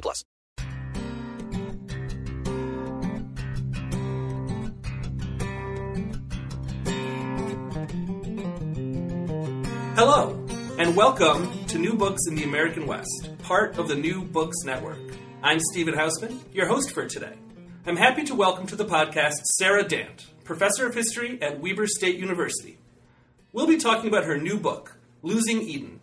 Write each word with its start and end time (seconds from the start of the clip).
plus. 0.00 0.24
Hello, 9.96 10.44
and 10.76 10.96
welcome 10.96 11.64
to 11.66 11.78
New 11.78 11.94
Books 11.94 12.22
in 12.28 12.34
the 12.34 12.42
American 12.42 12.86
West, 12.86 13.30
part 13.44 13.78
of 13.78 13.86
the 13.86 13.94
New 13.94 14.24
Books 14.24 14.56
Network. 14.64 14.98
I'm 15.42 15.60
Stephen 15.60 15.94
Hausman, 15.94 16.40
your 16.52 16.66
host 16.66 16.90
for 16.90 17.06
today. 17.06 17.34
I'm 17.86 17.96
happy 17.96 18.24
to 18.24 18.34
welcome 18.34 18.66
to 18.66 18.76
the 18.76 18.84
podcast 18.84 19.34
Sarah 19.56 19.86
Dant, 19.86 20.26
professor 20.42 20.86
of 20.86 20.94
history 20.94 21.38
at 21.40 21.60
Weber 21.60 21.86
State 21.86 22.18
University. 22.18 22.78
We'll 23.52 23.68
be 23.68 23.76
talking 23.76 24.08
about 24.08 24.24
her 24.24 24.36
new 24.36 24.58
book, 24.58 24.96
Losing 25.22 25.62
Eden, 25.62 26.00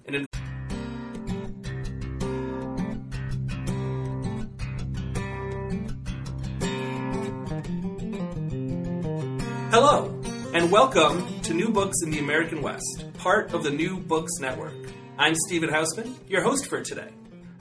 welcome 10.71 11.41
to 11.41 11.53
New 11.53 11.67
Books 11.67 11.97
in 12.01 12.11
the 12.11 12.19
American 12.19 12.61
West, 12.61 13.03
part 13.15 13.53
of 13.53 13.61
the 13.61 13.69
New 13.69 13.97
Books 13.97 14.39
Network. 14.39 14.73
I'm 15.17 15.35
Stephen 15.35 15.69
Hausman, 15.69 16.15
your 16.29 16.43
host 16.43 16.67
for 16.67 16.81
today. 16.81 17.09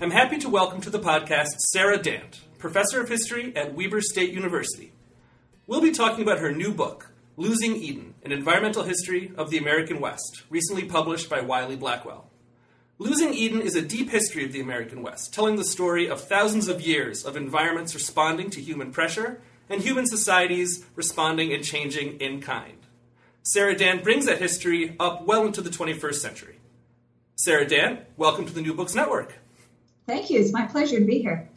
I'm 0.01 0.13
happy 0.13 0.39
to 0.39 0.49
welcome 0.49 0.81
to 0.83 0.91
the 0.91 1.01
podcast 1.01 1.59
Sarah 1.73 2.01
Dant, 2.01 2.43
professor 2.59 3.01
of 3.01 3.09
history 3.09 3.53
at 3.57 3.75
Weber 3.75 4.01
State 4.01 4.31
University. 4.31 4.93
We'll 5.67 5.81
be 5.81 5.91
talking 5.91 6.23
about 6.23 6.39
her 6.39 6.53
new 6.53 6.73
book, 6.73 7.11
Losing 7.37 7.75
Eden 7.75 8.15
An 8.23 8.31
Environmental 8.31 8.85
History 8.85 9.33
of 9.37 9.51
the 9.51 9.59
American 9.59 9.99
West, 9.99 10.45
recently 10.49 10.85
published 10.85 11.29
by 11.29 11.41
Wiley 11.41 11.75
Blackwell. 11.75 12.31
Losing 12.99 13.35
Eden 13.35 13.61
is 13.61 13.75
a 13.75 13.83
deep 13.83 14.11
history 14.11 14.45
of 14.45 14.53
the 14.53 14.61
American 14.61 15.03
West, 15.03 15.35
telling 15.35 15.57
the 15.57 15.65
story 15.65 16.09
of 16.09 16.21
thousands 16.21 16.69
of 16.69 16.81
years 16.81 17.25
of 17.25 17.37
environments 17.37 17.93
responding 17.93 18.51
to 18.51 18.61
human 18.61 18.93
pressure 18.93 19.43
and 19.69 19.83
human 19.83 20.07
societies 20.07 20.85
responding 20.95 21.53
and 21.53 21.65
changing 21.65 22.21
in 22.21 22.41
kind. 22.41 22.80
Sarah 23.43 23.75
Dant 23.75 24.05
brings 24.05 24.27
that 24.27 24.39
history 24.39 24.95
up 25.01 25.27
well 25.27 25.47
into 25.47 25.63
the 25.63 25.71
21st 25.71 26.17
century. 26.17 26.57
Sarah 27.37 27.67
Dant, 27.67 28.01
welcome 28.19 28.45
to 28.45 28.53
the 28.53 28.61
New 28.61 28.75
Books 28.75 28.95
Network. 28.95 29.39
Thank 30.07 30.29
you. 30.29 30.41
It's 30.41 30.53
my 30.53 30.67
pleasure 30.67 30.99
to 30.99 31.07
be 31.07 31.21
here. 31.23 31.49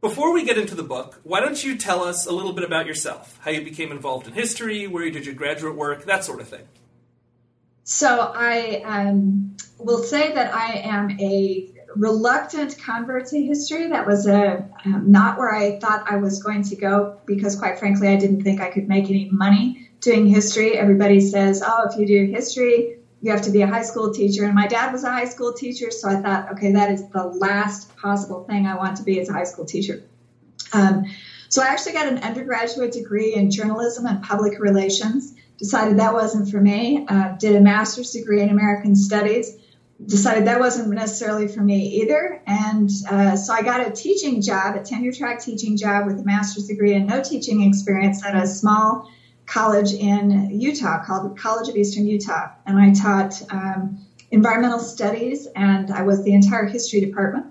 Before 0.00 0.32
we 0.32 0.44
get 0.44 0.56
into 0.56 0.76
the 0.76 0.84
book, 0.84 1.20
why 1.24 1.40
don't 1.40 1.62
you 1.62 1.76
tell 1.76 2.04
us 2.04 2.26
a 2.26 2.32
little 2.32 2.52
bit 2.52 2.62
about 2.62 2.86
yourself? 2.86 3.36
How 3.42 3.50
you 3.50 3.64
became 3.64 3.90
involved 3.90 4.28
in 4.28 4.32
history, 4.32 4.86
where 4.86 5.04
you 5.04 5.10
did 5.10 5.26
your 5.26 5.34
graduate 5.34 5.74
work, 5.74 6.04
that 6.04 6.24
sort 6.24 6.40
of 6.40 6.46
thing. 6.46 6.68
So, 7.82 8.32
I 8.32 8.82
um, 8.84 9.56
will 9.78 10.04
say 10.04 10.32
that 10.34 10.54
I 10.54 10.74
am 10.84 11.18
a 11.18 11.74
reluctant 11.96 12.78
convert 12.78 13.26
to 13.28 13.42
history. 13.42 13.88
That 13.88 14.06
was 14.06 14.28
a 14.28 14.68
um, 14.84 15.10
not 15.10 15.36
where 15.36 15.52
I 15.52 15.80
thought 15.80 16.04
I 16.08 16.16
was 16.16 16.40
going 16.40 16.62
to 16.64 16.76
go 16.76 17.18
because, 17.26 17.56
quite 17.56 17.80
frankly, 17.80 18.06
I 18.06 18.16
didn't 18.16 18.42
think 18.42 18.60
I 18.60 18.70
could 18.70 18.88
make 18.88 19.06
any 19.06 19.30
money 19.30 19.87
doing 20.00 20.26
history. 20.26 20.78
Everybody 20.78 21.20
says, 21.20 21.62
"Oh, 21.64 21.88
if 21.90 21.98
you 21.98 22.06
do 22.06 22.32
history, 22.32 22.98
you 23.20 23.30
have 23.30 23.42
to 23.42 23.50
be 23.50 23.62
a 23.62 23.66
high 23.66 23.82
school 23.82 24.12
teacher." 24.12 24.44
And 24.44 24.54
my 24.54 24.66
dad 24.66 24.92
was 24.92 25.04
a 25.04 25.10
high 25.10 25.26
school 25.26 25.52
teacher, 25.52 25.90
so 25.90 26.08
I 26.08 26.16
thought, 26.16 26.52
okay, 26.52 26.72
that 26.72 26.90
is 26.90 27.08
the 27.08 27.24
last 27.24 27.96
possible 27.96 28.44
thing 28.44 28.66
I 28.66 28.76
want 28.76 28.96
to 28.98 29.02
be 29.02 29.20
as 29.20 29.28
a 29.28 29.32
high 29.32 29.44
school 29.44 29.64
teacher. 29.64 30.02
Um, 30.72 31.04
so 31.48 31.62
I 31.62 31.68
actually 31.68 31.92
got 31.92 32.08
an 32.08 32.18
undergraduate 32.18 32.92
degree 32.92 33.34
in 33.34 33.50
journalism 33.50 34.06
and 34.06 34.22
public 34.22 34.60
relations. 34.60 35.34
Decided 35.58 35.98
that 35.98 36.12
wasn't 36.14 36.50
for 36.50 36.60
me. 36.60 37.04
Uh, 37.08 37.36
did 37.38 37.56
a 37.56 37.60
master's 37.60 38.12
degree 38.12 38.42
in 38.42 38.50
American 38.50 38.94
studies 38.94 39.58
decided 40.06 40.46
that 40.46 40.60
wasn't 40.60 40.88
necessarily 40.88 41.48
for 41.48 41.60
me 41.60 42.00
either. 42.00 42.40
And 42.46 42.90
uh, 43.10 43.36
so 43.36 43.52
I 43.52 43.62
got 43.62 43.86
a 43.86 43.90
teaching 43.90 44.40
job, 44.40 44.76
a 44.76 44.82
tenure 44.82 45.12
track 45.12 45.40
teaching 45.42 45.76
job 45.76 46.06
with 46.06 46.20
a 46.20 46.24
master's 46.24 46.66
degree 46.66 46.94
and 46.94 47.06
no 47.06 47.22
teaching 47.22 47.62
experience 47.62 48.24
at 48.24 48.36
a 48.36 48.46
small 48.46 49.10
college 49.48 49.94
in 49.94 50.60
Utah 50.60 51.02
called 51.04 51.30
the 51.30 51.40
College 51.40 51.68
of 51.68 51.76
Eastern 51.76 52.06
Utah. 52.06 52.50
And 52.66 52.78
I 52.78 52.92
taught 52.92 53.42
um, 53.50 54.06
environmental 54.30 54.78
studies 54.78 55.48
and 55.56 55.90
I 55.90 56.02
was 56.02 56.22
the 56.22 56.34
entire 56.34 56.66
history 56.66 57.00
department. 57.00 57.46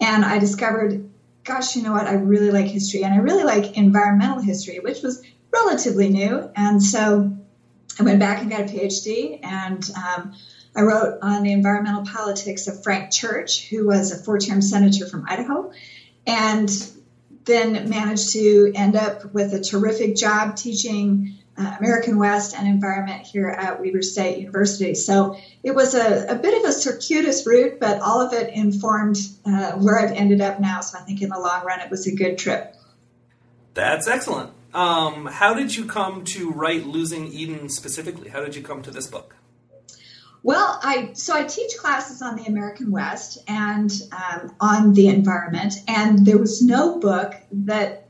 And 0.00 0.24
I 0.24 0.38
discovered, 0.38 1.10
gosh, 1.44 1.74
you 1.74 1.82
know 1.82 1.92
what? 1.92 2.06
I 2.06 2.12
really 2.14 2.50
like 2.50 2.66
history 2.66 3.02
and 3.02 3.14
I 3.14 3.16
really 3.18 3.44
like 3.44 3.76
environmental 3.76 4.40
history, 4.40 4.78
which 4.80 5.02
was 5.02 5.22
relatively 5.52 6.10
new. 6.10 6.50
And 6.54 6.82
so 6.82 7.32
I 7.98 8.02
went 8.02 8.20
back 8.20 8.42
and 8.42 8.50
got 8.50 8.60
a 8.60 8.64
PhD 8.64 9.40
and 9.42 9.90
um, 9.96 10.34
I 10.76 10.82
wrote 10.82 11.18
on 11.22 11.42
the 11.42 11.52
environmental 11.52 12.04
politics 12.04 12.68
of 12.68 12.82
Frank 12.82 13.10
Church, 13.10 13.68
who 13.68 13.86
was 13.86 14.12
a 14.12 14.22
four 14.22 14.38
term 14.38 14.60
senator 14.60 15.06
from 15.06 15.24
Idaho, 15.26 15.72
and 16.26 16.68
then 17.46 17.88
managed 17.88 18.34
to 18.34 18.70
end 18.74 18.94
up 18.94 19.32
with 19.32 19.54
a 19.54 19.60
terrific 19.60 20.14
job 20.14 20.54
teaching 20.54 21.37
uh, 21.58 21.76
American 21.78 22.18
West 22.18 22.54
and 22.56 22.68
environment 22.68 23.26
here 23.26 23.48
at 23.48 23.80
Weber 23.80 24.02
State 24.02 24.38
University. 24.38 24.94
So 24.94 25.36
it 25.62 25.74
was 25.74 25.94
a, 25.94 26.26
a 26.28 26.34
bit 26.36 26.56
of 26.62 26.68
a 26.68 26.72
circuitous 26.72 27.46
route, 27.46 27.80
but 27.80 28.00
all 28.00 28.20
of 28.20 28.32
it 28.32 28.52
informed 28.54 29.16
uh, 29.44 29.72
where 29.72 29.98
I've 29.98 30.12
ended 30.12 30.40
up 30.40 30.60
now. 30.60 30.80
So 30.80 30.98
I 30.98 31.02
think 31.02 31.20
in 31.20 31.30
the 31.30 31.38
long 31.38 31.64
run, 31.64 31.80
it 31.80 31.90
was 31.90 32.06
a 32.06 32.14
good 32.14 32.38
trip. 32.38 32.76
That's 33.74 34.06
excellent. 34.06 34.52
Um, 34.74 35.26
how 35.26 35.54
did 35.54 35.74
you 35.74 35.86
come 35.86 36.24
to 36.26 36.50
write 36.50 36.86
Losing 36.86 37.26
Eden 37.26 37.68
specifically? 37.68 38.28
How 38.28 38.40
did 38.40 38.54
you 38.54 38.62
come 38.62 38.82
to 38.82 38.90
this 38.90 39.06
book? 39.06 39.34
Well, 40.42 40.78
I 40.82 41.10
so 41.14 41.34
I 41.34 41.44
teach 41.44 41.76
classes 41.78 42.22
on 42.22 42.36
the 42.36 42.44
American 42.44 42.90
West 42.90 43.38
and 43.48 43.90
um, 44.12 44.54
on 44.60 44.94
the 44.94 45.08
environment, 45.08 45.74
and 45.88 46.24
there 46.24 46.38
was 46.38 46.62
no 46.62 46.98
book 46.98 47.34
that 47.50 48.07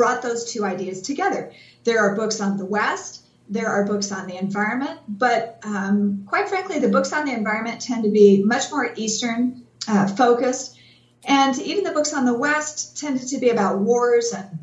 brought 0.00 0.22
those 0.22 0.50
two 0.50 0.64
ideas 0.64 1.02
together. 1.02 1.52
There 1.84 1.98
are 1.98 2.16
books 2.16 2.40
on 2.40 2.56
the 2.56 2.64
West, 2.64 3.22
there 3.50 3.68
are 3.68 3.84
books 3.84 4.10
on 4.10 4.26
the 4.26 4.38
environment, 4.38 4.98
but 5.06 5.58
um, 5.62 6.24
quite 6.26 6.48
frankly, 6.48 6.78
the 6.78 6.88
books 6.88 7.12
on 7.12 7.26
the 7.26 7.34
environment 7.34 7.82
tend 7.82 8.04
to 8.04 8.10
be 8.10 8.42
much 8.42 8.70
more 8.70 8.94
Eastern 8.96 9.66
uh, 9.86 10.06
focused, 10.06 10.78
and 11.22 11.58
even 11.58 11.84
the 11.84 11.90
books 11.90 12.14
on 12.14 12.24
the 12.24 12.32
West 12.32 12.96
tended 12.96 13.28
to 13.28 13.38
be 13.38 13.50
about 13.50 13.80
wars 13.80 14.32
and 14.32 14.58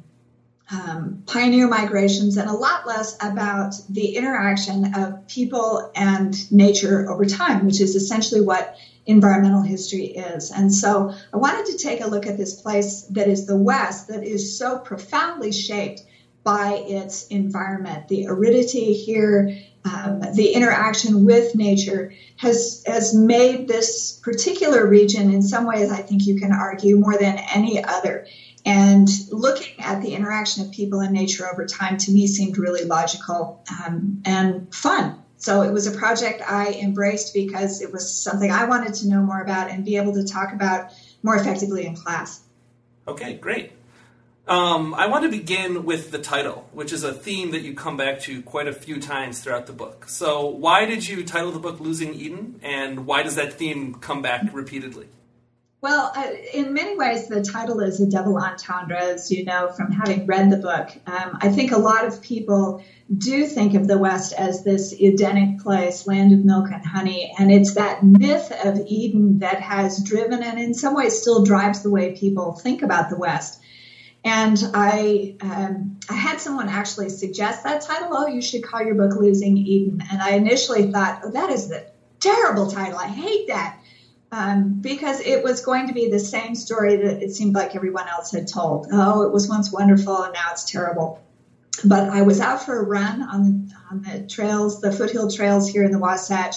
um, 0.71 1.23
pioneer 1.27 1.67
migrations 1.67 2.37
and 2.37 2.49
a 2.49 2.53
lot 2.53 2.87
less 2.87 3.15
about 3.21 3.75
the 3.89 4.15
interaction 4.15 4.95
of 4.95 5.27
people 5.27 5.91
and 5.95 6.51
nature 6.51 7.11
over 7.11 7.25
time, 7.25 7.67
which 7.67 7.79
is 7.79 7.95
essentially 7.95 8.41
what 8.41 8.75
environmental 9.07 9.61
history 9.61 10.07
is. 10.07 10.51
And 10.51 10.73
so 10.73 11.13
I 11.33 11.37
wanted 11.37 11.65
to 11.67 11.77
take 11.77 12.01
a 12.01 12.07
look 12.07 12.27
at 12.27 12.37
this 12.37 12.61
place 12.61 13.03
that 13.11 13.27
is 13.27 13.45
the 13.45 13.57
West 13.57 14.09
that 14.09 14.23
is 14.23 14.57
so 14.57 14.79
profoundly 14.79 15.51
shaped 15.51 16.03
by 16.43 16.83
its 16.87 17.27
environment. 17.27 18.07
The 18.07 18.27
aridity 18.27 18.93
here, 18.93 19.57
um, 19.83 20.21
the 20.33 20.53
interaction 20.53 21.25
with 21.25 21.55
nature 21.55 22.13
has 22.37 22.83
has 22.87 23.13
made 23.13 23.67
this 23.67 24.13
particular 24.23 24.87
region, 24.87 25.33
in 25.33 25.41
some 25.41 25.65
ways, 25.65 25.91
I 25.91 26.01
think 26.01 26.25
you 26.25 26.39
can 26.39 26.51
argue 26.51 26.97
more 26.97 27.17
than 27.17 27.37
any 27.37 27.83
other. 27.83 28.27
And 28.65 29.07
looking 29.31 29.79
at 29.79 30.01
the 30.01 30.13
interaction 30.13 30.65
of 30.65 30.71
people 30.71 30.99
and 30.99 31.13
nature 31.13 31.49
over 31.49 31.65
time 31.65 31.97
to 31.97 32.11
me 32.11 32.27
seemed 32.27 32.57
really 32.57 32.83
logical 32.83 33.63
um, 33.85 34.21
and 34.25 34.73
fun. 34.73 35.21
So 35.37 35.61
it 35.61 35.71
was 35.71 35.87
a 35.87 35.91
project 35.91 36.41
I 36.41 36.73
embraced 36.73 37.33
because 37.33 37.81
it 37.81 37.91
was 37.93 38.11
something 38.11 38.51
I 38.51 38.65
wanted 38.65 38.95
to 38.95 39.07
know 39.07 39.21
more 39.21 39.41
about 39.41 39.69
and 39.69 39.85
be 39.85 39.97
able 39.97 40.13
to 40.13 40.25
talk 40.25 40.51
about 40.51 40.91
more 41.23 41.35
effectively 41.35 41.85
in 41.85 41.95
class. 41.95 42.41
Okay, 43.07 43.35
great. 43.35 43.71
Um, 44.47 44.93
I 44.93 45.07
want 45.07 45.25
to 45.25 45.29
begin 45.29 45.83
with 45.83 46.11
the 46.11 46.19
title, 46.19 46.69
which 46.71 46.93
is 46.93 47.03
a 47.03 47.13
theme 47.13 47.51
that 47.51 47.61
you 47.61 47.73
come 47.73 47.97
back 47.97 48.21
to 48.21 48.41
quite 48.41 48.67
a 48.67 48.73
few 48.73 48.99
times 48.99 49.39
throughout 49.39 49.67
the 49.67 49.73
book. 49.73 50.07
So, 50.07 50.45
why 50.45 50.85
did 50.85 51.05
you 51.07 51.25
title 51.25 51.51
the 51.51 51.59
book 51.59 51.81
Losing 51.81 52.13
Eden, 52.13 52.59
and 52.63 53.05
why 53.05 53.23
does 53.23 53.35
that 53.35 53.53
theme 53.53 53.95
come 53.95 54.21
back 54.21 54.43
repeatedly? 54.53 55.07
Well, 55.79 56.11
uh, 56.15 56.31
in 56.55 56.73
many 56.73 56.97
ways, 56.97 57.27
the 57.27 57.43
title 57.43 57.81
is 57.81 58.01
a 58.01 58.09
double 58.09 58.37
entendre, 58.37 58.99
as 58.99 59.29
you 59.29 59.45
know 59.45 59.69
from 59.69 59.91
having 59.91 60.25
read 60.25 60.49
the 60.49 60.57
book. 60.57 60.89
Um, 61.05 61.37
I 61.39 61.49
think 61.49 61.71
a 61.71 61.77
lot 61.77 62.03
of 62.03 62.19
people 62.19 62.83
do 63.15 63.45
think 63.45 63.75
of 63.75 63.87
the 63.87 63.99
West 63.99 64.33
as 64.33 64.63
this 64.63 64.91
Edenic 64.99 65.59
place, 65.59 66.07
land 66.07 66.33
of 66.33 66.43
milk 66.43 66.71
and 66.71 66.83
honey, 66.83 67.31
and 67.37 67.51
it's 67.51 67.75
that 67.75 68.03
myth 68.03 68.51
of 68.63 68.79
Eden 68.87 69.39
that 69.39 69.61
has 69.61 70.03
driven 70.03 70.41
and 70.41 70.59
in 70.59 70.73
some 70.73 70.95
ways 70.95 71.21
still 71.21 71.43
drives 71.43 71.83
the 71.83 71.91
way 71.91 72.17
people 72.17 72.53
think 72.53 72.81
about 72.81 73.11
the 73.11 73.17
West. 73.17 73.61
And 74.25 74.57
I, 74.73 75.35
um, 75.41 75.99
I 76.09 76.13
had 76.13 76.41
someone 76.41 76.69
actually 76.69 77.09
suggest 77.09 77.63
that 77.63 77.81
title. 77.81 78.09
Oh, 78.11 78.25
you 78.25 78.41
should 78.41 78.63
call 78.63 78.81
your 78.81 78.95
book 78.95 79.15
Losing 79.15 79.57
Eden. 79.57 80.01
And 80.11 80.23
I 80.23 80.31
initially 80.31 80.91
thought, 80.91 81.21
oh, 81.23 81.31
that 81.31 81.51
is 81.51 81.69
the 81.69 81.85
terrible 82.19 82.69
title. 82.69 82.97
I 82.97 83.07
hate 83.07 83.47
that 83.47 83.79
um, 84.31 84.79
because 84.81 85.19
it 85.21 85.43
was 85.43 85.61
going 85.61 85.87
to 85.87 85.93
be 85.93 86.09
the 86.09 86.19
same 86.19 86.55
story 86.55 86.97
that 86.97 87.23
it 87.23 87.31
seemed 87.31 87.55
like 87.55 87.75
everyone 87.75 88.07
else 88.07 88.31
had 88.31 88.47
told. 88.47 88.87
Oh, 88.91 89.23
it 89.23 89.31
was 89.31 89.47
once 89.47 89.71
wonderful 89.71 90.23
and 90.23 90.33
now 90.33 90.49
it's 90.51 90.69
terrible. 90.69 91.23
But 91.85 92.09
I 92.09 92.23
was 92.23 92.39
out 92.39 92.63
for 92.63 92.79
a 92.79 92.83
run 92.83 93.21
on, 93.21 93.71
on 93.91 94.01
the 94.01 94.27
trails, 94.27 94.81
the 94.81 94.91
foothill 94.91 95.31
trails 95.31 95.69
here 95.69 95.83
in 95.83 95.91
the 95.91 95.99
Wasatch, 95.99 96.55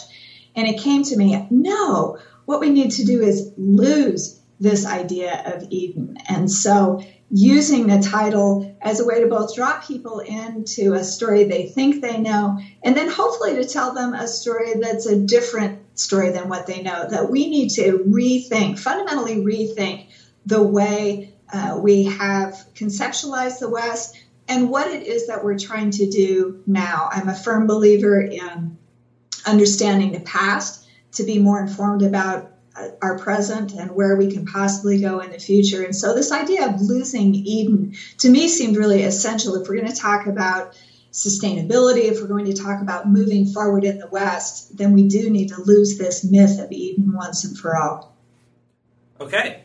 and 0.56 0.66
it 0.66 0.80
came 0.80 1.04
to 1.04 1.16
me, 1.16 1.46
no, 1.50 2.18
what 2.46 2.60
we 2.60 2.70
need 2.70 2.92
to 2.92 3.04
do 3.04 3.20
is 3.20 3.52
lose 3.56 4.40
this 4.58 4.86
idea 4.86 5.42
of 5.54 5.66
Eden. 5.70 6.16
And 6.28 6.50
so 6.50 7.02
using 7.30 7.86
the 7.86 8.00
title 8.00 8.76
as 8.80 8.98
a 8.98 9.06
way 9.06 9.20
to 9.20 9.28
both 9.28 9.54
draw 9.54 9.78
people 9.80 10.18
into 10.18 10.94
a 10.94 11.04
story 11.04 11.44
they 11.44 11.66
think 11.66 12.02
they 12.02 12.18
know, 12.18 12.58
and 12.82 12.96
then 12.96 13.08
hopefully 13.08 13.54
to 13.54 13.64
tell 13.64 13.94
them 13.94 14.14
a 14.14 14.26
story 14.26 14.74
that's 14.80 15.06
a 15.06 15.18
different 15.18 15.79
story 16.00 16.30
than 16.30 16.48
what 16.48 16.66
they 16.66 16.82
know. 16.82 17.08
That 17.08 17.30
we 17.30 17.48
need 17.48 17.70
to 17.70 17.98
rethink, 17.98 18.78
fundamentally 18.78 19.36
rethink 19.36 20.08
the 20.46 20.62
way 20.62 21.34
uh, 21.52 21.78
we 21.80 22.04
have 22.04 22.64
conceptualized 22.74 23.58
the 23.58 23.68
West 23.68 24.16
and 24.48 24.68
what 24.68 24.88
it 24.88 25.06
is 25.06 25.28
that 25.28 25.44
we're 25.44 25.58
trying 25.58 25.90
to 25.92 26.10
do 26.10 26.62
now. 26.66 27.08
I'm 27.12 27.28
a 27.28 27.34
firm 27.34 27.66
believer 27.66 28.20
in 28.20 28.76
understanding 29.46 30.12
the 30.12 30.20
past 30.20 30.86
to 31.12 31.24
be 31.24 31.38
more 31.38 31.60
informed 31.60 32.02
about 32.02 32.50
our 33.02 33.18
present 33.18 33.72
and 33.72 33.90
where 33.90 34.16
we 34.16 34.30
can 34.30 34.46
possibly 34.46 35.00
go 35.00 35.20
in 35.20 35.30
the 35.30 35.38
future. 35.38 35.82
And 35.82 35.94
so, 35.94 36.14
this 36.14 36.32
idea 36.32 36.66
of 36.66 36.80
losing 36.80 37.34
Eden 37.34 37.94
to 38.18 38.30
me 38.30 38.48
seemed 38.48 38.76
really 38.76 39.02
essential 39.02 39.54
if 39.56 39.68
we're 39.68 39.76
going 39.76 39.92
to 39.92 39.96
talk 39.96 40.26
about 40.26 40.74
sustainability, 41.12 42.04
if 42.04 42.20
we're 42.20 42.28
going 42.28 42.46
to 42.46 42.54
talk 42.54 42.80
about 42.80 43.08
moving 43.08 43.46
forward 43.46 43.84
in 43.84 43.98
the 43.98 44.06
West, 44.06 44.76
then 44.76 44.92
we 44.92 45.08
do 45.08 45.30
need 45.30 45.48
to 45.48 45.60
lose 45.60 45.98
this 45.98 46.24
myth 46.24 46.58
of 46.58 46.70
Eden 46.70 47.12
once 47.14 47.44
and 47.44 47.58
for 47.58 47.76
all. 47.76 48.16
Okay. 49.20 49.62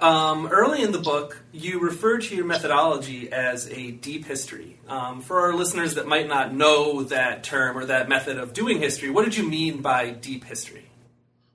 Um, 0.00 0.46
early 0.46 0.82
in 0.82 0.92
the 0.92 1.00
book, 1.00 1.42
you 1.50 1.80
refer 1.80 2.18
to 2.18 2.36
your 2.36 2.44
methodology 2.44 3.32
as 3.32 3.68
a 3.68 3.90
deep 3.90 4.26
history. 4.26 4.78
Um, 4.86 5.20
for 5.22 5.40
our 5.40 5.54
listeners 5.54 5.96
that 5.96 6.06
might 6.06 6.28
not 6.28 6.54
know 6.54 7.02
that 7.04 7.42
term 7.42 7.76
or 7.76 7.86
that 7.86 8.08
method 8.08 8.38
of 8.38 8.52
doing 8.52 8.78
history, 8.78 9.10
what 9.10 9.24
did 9.24 9.36
you 9.36 9.48
mean 9.48 9.82
by 9.82 10.10
deep 10.10 10.44
history? 10.44 10.88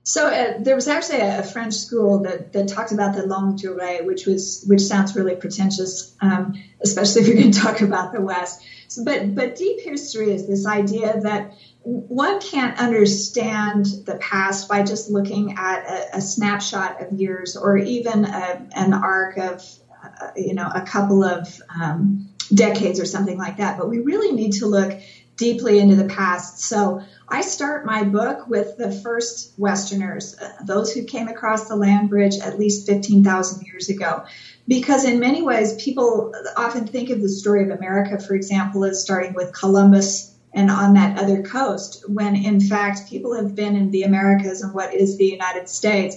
So 0.06 0.26
uh, 0.26 0.58
there 0.60 0.74
was 0.74 0.86
actually 0.86 1.20
a, 1.20 1.42
French 1.42 1.72
school 1.72 2.24
that, 2.24 2.52
that 2.52 2.68
talked 2.68 2.92
about 2.92 3.16
the 3.16 3.26
longue 3.26 3.58
durée, 3.58 4.04
which 4.04 4.26
was 4.26 4.62
which 4.68 4.82
sounds 4.82 5.16
really 5.16 5.34
pretentious, 5.34 6.14
um, 6.20 6.62
especially 6.82 7.22
if 7.22 7.28
you're 7.28 7.38
going 7.38 7.52
to 7.52 7.58
talk 7.58 7.80
about 7.80 8.12
the 8.12 8.20
West. 8.20 8.62
But 9.02 9.34
but 9.34 9.56
deep 9.56 9.80
history 9.80 10.32
is 10.32 10.46
this 10.46 10.66
idea 10.66 11.20
that 11.22 11.54
one 11.82 12.40
can't 12.40 12.78
understand 12.78 13.86
the 14.06 14.16
past 14.16 14.68
by 14.68 14.82
just 14.82 15.10
looking 15.10 15.56
at 15.58 15.84
a, 15.84 16.18
a 16.18 16.20
snapshot 16.20 17.02
of 17.02 17.18
years 17.18 17.56
or 17.56 17.76
even 17.76 18.24
a, 18.24 18.68
an 18.74 18.94
arc 18.94 19.36
of 19.36 19.62
uh, 20.02 20.28
you 20.36 20.54
know 20.54 20.70
a 20.74 20.82
couple 20.82 21.24
of 21.24 21.60
um, 21.80 22.28
decades 22.52 23.00
or 23.00 23.06
something 23.06 23.38
like 23.38 23.58
that. 23.58 23.78
But 23.78 23.88
we 23.88 24.00
really 24.00 24.32
need 24.32 24.52
to 24.54 24.66
look 24.66 24.98
deeply 25.36 25.78
into 25.78 25.96
the 25.96 26.04
past. 26.04 26.60
So 26.60 27.02
I 27.28 27.40
start 27.40 27.86
my 27.86 28.04
book 28.04 28.48
with 28.48 28.76
the 28.76 28.92
first 28.92 29.52
Westerners, 29.58 30.36
uh, 30.38 30.64
those 30.64 30.92
who 30.92 31.04
came 31.04 31.28
across 31.28 31.68
the 31.68 31.76
land 31.76 32.10
bridge 32.10 32.38
at 32.38 32.58
least 32.58 32.86
15,000 32.86 33.66
years 33.66 33.88
ago. 33.88 34.24
Because 34.66 35.04
in 35.04 35.20
many 35.20 35.42
ways, 35.42 35.82
people 35.82 36.32
often 36.56 36.86
think 36.86 37.10
of 37.10 37.20
the 37.20 37.28
story 37.28 37.64
of 37.64 37.70
America, 37.70 38.18
for 38.18 38.34
example, 38.34 38.84
as 38.84 39.02
starting 39.02 39.34
with 39.34 39.52
Columbus 39.52 40.34
and 40.54 40.70
on 40.70 40.94
that 40.94 41.18
other 41.18 41.42
coast, 41.42 42.04
when 42.08 42.34
in 42.36 42.60
fact, 42.60 43.08
people 43.08 43.34
have 43.34 43.54
been 43.54 43.76
in 43.76 43.90
the 43.90 44.04
Americas 44.04 44.62
and 44.62 44.72
what 44.72 44.94
is 44.94 45.18
the 45.18 45.26
United 45.26 45.68
States 45.68 46.16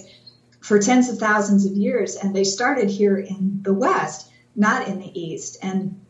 for 0.60 0.78
tens 0.78 1.08
of 1.08 1.18
thousands 1.18 1.66
of 1.66 1.72
years, 1.72 2.16
and 2.16 2.34
they 2.34 2.44
started 2.44 2.88
here 2.88 3.16
in 3.16 3.60
the 3.62 3.74
West, 3.74 4.30
not 4.56 4.88
in 4.88 4.98
the 4.98 5.20
East. 5.20 5.58
And 5.62 6.00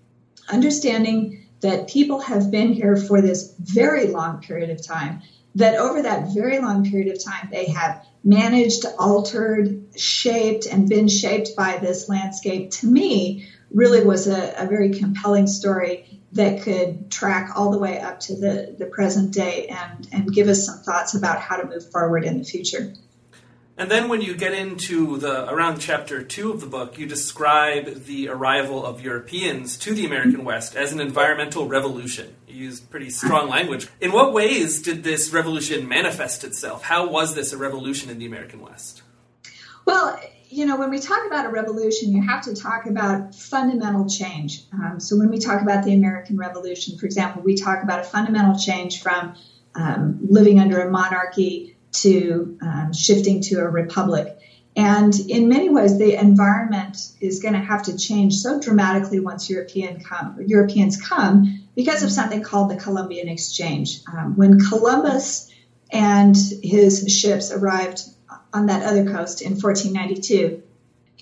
understanding 0.49 1.47
that 1.61 1.89
people 1.89 2.21
have 2.21 2.51
been 2.51 2.73
here 2.73 2.97
for 2.97 3.21
this 3.21 3.55
very 3.59 4.07
long 4.07 4.41
period 4.41 4.71
of 4.71 4.85
time, 4.87 5.23
that 5.59 5.75
over 5.77 6.03
that 6.03 6.33
very 6.35 6.59
long 6.61 6.89
period 6.89 7.15
of 7.15 7.23
time, 7.23 7.49
they 7.51 7.67
have 7.67 8.05
managed, 8.25 8.85
altered, 8.99 9.83
shaped, 9.97 10.67
and 10.67 10.89
been 10.89 11.09
shaped 11.09 11.51
by 11.57 11.79
this 11.79 12.09
landscape, 12.09 12.71
to 12.71 12.87
me, 12.87 13.49
really 13.73 14.05
was 14.05 14.27
a, 14.27 14.55
a 14.57 14.67
very 14.67 14.91
compelling 14.91 15.47
story 15.47 16.23
that 16.33 16.63
could 16.63 17.11
track 17.11 17.53
all 17.57 17.71
the 17.71 17.79
way 17.79 17.99
up 18.01 18.21
to 18.21 18.37
the, 18.37 18.77
the 18.79 18.87
present 18.87 19.33
day 19.33 19.67
and, 19.67 20.09
and 20.13 20.33
give 20.33 20.49
us 20.49 20.65
some 20.65 20.79
thoughts 20.79 21.15
about 21.15 21.41
how 21.41 21.57
to 21.57 21.67
move 21.67 21.91
forward 21.91 22.25
in 22.25 22.39
the 22.39 22.45
future. 22.45 22.93
And 23.79 23.89
then 23.89 24.09
when 24.09 24.21
you 24.21 24.35
get 24.35 24.55
into 24.55 25.19
the 25.19 25.49
around 25.49 25.79
chapter 25.79 26.25
two 26.25 26.51
of 26.51 26.61
the 26.61 26.67
book, 26.67 26.99
you 26.99 27.07
describe 27.07 28.07
the 28.07 28.29
arrival 28.29 28.85
of 28.85 29.01
Europeans 29.01 29.79
to 29.79 29.95
the 29.95 30.05
American 30.05 30.43
West 30.45 30.75
as 30.75 30.93
an 30.93 31.01
environmental 31.01 31.69
revolution. 31.69 32.35
You 32.49 32.57
use 32.65 32.81
pretty 32.81 33.09
strong 33.11 33.49
language. 33.49 33.87
In 34.01 34.11
what 34.11 34.33
ways 34.33 34.83
did 34.83 35.05
this 35.05 35.33
revolution 35.33 35.87
manifest 35.87 36.43
itself? 36.43 36.83
How 36.83 37.09
was 37.09 37.37
this 37.37 37.53
a 37.53 37.57
revolution 37.57 38.11
in 38.11 38.19
the 38.19 38.27
American 38.27 38.63
West? 38.63 39.03
Well, 39.87 40.21
you 40.49 40.67
know, 40.67 40.77
when 40.77 40.91
we 40.91 40.99
talk 40.99 41.25
about 41.29 41.47
a 41.47 41.51
revolution, 41.51 42.13
you 42.13 42.21
have 42.23 42.43
to 42.47 42.57
talk 42.57 42.87
about 42.87 43.33
fundamental 43.33 44.09
change. 44.09 44.65
Um, 44.73 44.99
so 44.99 45.17
when 45.17 45.31
we 45.31 45.39
talk 45.39 45.63
about 45.63 45.85
the 45.85 45.95
American 45.95 46.37
Revolution, 46.37 46.99
for 46.99 47.07
example, 47.07 47.43
we 47.43 47.55
talk 47.55 47.85
about 47.85 48.01
a 48.01 48.05
fundamental 48.05 48.59
change 48.59 49.03
from 49.03 49.37
um, 49.77 50.19
living 50.29 50.59
under 50.59 50.81
a 50.81 50.91
monarchy 50.91 51.78
to 52.03 52.59
um, 52.63 52.93
shifting 52.93 53.41
to 53.43 53.57
a 53.61 53.69
republic. 53.69 54.39
And 54.77 55.13
in 55.29 55.49
many 55.49 55.71
ways, 55.71 55.99
the 55.99 56.15
environment 56.15 56.99
is 57.21 57.41
going 57.41 57.55
to 57.55 57.61
have 57.61 57.83
to 57.85 57.99
change 57.99 58.35
so 58.37 58.61
dramatically 58.61 59.19
once 59.19 59.51
European 59.51 60.01
come, 60.01 60.37
Europeans 60.47 61.01
come 61.01 61.65
because 61.75 62.05
of 62.05 62.13
something 62.13 62.43
called 62.43 62.71
the 62.71 62.77
Columbian 62.77 63.29
Exchange. 63.29 64.01
Um, 64.07 64.37
when 64.37 64.61
Columbus 64.61 65.53
and 65.91 66.37
his 66.63 67.05
ships 67.09 67.51
arrived 67.51 68.03
on 68.53 68.67
that 68.67 68.85
other 68.85 69.05
coast 69.05 69.43
in 69.43 69.53
1492, 69.53 70.63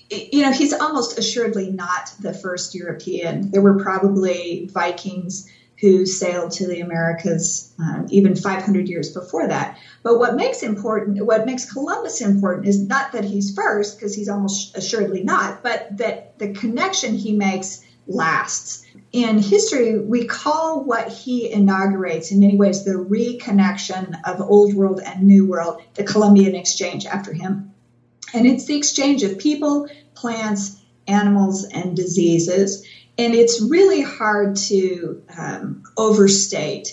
you 0.09 0.41
know, 0.43 0.51
he's 0.51 0.73
almost 0.73 1.17
assuredly 1.17 1.71
not 1.71 2.13
the 2.19 2.33
first 2.33 2.75
European. 2.75 3.51
There 3.51 3.61
were 3.61 3.79
probably 3.79 4.69
Vikings 4.71 5.49
who 5.79 6.05
sailed 6.05 6.51
to 6.51 6.67
the 6.67 6.79
Americas 6.79 7.73
um, 7.79 8.07
even 8.09 8.35
500 8.35 8.87
years 8.87 9.13
before 9.13 9.47
that. 9.47 9.77
But 10.01 10.17
what 10.17 10.35
makes 10.35 10.63
important, 10.63 11.23
what 11.25 11.45
makes 11.45 11.71
Columbus 11.71 12.21
important, 12.21 12.67
is 12.67 12.81
not 12.81 13.11
that 13.11 13.23
he's 13.23 13.53
first, 13.53 13.97
because 13.97 14.15
he's 14.15 14.29
almost 14.29 14.75
assuredly 14.75 15.23
not, 15.23 15.61
but 15.61 15.97
that 15.97 16.39
the 16.39 16.53
connection 16.53 17.13
he 17.15 17.33
makes 17.33 17.83
lasts. 18.07 18.85
In 19.11 19.37
history, 19.37 19.99
we 19.99 20.25
call 20.25 20.83
what 20.83 21.09
he 21.09 21.51
inaugurates, 21.51 22.31
in 22.31 22.39
many 22.39 22.57
ways, 22.57 22.83
the 22.83 22.91
reconnection 22.91 24.15
of 24.25 24.41
Old 24.41 24.73
World 24.73 25.01
and 25.05 25.23
New 25.23 25.45
World, 25.45 25.81
the 25.93 26.03
Columbian 26.03 26.55
Exchange 26.55 27.05
after 27.05 27.33
him. 27.33 27.73
And 28.33 28.45
it's 28.45 28.65
the 28.65 28.75
exchange 28.75 29.23
of 29.23 29.37
people, 29.37 29.87
plants, 30.15 30.81
animals, 31.07 31.63
and 31.65 31.95
diseases. 31.95 32.85
And 33.17 33.33
it's 33.33 33.61
really 33.61 34.01
hard 34.01 34.57
to 34.67 35.23
um, 35.35 35.83
overstate 35.97 36.89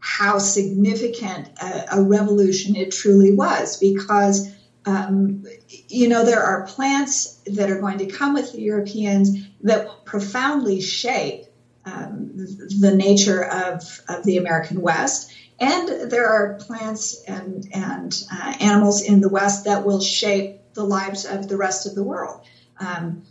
how 0.00 0.38
significant 0.38 1.48
a, 1.60 1.98
a, 1.98 2.02
revolution 2.02 2.76
it 2.76 2.90
truly 2.90 3.32
was 3.32 3.76
because, 3.76 4.48
um, 4.86 5.44
you 5.88 6.08
know, 6.08 6.24
there 6.24 6.42
are 6.42 6.66
plants 6.66 7.40
that 7.46 7.70
are 7.70 7.80
going 7.80 7.98
to 7.98 8.06
come 8.06 8.34
with 8.34 8.52
the 8.52 8.60
Europeans 8.60 9.30
that 9.62 10.04
profoundly 10.04 10.80
shape 10.80 11.44
um, 11.84 12.32
the 12.34 12.94
nature 12.94 13.44
of, 13.44 14.00
of 14.08 14.24
the 14.24 14.36
American 14.36 14.80
West. 14.80 15.32
And 15.60 16.10
there 16.10 16.28
are 16.28 16.54
plants 16.54 17.22
and, 17.24 17.68
and 17.72 18.24
uh, 18.32 18.54
animals 18.60 19.02
in 19.02 19.20
the 19.20 19.28
West 19.28 19.64
that 19.64 19.84
will 19.84 20.00
shape 20.00 20.60
the 20.74 20.84
lives 20.84 21.24
of 21.24 21.48
the 21.48 21.56
rest 21.56 21.86
of 21.86 21.94
the 21.94 22.04
world. 22.04 22.46
Um, 22.78 23.24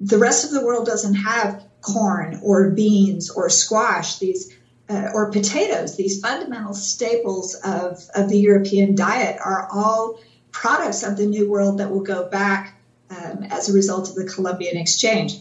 the 0.00 0.18
rest 0.18 0.44
of 0.44 0.52
the 0.52 0.64
world 0.64 0.86
doesn't 0.86 1.14
have 1.14 1.64
corn 1.82 2.40
or 2.42 2.70
beans 2.70 3.30
or 3.30 3.50
squash, 3.50 4.18
these 4.18 4.52
uh, 4.88 5.10
or 5.14 5.30
potatoes, 5.30 5.96
these 5.96 6.20
fundamental 6.20 6.74
staples 6.74 7.54
of, 7.54 8.02
of 8.14 8.28
the 8.28 8.38
European 8.38 8.94
diet 8.94 9.38
are 9.44 9.68
all 9.72 10.18
products 10.50 11.02
of 11.02 11.16
the 11.16 11.26
New 11.26 11.50
World 11.50 11.78
that 11.78 11.90
will 11.90 12.02
go 12.02 12.28
back 12.28 12.80
um, 13.10 13.44
as 13.44 13.68
a 13.68 13.72
result 13.72 14.08
of 14.08 14.14
the 14.14 14.24
Columbian 14.24 14.76
Exchange. 14.76 15.38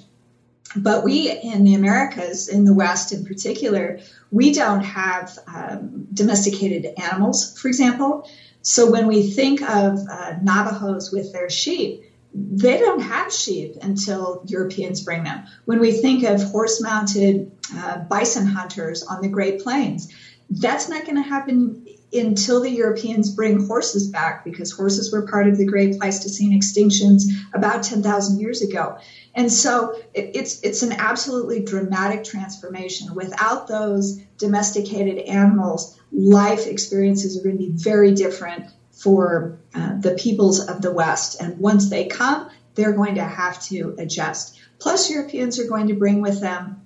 But 0.75 1.03
we 1.03 1.29
in 1.29 1.63
the 1.63 1.73
Americas, 1.73 2.47
in 2.47 2.63
the 2.63 2.73
West 2.73 3.11
in 3.11 3.25
particular, 3.25 3.99
we 4.29 4.53
don't 4.53 4.83
have 4.83 5.37
um, 5.47 6.07
domesticated 6.13 6.93
animals, 6.97 7.57
for 7.59 7.67
example. 7.67 8.29
So 8.61 8.89
when 8.89 9.07
we 9.07 9.31
think 9.31 9.61
of 9.61 9.99
uh, 10.09 10.35
Navajos 10.41 11.11
with 11.11 11.33
their 11.33 11.49
sheep, 11.49 12.03
they 12.33 12.77
don't 12.77 13.01
have 13.01 13.33
sheep 13.33 13.75
until 13.81 14.43
Europeans 14.47 15.01
bring 15.01 15.23
them. 15.23 15.43
When 15.65 15.79
we 15.79 15.91
think 15.91 16.23
of 16.23 16.41
horse 16.41 16.81
mounted 16.81 17.51
uh, 17.75 17.99
bison 17.99 18.45
hunters 18.45 19.03
on 19.03 19.21
the 19.21 19.27
Great 19.27 19.61
Plains, 19.61 20.07
that's 20.49 20.89
not 20.89 21.05
going 21.05 21.15
to 21.15 21.29
happen 21.29 21.85
until 22.13 22.61
the 22.61 22.69
Europeans 22.69 23.31
bring 23.31 23.65
horses 23.65 24.09
back 24.09 24.43
because 24.43 24.71
horses 24.71 25.11
were 25.11 25.27
part 25.27 25.47
of 25.47 25.57
the 25.57 25.65
Great 25.65 25.97
Pleistocene 25.97 26.57
extinctions 26.59 27.23
about 27.53 27.83
10,000 27.83 28.39
years 28.39 28.61
ago. 28.61 28.97
And 29.33 29.51
so 29.51 29.93
it, 30.13 30.31
it's 30.35 30.61
it's 30.61 30.83
an 30.83 30.91
absolutely 30.91 31.63
dramatic 31.63 32.25
transformation. 32.25 33.15
Without 33.15 33.67
those 33.67 34.19
domesticated 34.37 35.19
animals, 35.19 35.97
life 36.11 36.67
experiences 36.67 37.37
are 37.37 37.43
going 37.43 37.57
to 37.57 37.63
be 37.63 37.71
very 37.71 38.13
different 38.13 38.65
for 39.01 39.59
uh, 39.73 39.99
the 39.99 40.11
peoples 40.11 40.59
of 40.67 40.81
the 40.81 40.91
West. 40.91 41.41
And 41.41 41.57
once 41.57 41.89
they 41.89 42.05
come, 42.05 42.49
they're 42.75 42.93
going 42.93 43.15
to 43.15 43.23
have 43.23 43.61
to 43.63 43.95
adjust. 43.97 44.59
Plus, 44.79 45.09
Europeans 45.09 45.59
are 45.59 45.67
going 45.67 45.87
to 45.87 45.93
bring 45.93 46.21
with 46.21 46.39
them 46.39 46.81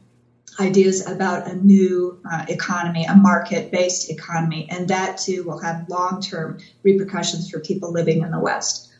ideas 0.59 1.05
about 1.05 1.47
a 1.47 1.55
new 1.55 2.19
uh, 2.29 2.45
economy, 2.47 3.05
a 3.05 3.15
market 3.15 3.71
based 3.71 4.09
economy, 4.09 4.67
and 4.69 4.87
that 4.87 5.17
too 5.17 5.43
will 5.43 5.59
have 5.59 5.89
long 5.89 6.21
term 6.21 6.59
repercussions 6.83 7.49
for 7.49 7.59
people 7.59 7.91
living 7.91 8.21
in 8.21 8.31
the 8.31 8.39
West. 8.39 8.93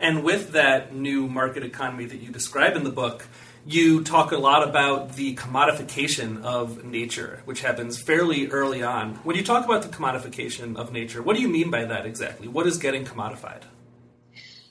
And 0.00 0.24
with 0.24 0.52
that 0.52 0.94
new 0.94 1.28
market 1.28 1.62
economy 1.62 2.06
that 2.06 2.20
you 2.20 2.30
describe 2.30 2.74
in 2.74 2.82
the 2.82 2.90
book, 2.90 3.26
you 3.64 4.02
talk 4.02 4.32
a 4.32 4.36
lot 4.36 4.66
about 4.68 5.14
the 5.14 5.34
commodification 5.36 6.42
of 6.42 6.84
nature, 6.84 7.42
which 7.44 7.60
happens 7.60 8.00
fairly 8.00 8.48
early 8.48 8.82
on. 8.82 9.14
When 9.16 9.36
you 9.36 9.44
talk 9.44 9.64
about 9.64 9.82
the 9.82 9.88
commodification 9.88 10.76
of 10.76 10.92
nature, 10.92 11.22
what 11.22 11.36
do 11.36 11.42
you 11.42 11.48
mean 11.48 11.70
by 11.70 11.84
that 11.84 12.06
exactly? 12.06 12.48
What 12.48 12.66
is 12.66 12.78
getting 12.78 13.04
commodified? 13.04 13.62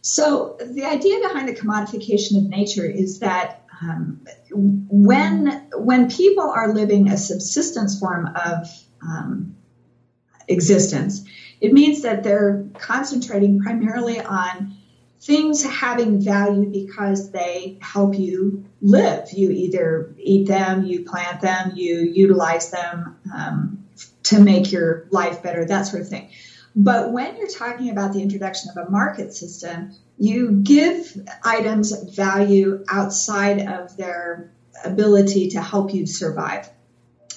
So, 0.01 0.57
the 0.59 0.83
idea 0.83 1.19
behind 1.19 1.47
the 1.47 1.55
commodification 1.55 2.37
of 2.37 2.49
nature 2.49 2.85
is 2.85 3.19
that 3.19 3.63
um, 3.81 4.25
when 4.51 5.67
when 5.73 6.09
people 6.09 6.49
are 6.49 6.73
living 6.73 7.09
a 7.09 7.17
subsistence 7.17 7.99
form 7.99 8.27
of 8.35 8.67
um, 9.01 9.55
existence, 10.47 11.23
it 11.61 11.71
means 11.71 12.01
that 12.01 12.23
they're 12.23 12.65
concentrating 12.73 13.59
primarily 13.59 14.19
on 14.19 14.75
things 15.21 15.63
having 15.63 16.19
value 16.19 16.65
because 16.65 17.31
they 17.31 17.77
help 17.79 18.17
you 18.17 18.65
live. 18.81 19.31
You 19.31 19.51
either 19.51 20.13
eat 20.17 20.47
them, 20.47 20.83
you 20.83 21.03
plant 21.05 21.41
them, 21.41 21.73
you 21.75 21.99
utilize 21.99 22.71
them 22.71 23.17
um, 23.33 23.85
to 24.23 24.39
make 24.39 24.71
your 24.71 25.05
life 25.11 25.43
better, 25.43 25.65
that 25.65 25.83
sort 25.83 26.01
of 26.01 26.09
thing. 26.09 26.31
But 26.75 27.11
when 27.11 27.37
you're 27.37 27.49
talking 27.49 27.89
about 27.89 28.13
the 28.13 28.21
introduction 28.21 28.71
of 28.75 28.87
a 28.87 28.89
market 28.89 29.33
system, 29.33 29.93
you 30.17 30.51
give 30.51 31.15
items 31.43 31.91
value 32.15 32.83
outside 32.87 33.67
of 33.67 33.95
their 33.97 34.51
ability 34.83 35.49
to 35.49 35.61
help 35.61 35.93
you 35.93 36.07
survive. 36.07 36.69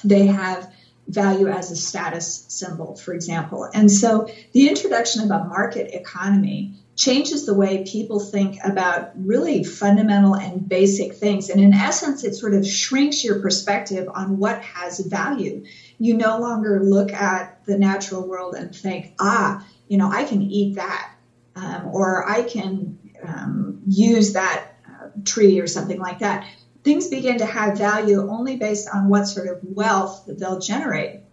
They 0.05 0.27
have 0.27 0.73
value 1.09 1.49
as 1.49 1.71
a 1.71 1.77
status 1.77 2.47
symbol, 2.49 2.95
for 2.97 3.13
example. 3.13 3.69
And 3.75 3.91
so 3.91 4.29
the 4.53 4.69
introduction 4.69 5.25
of 5.25 5.31
a 5.31 5.45
market 5.45 5.95
economy 5.95 6.75
changes 6.97 7.45
the 7.45 7.55
way 7.55 7.85
people 7.85 8.21
think 8.21 8.59
about 8.65 9.11
really 9.17 9.65
fundamental 9.65 10.35
and 10.35 10.69
basic 10.69 11.15
things. 11.15 11.51
And 11.51 11.61
in 11.61 11.73
essence, 11.73 12.23
it 12.23 12.35
sort 12.35 12.55
of 12.55 12.67
shrinks 12.67 13.25
your 13.25 13.41
perspective 13.41 14.09
on 14.15 14.39
what 14.39 14.63
has 14.63 15.01
value. 15.01 15.65
You 15.99 16.17
no 16.17 16.39
longer 16.39 16.83
look 16.85 17.13
at 17.13 17.65
the 17.67 17.77
natural 17.79 18.27
world 18.27 18.55
and 18.55 18.75
think, 18.75 19.15
ah, 19.19 19.67
you 19.89 19.99
know, 19.99 20.11
I 20.11 20.25
can 20.25 20.43
eat 20.43 20.77
that, 20.77 21.15
um, 21.57 21.89
or 21.93 22.29
I 22.29 22.43
can 22.43 22.99
um, 23.27 23.83
use 23.87 24.35
that 24.35 24.69
uh, 24.89 25.09
tree 25.25 25.59
or 25.61 25.67
something 25.67 25.99
like 25.99 26.21
that. 26.21 26.47
Things 26.85 27.09
begin 27.09 27.39
to 27.39 27.47
have 27.47 27.79
value 27.79 28.29
only 28.29 28.57
based 28.57 28.89
on 28.93 29.09
what 29.09 29.25
sort 29.25 29.49
of 29.49 29.59
wealth 29.63 30.25
they'll 30.29 30.61
generate. 30.61 31.24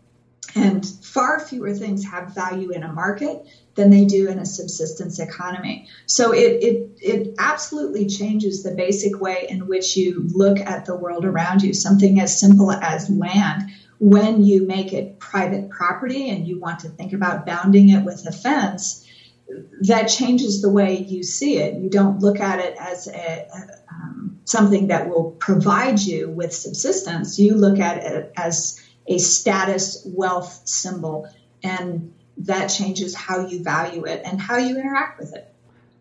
And 0.55 0.85
far 0.85 1.39
fewer 1.39 1.73
things 1.73 2.05
have 2.05 2.35
value 2.35 2.71
in 2.71 2.83
a 2.83 2.91
market 2.91 3.45
than 3.75 3.89
they 3.89 4.05
do 4.05 4.27
in 4.27 4.39
a 4.39 4.45
subsistence 4.45 5.19
economy. 5.19 5.87
So 6.05 6.33
it, 6.33 6.63
it, 6.63 6.89
it 7.01 7.35
absolutely 7.39 8.07
changes 8.07 8.63
the 8.63 8.71
basic 8.71 9.19
way 9.19 9.47
in 9.49 9.67
which 9.67 9.95
you 9.95 10.27
look 10.33 10.59
at 10.59 10.85
the 10.85 10.95
world 10.95 11.25
around 11.25 11.61
you. 11.61 11.73
Something 11.73 12.19
as 12.19 12.39
simple 12.39 12.71
as 12.71 13.09
land, 13.09 13.71
when 13.99 14.43
you 14.43 14.65
make 14.65 14.93
it 14.93 15.19
private 15.19 15.69
property 15.69 16.29
and 16.29 16.47
you 16.47 16.59
want 16.59 16.79
to 16.79 16.89
think 16.89 17.13
about 17.13 17.45
bounding 17.45 17.89
it 17.89 18.03
with 18.03 18.25
a 18.27 18.31
fence, 18.31 19.07
that 19.81 20.05
changes 20.05 20.61
the 20.61 20.69
way 20.69 20.97
you 20.97 21.23
see 21.23 21.57
it. 21.57 21.75
You 21.75 21.89
don't 21.89 22.19
look 22.19 22.39
at 22.39 22.59
it 22.59 22.75
as 22.79 23.07
a, 23.07 23.47
um, 23.91 24.39
something 24.45 24.87
that 24.87 25.09
will 25.09 25.31
provide 25.39 25.99
you 25.99 26.29
with 26.29 26.53
subsistence. 26.53 27.37
You 27.39 27.55
look 27.55 27.79
at 27.79 27.97
it 27.97 28.31
as 28.35 28.79
a 29.11 29.17
status 29.17 30.01
wealth 30.05 30.61
symbol. 30.65 31.29
And 31.63 32.13
that 32.37 32.67
changes 32.67 33.13
how 33.13 33.45
you 33.45 33.61
value 33.63 34.05
it 34.05 34.21
and 34.25 34.39
how 34.39 34.57
you 34.57 34.77
interact 34.77 35.19
with 35.19 35.35
it. 35.35 35.47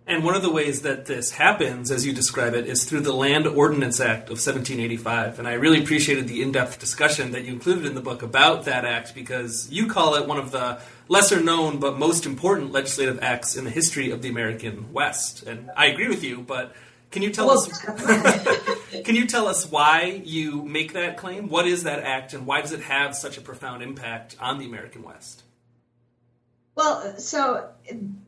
And 0.07 0.25
one 0.25 0.35
of 0.35 0.43
the 0.43 0.51
ways 0.51 0.83
that 0.83 1.07
this 1.07 1.33
happens, 1.33 1.91
as 1.91 2.05
you 2.05 2.13
describe 2.13 2.55
it, 2.55 2.67
is 2.67 2.85
through 2.85 3.03
the 3.03 3.13
Land 3.13 3.47
Ordinance 3.47 4.01
Act 4.01 4.25
of 4.25 4.39
1785. 4.39 5.39
And 5.39 5.47
I 5.47 5.53
really 5.53 5.81
appreciated 5.81 6.27
the 6.27 6.43
in 6.43 6.51
depth 6.51 6.81
discussion 6.81 7.31
that 7.33 7.45
you 7.45 7.53
included 7.53 7.87
in 7.87 7.95
the 7.95 8.01
book 8.01 8.23
about 8.23 8.65
that 8.65 8.85
act 8.85 9.15
because 9.15 9.71
you 9.71 9.87
call 9.87 10.17
it 10.17 10.27
one 10.27 10.39
of 10.39 10.51
the 10.51 10.81
lesser 11.09 11.41
known 11.41 11.79
but 11.79 11.99
most 11.99 12.27
important 12.27 12.73
legislative 12.73 13.21
acts 13.23 13.55
in 13.55 13.65
the 13.65 13.71
history 13.71 14.11
of 14.11 14.23
the 14.23 14.29
American 14.29 14.93
West. 14.93 15.45
And 15.45 15.71
I 15.77 15.87
agree 15.87 16.09
with 16.09 16.25
you, 16.25 16.41
but 16.41 16.75
can 17.11 17.23
you 17.23 17.31
tell 17.31 17.47
well, 17.47 17.59
us 17.59 17.69
Can 19.05 19.17
you 19.17 19.27
tell 19.27 19.47
us 19.47 19.71
why 19.71 20.23
you 20.25 20.63
make 20.63 20.93
that 20.95 21.17
claim? 21.17 21.49
What 21.49 21.67
is 21.67 21.85
that 21.85 22.01
act 22.01 22.35
and 22.35 22.47
why 22.47 22.61
does 22.61 22.73
it 22.73 22.81
have 22.81 23.15
such 23.15 23.39
a 23.39 23.41
profound 23.41 23.83
impact 23.83 24.37
on 24.41 24.59
the 24.59 24.67
American 24.67 25.03
West? 25.03 25.43
Well, 26.75 27.19
so 27.19 27.69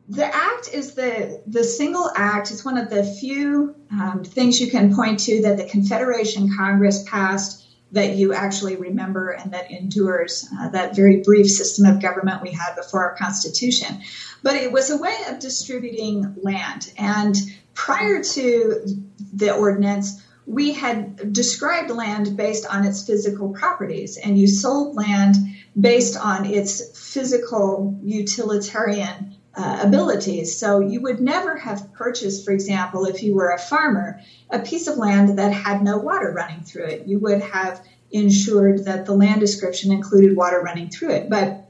the 0.09 0.25
act 0.25 0.69
is 0.71 0.93
the 0.93 1.41
the 1.47 1.63
single 1.63 2.11
act. 2.15 2.51
It's 2.51 2.63
one 2.63 2.77
of 2.77 2.89
the 2.89 3.03
few 3.03 3.75
um, 3.91 4.23
things 4.23 4.59
you 4.59 4.69
can 4.69 4.95
point 4.95 5.19
to 5.21 5.41
that 5.43 5.57
the 5.57 5.65
Confederation 5.65 6.55
Congress 6.55 7.03
passed 7.03 7.63
that 7.93 8.15
you 8.15 8.33
actually 8.33 8.75
remember 8.75 9.29
and 9.29 9.53
that 9.53 9.71
endures 9.71 10.49
uh, 10.59 10.69
that 10.69 10.95
very 10.95 11.21
brief 11.21 11.47
system 11.47 11.85
of 11.85 12.01
government 12.01 12.41
we 12.41 12.51
had 12.51 12.75
before 12.75 13.03
our 13.03 13.15
Constitution. 13.15 14.01
But 14.41 14.55
it 14.55 14.71
was 14.71 14.89
a 14.89 14.97
way 14.97 15.15
of 15.29 15.39
distributing 15.39 16.35
land. 16.41 16.91
And 16.97 17.35
prior 17.75 18.23
to 18.23 18.85
the 19.33 19.53
ordinance, 19.53 20.22
we 20.45 20.73
had 20.73 21.33
described 21.33 21.89
land 21.89 22.35
based 22.35 22.65
on 22.65 22.85
its 22.85 23.05
physical 23.05 23.49
properties, 23.49 24.17
and 24.17 24.37
you 24.37 24.47
sold 24.47 24.95
land 24.95 25.35
based 25.79 26.17
on 26.17 26.45
its 26.45 27.13
physical 27.13 27.97
utilitarian 28.03 29.35
uh, 29.55 29.79
abilities. 29.83 30.57
So 30.57 30.79
you 30.79 31.01
would 31.01 31.19
never 31.19 31.55
have 31.55 31.93
purchased, 31.93 32.43
for 32.43 32.51
example, 32.51 33.05
if 33.05 33.23
you 33.23 33.35
were 33.35 33.51
a 33.51 33.59
farmer, 33.59 34.19
a 34.49 34.59
piece 34.59 34.87
of 34.87 34.97
land 34.97 35.37
that 35.37 35.53
had 35.53 35.83
no 35.83 35.97
water 35.97 36.31
running 36.31 36.61
through 36.61 36.85
it. 36.85 37.07
You 37.07 37.19
would 37.19 37.41
have 37.41 37.85
ensured 38.11 38.85
that 38.85 39.05
the 39.05 39.13
land 39.13 39.41
description 39.41 39.91
included 39.91 40.35
water 40.35 40.61
running 40.61 40.89
through 40.89 41.11
it. 41.11 41.29
But 41.29 41.69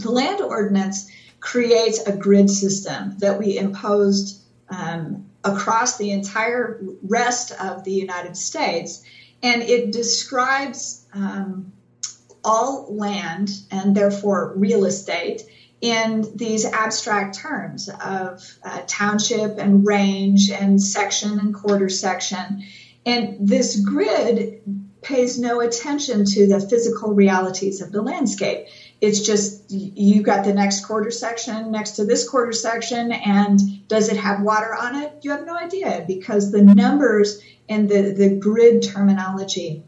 the 0.00 0.10
land 0.10 0.40
ordinance 0.40 1.10
creates 1.40 2.00
a 2.06 2.16
grid 2.16 2.50
system 2.50 3.18
that 3.18 3.38
we 3.38 3.58
imposed 3.58 4.42
um, 4.68 5.25
across 5.46 5.96
the 5.96 6.10
entire 6.10 6.80
rest 7.02 7.52
of 7.52 7.84
the 7.84 7.92
United 7.92 8.36
States. 8.36 9.02
And 9.42 9.62
it 9.62 9.92
describes 9.92 11.06
um, 11.12 11.72
all 12.44 12.86
land 12.94 13.50
and 13.70 13.96
therefore 13.96 14.54
real 14.56 14.84
estate 14.84 15.42
in 15.80 16.24
these 16.34 16.64
abstract 16.64 17.36
terms 17.36 17.88
of 17.88 18.42
uh, 18.64 18.82
township 18.86 19.58
and 19.58 19.86
range 19.86 20.50
and 20.50 20.82
section 20.82 21.38
and 21.38 21.54
quarter 21.54 21.88
section. 21.88 22.64
And 23.04 23.36
this 23.48 23.80
grid 23.80 24.62
pays 25.02 25.38
no 25.38 25.60
attention 25.60 26.24
to 26.24 26.48
the 26.48 26.60
physical 26.60 27.12
realities 27.14 27.80
of 27.80 27.92
the 27.92 28.02
landscape. 28.02 28.66
It's 29.00 29.20
just 29.20 29.70
you 29.70 30.22
got 30.22 30.44
the 30.44 30.54
next 30.54 30.86
quarter 30.86 31.10
section 31.10 31.70
next 31.70 31.92
to 31.92 32.04
this 32.04 32.28
quarter 32.28 32.52
section, 32.52 33.12
and 33.12 33.86
does 33.88 34.08
it 34.08 34.16
have 34.16 34.40
water 34.40 34.74
on 34.74 34.96
it? 34.96 35.18
You 35.22 35.32
have 35.32 35.46
no 35.46 35.56
idea 35.56 36.04
because 36.06 36.50
the 36.50 36.62
numbers 36.62 37.40
and 37.68 37.88
the, 37.88 38.12
the 38.12 38.36
grid 38.36 38.82
terminology 38.82 39.82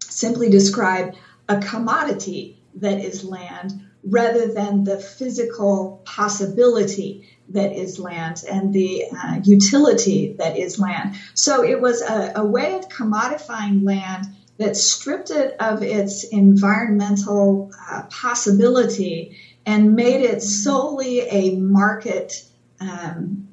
simply 0.00 0.48
describe 0.48 1.14
a 1.48 1.58
commodity 1.60 2.58
that 2.76 2.98
is 2.98 3.24
land 3.24 3.72
rather 4.04 4.52
than 4.52 4.84
the 4.84 4.98
physical 4.98 6.00
possibility 6.04 7.28
that 7.48 7.72
is 7.72 7.98
land 7.98 8.42
and 8.50 8.72
the 8.72 9.04
uh, 9.10 9.40
utility 9.42 10.34
that 10.38 10.56
is 10.56 10.78
land. 10.78 11.16
So 11.34 11.64
it 11.64 11.80
was 11.80 12.02
a, 12.02 12.32
a 12.36 12.44
way 12.44 12.74
of 12.74 12.88
commodifying 12.88 13.84
land 13.84 14.26
that 14.58 14.76
stripped 14.76 15.30
it 15.30 15.56
of 15.60 15.82
its 15.82 16.24
environmental 16.24 17.70
uh, 17.90 18.02
possibility 18.10 19.36
and 19.66 19.94
made 19.94 20.22
it 20.22 20.42
solely 20.42 21.20
a 21.20 21.56
market 21.56 22.44
um, 22.80 23.48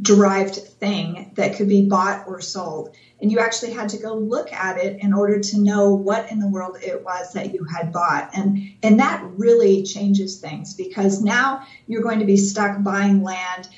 derived 0.00 0.56
thing 0.56 1.30
that 1.34 1.56
could 1.56 1.68
be 1.68 1.88
bought 1.88 2.26
or 2.26 2.40
sold. 2.40 2.94
And 3.20 3.30
you 3.30 3.38
actually 3.38 3.72
had 3.72 3.88
to 3.90 3.98
go 3.98 4.14
look 4.14 4.52
at 4.52 4.78
it 4.78 5.00
in 5.00 5.12
order 5.12 5.38
to 5.38 5.60
know 5.60 5.94
what 5.94 6.30
in 6.30 6.40
the 6.40 6.48
world 6.48 6.78
it 6.82 7.04
was 7.04 7.32
that 7.34 7.54
you 7.54 7.64
had 7.64 7.92
bought. 7.92 8.30
And, 8.36 8.72
and 8.82 8.98
that 8.98 9.24
really 9.36 9.84
changes 9.84 10.40
things 10.40 10.74
because 10.74 11.22
now 11.22 11.64
you're 11.86 12.02
going 12.02 12.18
to 12.18 12.24
be 12.24 12.36
stuck 12.36 12.82
buying 12.82 13.22
land 13.22 13.68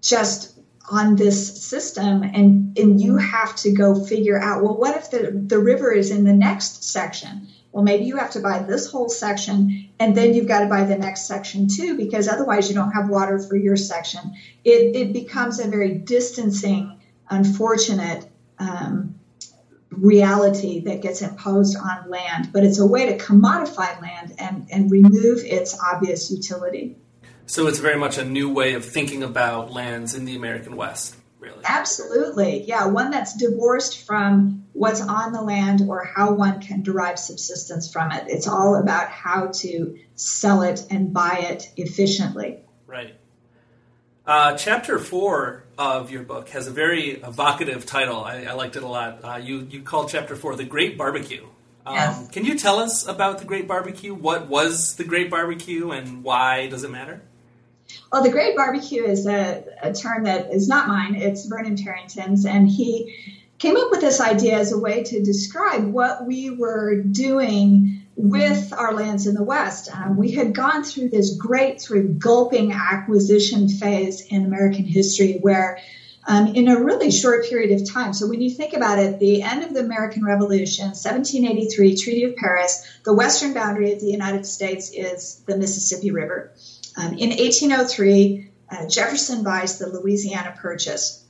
just 0.00 0.55
on 0.88 1.16
this 1.16 1.62
system 1.62 2.22
and 2.22 2.78
and 2.78 3.00
you 3.00 3.16
have 3.16 3.56
to 3.56 3.72
go 3.72 4.04
figure 4.04 4.38
out 4.38 4.62
well 4.62 4.76
what 4.76 4.96
if 4.96 5.10
the 5.10 5.32
the 5.46 5.58
river 5.58 5.92
is 5.92 6.10
in 6.10 6.24
the 6.24 6.32
next 6.32 6.84
section? 6.84 7.48
Well 7.72 7.82
maybe 7.84 8.04
you 8.04 8.16
have 8.16 8.30
to 8.32 8.40
buy 8.40 8.60
this 8.60 8.90
whole 8.90 9.08
section 9.08 9.90
and 9.98 10.16
then 10.16 10.32
you've 10.32 10.48
got 10.48 10.60
to 10.60 10.66
buy 10.66 10.84
the 10.84 10.96
next 10.96 11.26
section 11.26 11.68
too 11.68 11.96
because 11.96 12.28
otherwise 12.28 12.68
you 12.68 12.74
don't 12.74 12.92
have 12.92 13.08
water 13.08 13.38
for 13.38 13.56
your 13.56 13.76
section. 13.76 14.34
It 14.64 14.94
it 14.94 15.12
becomes 15.12 15.58
a 15.58 15.68
very 15.68 15.94
distancing 15.94 17.00
unfortunate 17.28 18.28
um, 18.58 19.16
reality 19.90 20.80
that 20.84 21.02
gets 21.02 21.22
imposed 21.22 21.76
on 21.76 22.10
land 22.10 22.50
but 22.52 22.62
it's 22.62 22.78
a 22.78 22.86
way 22.86 23.06
to 23.06 23.24
commodify 23.24 24.00
land 24.02 24.34
and 24.38 24.68
and 24.70 24.90
remove 24.90 25.38
its 25.44 25.78
obvious 25.80 26.30
utility 26.30 26.96
so 27.46 27.66
it's 27.68 27.78
very 27.78 27.98
much 27.98 28.18
a 28.18 28.24
new 28.24 28.52
way 28.52 28.74
of 28.74 28.84
thinking 28.84 29.22
about 29.22 29.72
lands 29.72 30.14
in 30.14 30.24
the 30.24 30.36
American 30.36 30.76
West, 30.76 31.16
really. 31.38 31.62
Absolutely. 31.64 32.64
Yeah, 32.64 32.86
one 32.86 33.10
that's 33.10 33.36
divorced 33.36 34.04
from 34.04 34.64
what's 34.72 35.00
on 35.00 35.32
the 35.32 35.42
land 35.42 35.82
or 35.88 36.04
how 36.04 36.32
one 36.32 36.60
can 36.60 36.82
derive 36.82 37.18
subsistence 37.18 37.90
from 37.90 38.12
it. 38.12 38.24
It's 38.28 38.46
all 38.46 38.74
about 38.74 39.08
how 39.08 39.48
to 39.54 39.98
sell 40.16 40.62
it 40.62 40.86
and 40.90 41.12
buy 41.12 41.46
it 41.50 41.70
efficiently. 41.76 42.58
Right. 42.86 43.14
Uh, 44.26 44.56
chapter 44.56 44.98
four 44.98 45.62
of 45.78 46.10
your 46.10 46.24
book 46.24 46.48
has 46.48 46.66
a 46.66 46.72
very 46.72 47.10
evocative 47.10 47.86
title. 47.86 48.24
I, 48.24 48.44
I 48.44 48.52
liked 48.54 48.74
it 48.74 48.82
a 48.82 48.88
lot. 48.88 49.20
Uh, 49.22 49.36
you 49.36 49.68
you 49.70 49.82
called 49.82 50.08
chapter 50.08 50.34
four 50.34 50.56
"The 50.56 50.64
Great 50.64 50.98
Barbecue." 50.98 51.46
Um, 51.86 51.94
yes. 51.94 52.28
Can 52.32 52.44
you 52.44 52.58
tell 52.58 52.80
us 52.80 53.06
about 53.06 53.38
the 53.38 53.44
Great 53.44 53.68
Barbecue? 53.68 54.12
What 54.12 54.48
was 54.48 54.96
the 54.96 55.04
Great 55.04 55.30
Barbecue, 55.30 55.92
and 55.92 56.24
why 56.24 56.66
does 56.66 56.82
it 56.82 56.90
matter? 56.90 57.22
Well, 58.12 58.22
the 58.22 58.30
Great 58.30 58.56
Barbecue 58.56 59.04
is 59.04 59.26
a, 59.26 59.64
a 59.82 59.92
term 59.92 60.24
that 60.24 60.52
is 60.52 60.68
not 60.68 60.88
mine. 60.88 61.16
It's 61.16 61.46
Vernon 61.46 61.76
Parrington's, 61.76 62.46
and 62.46 62.68
he 62.68 63.36
came 63.58 63.76
up 63.76 63.90
with 63.90 64.00
this 64.00 64.20
idea 64.20 64.58
as 64.58 64.72
a 64.72 64.78
way 64.78 65.02
to 65.04 65.22
describe 65.22 65.84
what 65.84 66.26
we 66.26 66.50
were 66.50 67.02
doing 67.02 68.02
with 68.14 68.72
our 68.72 68.94
lands 68.94 69.26
in 69.26 69.34
the 69.34 69.42
West. 69.42 69.94
Um, 69.94 70.16
we 70.16 70.32
had 70.32 70.54
gone 70.54 70.84
through 70.84 71.10
this 71.10 71.36
great 71.36 71.80
sort 71.80 72.00
of 72.00 72.18
gulping 72.18 72.72
acquisition 72.72 73.68
phase 73.68 74.22
in 74.22 74.44
American 74.44 74.84
history 74.84 75.38
where 75.40 75.78
um, 76.28 76.54
in 76.54 76.68
a 76.68 76.82
really 76.82 77.10
short 77.10 77.46
period 77.48 77.78
of 77.78 77.88
time. 77.88 78.12
So 78.12 78.26
when 78.26 78.40
you 78.40 78.50
think 78.50 78.72
about 78.72 78.98
it, 78.98 79.20
the 79.20 79.42
end 79.42 79.62
of 79.62 79.74
the 79.74 79.80
American 79.80 80.24
Revolution, 80.24 80.86
1783, 80.86 81.96
Treaty 81.96 82.24
of 82.24 82.36
Paris, 82.36 82.84
the 83.04 83.12
western 83.12 83.54
boundary 83.54 83.92
of 83.92 84.00
the 84.00 84.10
United 84.10 84.44
States 84.44 84.90
is 84.92 85.42
the 85.46 85.56
Mississippi 85.56 86.10
River. 86.10 86.52
Um, 86.96 87.12
in 87.18 87.30
1803, 87.30 88.50
uh, 88.70 88.86
Jefferson 88.88 89.44
buys 89.44 89.78
the 89.78 89.88
Louisiana 89.88 90.54
Purchase, 90.56 91.24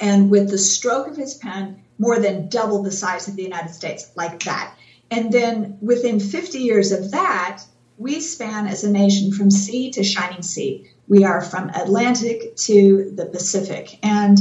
and 0.00 0.30
with 0.30 0.50
the 0.50 0.58
stroke 0.58 1.08
of 1.08 1.16
his 1.16 1.34
pen, 1.34 1.82
more 1.98 2.18
than 2.18 2.48
double 2.48 2.82
the 2.82 2.92
size 2.92 3.28
of 3.28 3.36
the 3.36 3.42
United 3.42 3.74
States, 3.74 4.10
like 4.16 4.42
that. 4.44 4.74
And 5.10 5.32
then 5.32 5.78
within 5.82 6.20
50 6.20 6.58
years 6.58 6.92
of 6.92 7.10
that, 7.10 7.62
we 7.98 8.20
span 8.20 8.66
as 8.66 8.84
a 8.84 8.90
nation 8.90 9.32
from 9.32 9.50
sea 9.50 9.90
to 9.90 10.04
shining 10.04 10.42
sea. 10.42 10.90
We 11.06 11.24
are 11.24 11.42
from 11.42 11.68
Atlantic 11.70 12.56
to 12.56 13.12
the 13.14 13.26
Pacific. 13.26 13.98
And 14.02 14.38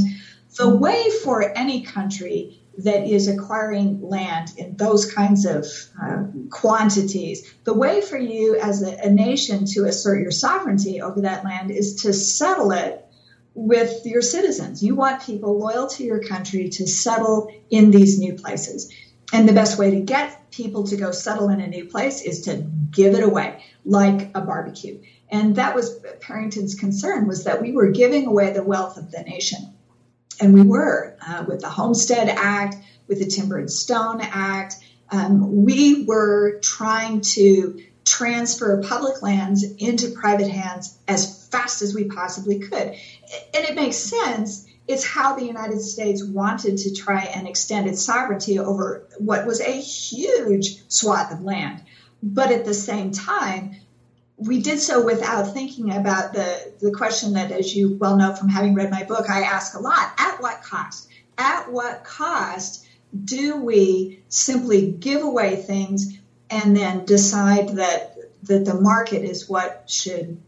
the 0.57 0.69
way 0.69 1.09
for 1.23 1.57
any 1.57 1.81
country 1.81 2.58
that 2.83 3.07
is 3.07 3.27
acquiring 3.27 4.01
land 4.01 4.53
in 4.57 4.75
those 4.77 5.11
kinds 5.11 5.45
of 5.45 5.65
uh, 6.01 6.23
quantities. 6.49 7.53
The 7.63 7.73
way 7.73 8.01
for 8.01 8.17
you 8.17 8.55
as 8.55 8.81
a, 8.81 8.97
a, 9.05 9.09
nation 9.09 9.65
to 9.73 9.85
assert 9.85 10.21
your 10.21 10.31
sovereignty 10.31 11.01
over 11.01 11.21
that 11.21 11.43
land 11.43 11.71
is 11.71 12.03
to 12.03 12.13
settle 12.13 12.71
it 12.71 13.05
with 13.53 14.05
your 14.05 14.21
citizens. 14.21 14.81
You 14.81 14.95
want 14.95 15.23
people 15.23 15.59
loyal 15.59 15.87
to 15.87 16.03
your 16.03 16.23
country 16.23 16.69
to 16.69 16.87
settle 16.87 17.51
in 17.69 17.91
these 17.91 18.17
new 18.17 18.33
places. 18.33 18.93
And 19.33 19.47
the 19.47 19.53
best 19.53 19.77
way 19.77 19.91
to 19.91 19.99
get 19.99 20.51
people 20.51 20.85
to 20.87 20.95
go 20.95 21.11
settle 21.11 21.49
in 21.49 21.59
a 21.59 21.67
new 21.67 21.85
place 21.85 22.21
is 22.21 22.41
to 22.41 22.65
give 22.91 23.13
it 23.13 23.23
away, 23.23 23.63
like 23.83 24.31
a 24.33 24.41
barbecue. 24.41 25.01
And 25.29 25.57
that 25.57 25.75
was 25.75 25.99
Parrington's 26.21 26.75
concern 26.75 27.27
was 27.27 27.43
that 27.43 27.61
we 27.61 27.73
were 27.73 27.91
giving 27.91 28.25
away 28.25 28.53
the 28.53 28.63
wealth 28.63 28.97
of 28.97 29.11
the 29.11 29.21
nation 29.21 29.75
and 30.39 30.53
we 30.53 30.61
were 30.61 31.15
uh, 31.25 31.45
with 31.47 31.61
the 31.61 31.69
Homestead 31.69 32.29
Act, 32.29 32.75
with 33.07 33.19
the 33.19 33.25
Timber 33.25 33.57
and 33.57 33.71
Stone 33.71 34.21
Act. 34.21 34.75
Um, 35.11 35.63
we 35.65 36.05
were 36.05 36.59
trying 36.59 37.21
to 37.21 37.81
transfer 38.05 38.81
public 38.81 39.21
lands 39.21 39.63
into 39.63 40.09
private 40.09 40.49
hands 40.49 40.97
as 41.07 41.47
fast 41.47 41.81
as 41.81 41.93
we 41.93 42.05
possibly 42.05 42.59
could. 42.59 42.87
And 42.87 43.65
it 43.65 43.75
makes 43.75 43.97
sense. 43.97 44.65
It's 44.87 45.05
how 45.05 45.35
the 45.35 45.45
United 45.45 45.81
States 45.81 46.23
wanted 46.23 46.77
to 46.79 46.93
try 46.93 47.21
and 47.21 47.47
extend 47.47 47.87
its 47.87 48.03
sovereignty 48.03 48.57
over 48.57 49.07
what 49.19 49.45
was 49.45 49.61
a 49.61 49.71
huge 49.71 50.81
swath 50.87 51.31
of 51.31 51.41
land. 51.41 51.83
But 52.23 52.51
at 52.51 52.65
the 52.65 52.73
same 52.73 53.11
time, 53.11 53.75
we 54.39 54.61
did 54.61 54.79
so 54.79 55.03
without 55.05 55.53
thinking 55.53 55.91
about 55.91 56.33
the, 56.33 56.73
the 56.79 56.91
question 56.91 57.33
that, 57.33 57.51
as 57.51 57.75
you 57.75 57.97
well 57.97 58.15
know 58.15 58.33
from 58.33 58.47
having 58.47 58.73
read 58.73 58.89
my 58.89 59.03
book, 59.03 59.29
I 59.29 59.41
ask 59.41 59.75
a 59.75 59.79
lot 59.79 60.13
at 60.17 60.41
what 60.41 60.63
cost? 60.63 61.09
At 61.37 61.71
what 61.71 62.03
cost 62.03 62.87
do 63.25 63.57
we 63.57 64.21
simply 64.29 64.91
give 64.91 65.23
away 65.23 65.57
things 65.57 66.17
and 66.49 66.75
then 66.75 67.05
decide 67.05 67.75
that, 67.75 68.15
that 68.43 68.65
the 68.65 68.79
market 68.79 69.23
is 69.23 69.49
what 69.49 69.83
should 69.87 70.41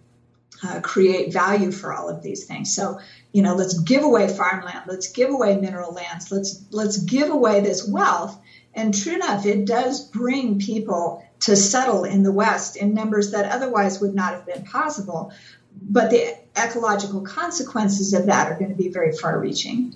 uh, 0.63 0.79
create 0.79 1.33
value 1.33 1.71
for 1.71 1.93
all 1.93 2.07
of 2.07 2.23
these 2.23 2.45
things? 2.45 2.73
So, 2.73 2.99
you 3.33 3.41
know, 3.41 3.55
let's 3.55 3.77
give 3.79 4.03
away 4.03 4.29
farmland, 4.29 4.83
let's 4.87 5.11
give 5.11 5.31
away 5.31 5.59
mineral 5.59 5.93
lands, 5.93 6.31
let's 6.31 6.63
let's 6.71 6.97
give 6.97 7.29
away 7.29 7.59
this 7.59 7.87
wealth. 7.87 8.37
And 8.73 8.93
true 8.93 9.15
enough, 9.15 9.45
it 9.45 9.65
does 9.65 10.07
bring 10.07 10.59
people 10.59 11.25
to 11.41 11.55
settle 11.55 12.03
in 12.03 12.23
the 12.23 12.31
West 12.31 12.75
in 12.75 12.93
numbers 12.93 13.31
that 13.31 13.51
otherwise 13.51 13.99
would 13.99 14.13
not 14.13 14.33
have 14.33 14.45
been 14.45 14.63
possible. 14.63 15.33
But 15.81 16.09
the 16.09 16.37
ecological 16.55 17.21
consequences 17.21 18.13
of 18.13 18.25
that 18.27 18.51
are 18.51 18.57
going 18.57 18.69
to 18.71 18.75
be 18.75 18.89
very 18.89 19.11
far 19.15 19.39
reaching. 19.39 19.93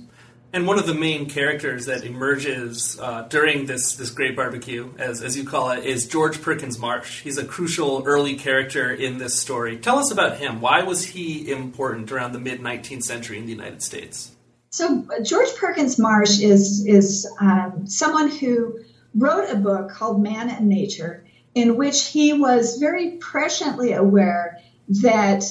And 0.54 0.66
one 0.66 0.80
of 0.80 0.88
the 0.88 0.94
main 0.94 1.30
characters 1.30 1.88
that 1.88 2.06
emerges 2.06 2.98
uh, 2.98 3.24
during 3.24 3.66
this 3.66 3.98
this 3.98 4.10
great 4.10 4.38
barbecue, 4.38 4.94
as 4.98 5.22
as 5.22 5.36
you 5.36 5.44
call 5.44 5.72
it, 5.72 5.84
is 5.84 6.08
George 6.08 6.42
Perkins 6.42 6.80
Marsh. 6.80 7.24
He's 7.24 7.38
a 7.38 7.44
crucial 7.44 8.04
early 8.06 8.36
character 8.36 8.90
in 8.90 9.18
this 9.18 9.38
story. 9.38 9.78
Tell 9.78 10.00
us 10.00 10.12
about 10.12 10.38
him. 10.38 10.62
Why 10.62 10.84
was 10.84 11.08
he 11.08 11.52
important 11.52 12.10
around 12.10 12.32
the 12.32 12.40
mid 12.40 12.62
19th 12.62 13.04
century 13.04 13.38
in 13.38 13.46
the 13.46 13.52
United 13.52 13.84
States? 13.84 14.32
So 14.70 15.06
uh, 15.10 15.22
George 15.22 15.54
Perkins 15.58 16.00
Marsh 16.00 16.40
is 16.40 16.86
is 16.86 17.30
um, 17.42 17.86
someone 17.86 18.30
who 18.30 18.80
wrote 19.14 19.50
a 19.50 19.58
book 19.58 19.90
called 19.90 20.24
Man 20.24 20.50
and 20.50 20.70
Nature, 20.70 21.25
in 21.56 21.78
which 21.78 22.08
he 22.08 22.34
was 22.34 22.78
very 22.78 23.18
presciently 23.18 23.98
aware 23.98 24.60
that 24.88 25.44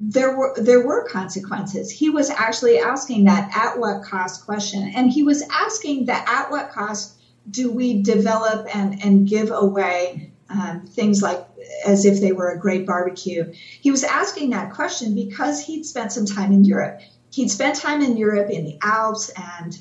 there 0.00 0.36
were 0.36 0.54
there 0.56 0.86
were 0.86 1.08
consequences. 1.08 1.90
He 1.90 2.08
was 2.10 2.30
actually 2.30 2.78
asking 2.78 3.24
that 3.24 3.50
at 3.54 3.78
what 3.78 4.04
cost 4.04 4.44
question, 4.44 4.92
and 4.94 5.10
he 5.10 5.22
was 5.22 5.42
asking 5.50 6.06
that 6.06 6.26
at 6.28 6.50
what 6.50 6.70
cost 6.70 7.20
do 7.50 7.72
we 7.72 8.02
develop 8.02 8.74
and 8.74 9.02
and 9.02 9.28
give 9.28 9.50
away 9.50 10.32
um, 10.48 10.86
things 10.86 11.22
like 11.22 11.46
as 11.86 12.04
if 12.04 12.20
they 12.20 12.32
were 12.32 12.50
a 12.50 12.58
great 12.58 12.86
barbecue. 12.86 13.52
He 13.52 13.90
was 13.90 14.04
asking 14.04 14.50
that 14.50 14.72
question 14.72 15.14
because 15.14 15.60
he'd 15.60 15.84
spent 15.84 16.12
some 16.12 16.26
time 16.26 16.52
in 16.52 16.64
Europe. 16.64 17.00
He'd 17.30 17.50
spent 17.50 17.76
time 17.76 18.02
in 18.02 18.16
Europe 18.16 18.50
in 18.50 18.64
the 18.64 18.78
Alps, 18.82 19.30
and 19.36 19.78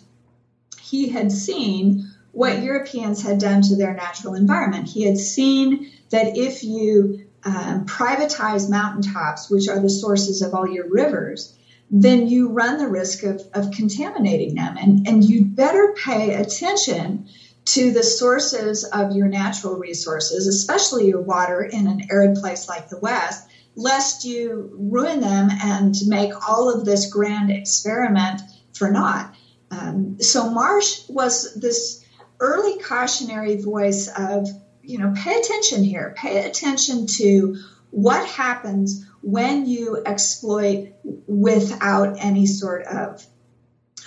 he 0.81 1.09
had 1.09 1.31
seen 1.31 2.08
what 2.39 2.63
Europeans 2.63 3.21
had 3.21 3.37
done 3.37 3.61
to 3.61 3.75
their 3.75 3.93
natural 3.93 4.33
environment. 4.33 4.87
He 4.87 5.03
had 5.03 5.17
seen 5.17 5.91
that 6.09 6.37
if 6.37 6.63
you 6.63 7.25
um, 7.43 7.85
privatize 7.85 8.69
mountaintops, 8.69 9.49
which 9.49 9.67
are 9.67 9.81
the 9.81 9.89
sources 9.89 10.41
of 10.41 10.53
all 10.53 10.65
your 10.65 10.89
rivers, 10.89 11.53
then 11.91 12.29
you 12.29 12.47
run 12.47 12.77
the 12.77 12.87
risk 12.87 13.23
of, 13.23 13.41
of 13.53 13.71
contaminating 13.71 14.55
them. 14.55 14.77
And, 14.77 15.05
and 15.05 15.21
you 15.21 15.43
better 15.43 15.93
pay 16.01 16.35
attention 16.35 17.27
to 17.65 17.91
the 17.91 18.03
sources 18.03 18.85
of 18.85 19.17
your 19.17 19.27
natural 19.27 19.75
resources, 19.75 20.47
especially 20.47 21.09
your 21.09 21.21
water 21.21 21.61
in 21.61 21.87
an 21.87 22.03
arid 22.09 22.35
place 22.35 22.69
like 22.69 22.87
the 22.87 22.99
West, 22.99 23.49
lest 23.75 24.23
you 24.23 24.71
ruin 24.79 25.19
them 25.19 25.49
and 25.61 25.93
make 26.07 26.31
all 26.49 26.73
of 26.73 26.85
this 26.85 27.11
grand 27.11 27.51
experiment 27.51 28.39
for 28.71 28.89
naught. 28.89 29.35
Um, 29.71 30.21
so 30.21 30.49
Marsh 30.49 31.01
was 31.09 31.53
this 31.55 32.05
early 32.39 32.79
cautionary 32.79 33.61
voice 33.61 34.07
of 34.07 34.47
you 34.89 34.97
know, 34.97 35.13
pay 35.15 35.39
attention 35.39 35.83
here. 35.83 36.15
Pay 36.17 36.43
attention 36.45 37.05
to 37.05 37.57
what 37.91 38.27
happens 38.27 39.05
when 39.21 39.67
you 39.67 40.01
exploit 40.03 40.93
without 41.27 42.17
any 42.19 42.47
sort 42.47 42.87
of 42.87 43.25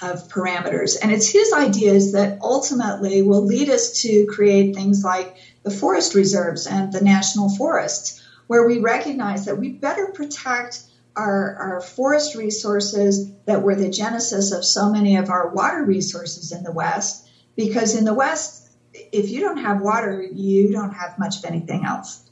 of 0.00 0.26
parameters. 0.26 0.96
And 1.00 1.12
it's 1.12 1.28
his 1.28 1.52
ideas 1.52 2.12
that 2.12 2.40
ultimately 2.42 3.22
will 3.22 3.44
lead 3.46 3.70
us 3.70 4.02
to 4.02 4.26
create 4.26 4.74
things 4.74 5.04
like 5.04 5.36
the 5.62 5.70
forest 5.70 6.16
reserves 6.16 6.66
and 6.66 6.92
the 6.92 7.00
national 7.00 7.50
forests, 7.50 8.20
where 8.48 8.66
we 8.66 8.78
recognize 8.78 9.44
that 9.44 9.58
we 9.58 9.68
better 9.68 10.06
protect 10.06 10.82
our, 11.14 11.54
our 11.54 11.80
forest 11.80 12.34
resources 12.34 13.30
that 13.44 13.62
were 13.62 13.76
the 13.76 13.90
genesis 13.90 14.50
of 14.50 14.64
so 14.64 14.90
many 14.90 15.14
of 15.16 15.30
our 15.30 15.50
water 15.50 15.84
resources 15.84 16.50
in 16.50 16.64
the 16.64 16.72
West, 16.72 17.21
because 17.56 17.96
in 17.96 18.04
the 18.04 18.14
West, 18.14 18.68
if 18.94 19.30
you 19.30 19.40
don't 19.40 19.58
have 19.58 19.80
water, 19.80 20.22
you 20.22 20.72
don't 20.72 20.92
have 20.92 21.18
much 21.18 21.38
of 21.38 21.44
anything 21.44 21.84
else. 21.84 22.28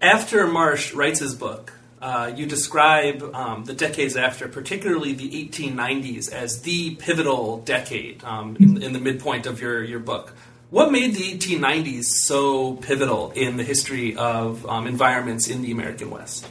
After 0.00 0.46
Marsh 0.46 0.92
writes 0.94 1.20
his 1.20 1.34
book, 1.34 1.72
uh, 2.00 2.32
you 2.34 2.46
describe 2.46 3.22
um, 3.34 3.64
the 3.64 3.74
decades 3.74 4.16
after, 4.16 4.48
particularly 4.48 5.12
the 5.12 5.30
1890s, 5.48 6.32
as 6.32 6.62
the 6.62 6.96
pivotal 6.96 7.58
decade 7.58 8.24
um, 8.24 8.56
in, 8.58 8.82
in, 8.82 8.92
the 8.92 8.98
midpoint 8.98 9.46
of 9.46 9.60
your, 9.60 9.84
your 9.84 10.00
book. 10.00 10.34
What 10.70 10.90
made 10.90 11.14
the 11.14 11.38
1890s 11.38 12.06
so 12.06 12.74
pivotal 12.74 13.30
in 13.32 13.56
the 13.56 13.62
history 13.62 14.16
of 14.16 14.66
um, 14.66 14.88
environments 14.88 15.48
in 15.48 15.62
the 15.62 15.70
American 15.70 16.10
West? 16.10 16.48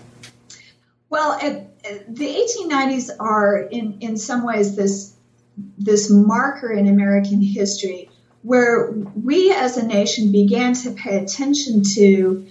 Well, 1.10 1.38
it, 1.42 1.68
the 2.08 2.26
1890s 2.26 3.10
are, 3.20 3.58
in, 3.58 3.98
in 4.00 4.16
some 4.16 4.46
ways, 4.46 4.78
this 4.78 5.14
this 5.78 6.10
marker 6.10 6.72
in 6.72 6.88
American 6.88 7.42
history 7.42 8.10
where 8.44 8.92
we 8.92 9.54
as 9.54 9.78
a 9.78 9.86
nation 9.86 10.32
began 10.32 10.74
to 10.74 10.92
pay 10.92 11.18
attention 11.18 11.84
to 11.84 12.48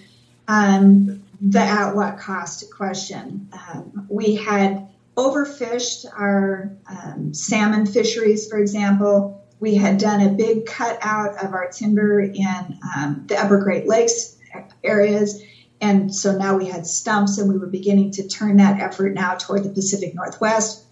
um, 0.47 1.23
the 1.41 1.59
at 1.59 1.95
what 1.95 2.17
cost 2.17 2.71
question. 2.73 3.49
Um, 3.53 4.07
we 4.09 4.35
had 4.35 4.87
overfished 5.17 6.05
our 6.17 6.71
um, 6.87 7.33
salmon 7.33 7.85
fisheries, 7.85 8.47
for 8.47 8.57
example. 8.57 9.45
We 9.59 9.75
had 9.75 9.97
done 9.97 10.21
a 10.21 10.29
big 10.29 10.65
cut 10.65 10.97
out 11.01 11.43
of 11.43 11.53
our 11.53 11.69
timber 11.69 12.21
in 12.21 12.79
um, 12.95 13.25
the 13.27 13.37
upper 13.37 13.59
Great 13.59 13.87
Lakes 13.87 14.37
areas. 14.83 15.41
And 15.81 16.13
so 16.13 16.37
now 16.37 16.57
we 16.57 16.67
had 16.67 16.85
stumps, 16.85 17.37
and 17.37 17.51
we 17.51 17.57
were 17.57 17.67
beginning 17.67 18.11
to 18.11 18.27
turn 18.27 18.57
that 18.57 18.79
effort 18.79 19.13
now 19.13 19.35
toward 19.35 19.63
the 19.63 19.69
Pacific 19.69 20.13
Northwest. 20.13 20.85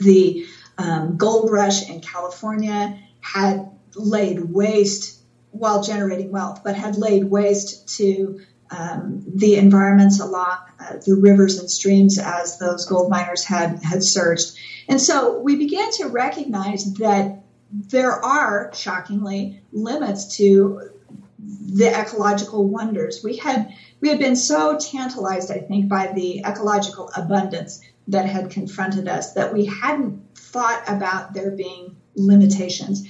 The 0.00 0.46
um, 0.78 1.16
gold 1.16 1.50
rush 1.50 1.88
in 1.88 2.00
California 2.00 2.98
had 3.20 3.70
laid 3.94 4.40
waste 4.40 5.20
while 5.50 5.82
generating 5.82 6.30
wealth, 6.30 6.60
but 6.62 6.74
had 6.74 6.96
laid 6.96 7.24
waste 7.24 7.96
to 7.96 8.40
um, 8.70 9.24
the 9.34 9.56
environments 9.56 10.20
along 10.20 10.58
uh, 10.80 10.94
the 11.04 11.14
rivers 11.14 11.58
and 11.58 11.70
streams 11.70 12.18
as 12.18 12.58
those 12.58 12.86
gold 12.86 13.10
miners 13.10 13.44
had 13.44 13.82
had 13.82 14.02
searched. 14.02 14.56
And 14.88 15.00
so 15.00 15.38
we 15.38 15.56
began 15.56 15.90
to 15.92 16.08
recognize 16.08 16.94
that 16.94 17.42
there 17.70 18.12
are 18.12 18.70
shockingly 18.74 19.62
limits 19.72 20.36
to 20.36 20.90
the 21.38 21.88
ecological 21.88 22.66
wonders. 22.66 23.20
We 23.22 23.36
had 23.36 23.72
we 24.00 24.08
had 24.08 24.18
been 24.18 24.36
so 24.36 24.78
tantalized, 24.78 25.50
I 25.50 25.58
think, 25.58 25.88
by 25.88 26.12
the 26.12 26.40
ecological 26.40 27.10
abundance 27.16 27.80
that 28.08 28.26
had 28.26 28.50
confronted 28.50 29.08
us 29.08 29.32
that 29.34 29.52
we 29.52 29.66
hadn't 29.66 30.25
thought 30.56 30.84
about 30.88 31.34
there 31.34 31.50
being 31.50 31.94
limitations. 32.14 33.06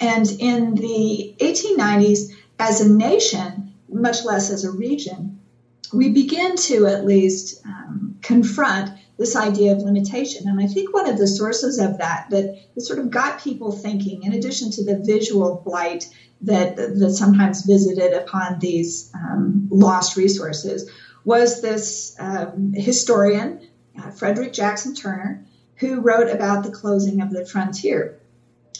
And 0.00 0.30
in 0.38 0.76
the 0.76 1.34
1890s, 1.40 2.30
as 2.60 2.80
a 2.80 2.88
nation, 2.88 3.74
much 3.88 4.24
less 4.24 4.50
as 4.50 4.64
a 4.64 4.70
region, 4.70 5.40
we 5.92 6.10
begin 6.10 6.54
to 6.56 6.86
at 6.86 7.04
least 7.04 7.66
um, 7.66 8.16
confront 8.22 8.96
this 9.18 9.34
idea 9.34 9.72
of 9.72 9.78
limitation. 9.78 10.48
And 10.48 10.60
I 10.60 10.68
think 10.68 10.94
one 10.94 11.08
of 11.08 11.18
the 11.18 11.26
sources 11.26 11.80
of 11.80 11.98
that, 11.98 12.30
that, 12.30 12.60
sort 12.78 13.00
of 13.00 13.10
got 13.10 13.42
people 13.42 13.72
thinking, 13.72 14.22
in 14.22 14.32
addition 14.32 14.70
to 14.72 14.84
the 14.84 15.02
visual 15.04 15.62
blight 15.64 16.08
that, 16.42 16.76
that 16.76 17.14
sometimes 17.14 17.62
visited 17.62 18.12
upon 18.12 18.60
these 18.60 19.10
um, 19.14 19.68
lost 19.70 20.16
resources, 20.16 20.88
was 21.24 21.60
this 21.60 22.14
um, 22.20 22.72
historian, 22.72 23.66
uh, 23.98 24.10
Frederick 24.10 24.52
Jackson 24.52 24.94
Turner, 24.94 25.44
who 25.76 26.00
wrote 26.00 26.30
about 26.30 26.64
the 26.64 26.70
closing 26.70 27.20
of 27.20 27.30
the 27.30 27.44
frontier 27.46 28.18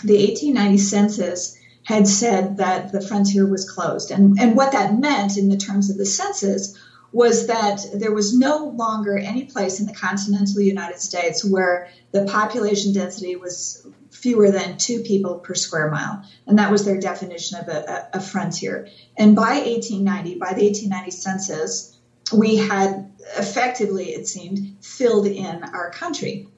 the 0.02 0.18
1890 0.18 0.78
census 0.78 1.58
had 1.84 2.08
said 2.08 2.56
that 2.56 2.92
the 2.92 3.00
frontier 3.00 3.46
was 3.46 3.70
closed. 3.70 4.10
And, 4.10 4.38
and 4.40 4.56
what 4.56 4.72
that 4.72 4.98
meant 4.98 5.36
in 5.36 5.48
the 5.48 5.56
terms 5.56 5.90
of 5.90 5.98
the 5.98 6.06
census 6.06 6.78
was 7.12 7.46
that 7.46 7.84
there 7.94 8.12
was 8.12 8.36
no 8.36 8.66
longer 8.68 9.16
any 9.16 9.44
place 9.44 9.78
in 9.80 9.86
the 9.86 9.94
continental 9.94 10.60
United 10.60 10.98
States 10.98 11.44
where 11.44 11.88
the 12.10 12.24
population 12.24 12.92
density 12.92 13.36
was 13.36 13.86
fewer 14.10 14.50
than 14.50 14.78
two 14.78 15.00
people 15.02 15.36
per 15.36 15.54
square 15.54 15.90
mile. 15.90 16.24
And 16.46 16.58
that 16.58 16.72
was 16.72 16.84
their 16.84 16.98
definition 16.98 17.58
of 17.60 17.68
a, 17.68 18.08
a, 18.14 18.18
a 18.18 18.20
frontier. 18.20 18.88
And 19.16 19.36
by 19.36 19.60
1890, 19.60 20.38
by 20.38 20.54
the 20.54 20.64
1890 20.64 21.10
census, 21.10 21.98
we 22.32 22.56
had 22.56 23.12
effectively, 23.36 24.06
it 24.06 24.26
seemed, 24.26 24.78
filled 24.82 25.26
in 25.26 25.62
our 25.62 25.90
country. 25.90 26.48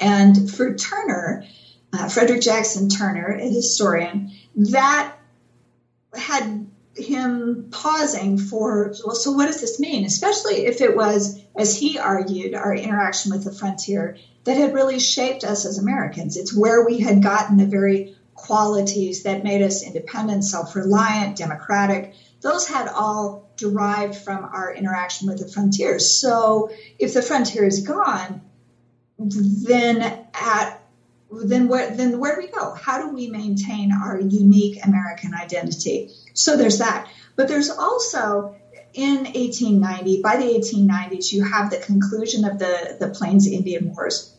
And 0.00 0.50
for 0.50 0.74
Turner, 0.74 1.44
uh, 1.92 2.08
Frederick 2.08 2.42
Jackson 2.42 2.88
Turner, 2.88 3.32
a 3.32 3.48
historian, 3.48 4.32
that 4.56 5.14
had 6.14 6.66
him 6.96 7.68
pausing 7.70 8.38
for, 8.38 8.92
well, 9.04 9.14
so 9.14 9.32
what 9.32 9.46
does 9.46 9.60
this 9.60 9.78
mean? 9.78 10.04
Especially 10.04 10.66
if 10.66 10.80
it 10.80 10.96
was, 10.96 11.40
as 11.56 11.78
he 11.78 11.98
argued, 11.98 12.54
our 12.54 12.74
interaction 12.74 13.32
with 13.32 13.44
the 13.44 13.52
frontier 13.52 14.16
that 14.44 14.56
had 14.56 14.74
really 14.74 14.98
shaped 14.98 15.44
us 15.44 15.64
as 15.64 15.78
Americans. 15.78 16.36
It's 16.36 16.56
where 16.56 16.84
we 16.84 16.98
had 16.98 17.22
gotten 17.22 17.56
the 17.56 17.66
very 17.66 18.16
qualities 18.34 19.24
that 19.24 19.44
made 19.44 19.62
us 19.62 19.82
independent, 19.82 20.44
self 20.44 20.74
reliant, 20.74 21.36
democratic. 21.36 22.14
Those 22.40 22.68
had 22.68 22.88
all 22.88 23.50
derived 23.56 24.16
from 24.16 24.44
our 24.44 24.72
interaction 24.72 25.28
with 25.28 25.40
the 25.40 25.48
frontier. 25.48 25.98
So 25.98 26.70
if 26.98 27.14
the 27.14 27.22
frontier 27.22 27.64
is 27.64 27.86
gone, 27.86 28.40
then 29.18 30.26
at 30.34 30.80
then 31.30 31.68
where 31.68 31.94
then 31.94 32.18
where 32.18 32.36
do 32.36 32.42
we 32.42 32.48
go? 32.48 32.72
How 32.74 33.02
do 33.02 33.14
we 33.14 33.28
maintain 33.28 33.92
our 33.92 34.18
unique 34.20 34.84
American 34.84 35.34
identity? 35.34 36.10
So 36.34 36.56
there's 36.56 36.78
that. 36.78 37.10
But 37.36 37.48
there's 37.48 37.70
also 37.70 38.56
in 38.94 39.24
1890, 39.24 40.22
by 40.22 40.36
the 40.36 40.44
1890s, 40.44 41.32
you 41.32 41.44
have 41.44 41.70
the 41.70 41.78
conclusion 41.78 42.44
of 42.44 42.58
the, 42.58 42.96
the 42.98 43.08
Plains 43.08 43.46
Indian 43.46 43.94
Wars. 43.94 44.34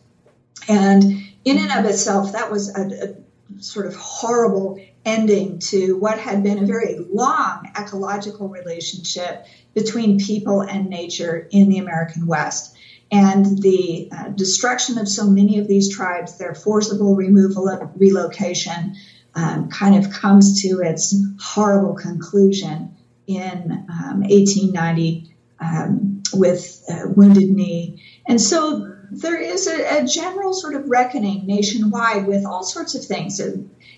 And 0.68 1.02
in 1.44 1.58
and 1.58 1.72
of 1.72 1.90
itself, 1.90 2.32
that 2.32 2.50
was 2.50 2.76
a, 2.76 2.82
a 2.82 3.62
sort 3.62 3.86
of 3.86 3.94
horrible 3.94 4.80
ending 5.04 5.58
to 5.58 5.96
what 5.96 6.18
had 6.18 6.42
been 6.42 6.62
a 6.62 6.66
very 6.66 6.98
long 6.98 7.70
ecological 7.78 8.48
relationship 8.48 9.46
between 9.72 10.18
people 10.18 10.60
and 10.60 10.90
nature 10.90 11.48
in 11.50 11.68
the 11.68 11.78
American 11.78 12.26
West. 12.26 12.76
And 13.12 13.60
the 13.60 14.08
uh, 14.12 14.28
destruction 14.28 14.98
of 14.98 15.08
so 15.08 15.26
many 15.26 15.58
of 15.58 15.66
these 15.66 15.94
tribes, 15.94 16.38
their 16.38 16.54
forcible 16.54 17.16
removal 17.16 17.68
relocation, 17.96 18.94
um, 19.34 19.68
kind 19.68 19.96
of 19.96 20.12
comes 20.12 20.62
to 20.62 20.80
its 20.80 21.14
horrible 21.40 21.94
conclusion 21.94 22.96
in 23.26 23.86
um, 23.88 24.20
1890 24.22 25.34
um, 25.60 26.22
with 26.32 26.84
uh, 26.88 27.08
Wounded 27.08 27.50
Knee. 27.50 28.02
And 28.26 28.40
so 28.40 28.92
there 29.10 29.40
is 29.40 29.66
a, 29.66 30.02
a, 30.02 30.06
general 30.06 30.52
sort 30.52 30.74
of 30.74 30.88
reckoning 30.88 31.46
nationwide 31.46 32.26
with 32.26 32.44
all 32.44 32.62
sorts 32.62 32.94
of 32.94 33.04
things. 33.04 33.40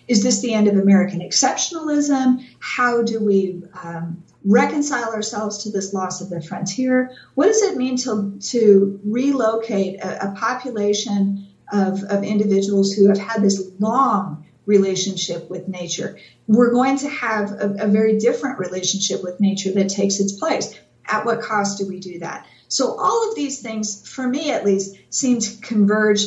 Is 0.09 0.23
this 0.23 0.41
the 0.41 0.55
end 0.55 0.69
of 0.69 0.77
American 0.77 1.21
exceptionalism? 1.21 2.45
How 2.61 3.03
do 3.03 3.23
we 3.25 3.63
um, 3.83 4.23
reconcile 4.45 5.13
ourselves 5.13 5.65
to 5.65 5.71
this 5.71 5.93
loss 5.93 6.21
of 6.21 6.31
the 6.31 6.41
frontier? 6.41 7.13
What 7.35 7.47
does 7.47 7.63
it 7.63 7.77
mean 7.77 7.97
to, 7.99 8.39
to 8.51 9.01
relocate 9.05 10.01
a, 10.01 10.31
a 10.31 10.35
population 10.35 11.47
of, 11.73 12.03
of 12.05 12.25
individuals 12.25 12.93
who 12.93 13.09
have 13.09 13.19
had 13.19 13.43
this 13.43 13.71
long 13.79 14.47
relationship 14.67 15.49
with 15.49 15.69
nature? 15.69 16.19
We're 16.47 16.73
going 16.73 16.99
to 16.99 17.09
have 17.09 17.53
a, 17.53 17.77
a 17.81 17.87
very 17.87 18.19
different 18.19 18.59
relationship 18.59 19.23
with 19.23 19.41
nature 19.41 19.73
that 19.73 19.89
takes 19.89 20.21
its 20.21 20.33
place. 20.33 20.79
At 21.07 21.25
what 21.25 21.43
cost 21.43 21.79
do 21.79 21.87
we 21.87 22.01
do 22.01 22.21
that? 22.21 22.47
So 22.69 22.97
all 22.99 23.29
of 23.29 23.37
these 23.37 23.61
things, 23.61 24.09
for 24.09 24.27
me 24.27 24.51
at 24.51 24.65
least, 24.65 24.97
seem 25.11 25.41
to 25.41 25.61
converge 25.61 26.23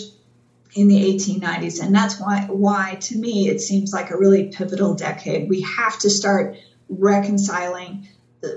in 0.76 0.90
the 0.90 1.14
1890s, 1.14 1.82
and 1.82 1.96
that's 1.96 2.20
why 2.20 2.42
why 2.50 2.98
to 3.02 3.18
me 3.18 3.48
it 3.48 3.62
seems 3.62 3.94
like 3.94 4.12
a 4.12 4.18
really 4.18 4.50
pivotal 4.50 4.94
decade. 4.94 5.50
We 5.50 5.62
have 5.62 5.98
to 6.00 6.10
start 6.10 6.58
reconciling 6.90 8.08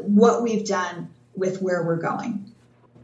what 0.02 0.42
we've 0.42 0.66
done 0.66 1.10
with 1.34 1.62
where 1.62 1.82
we're 1.82 1.96
going 1.96 2.48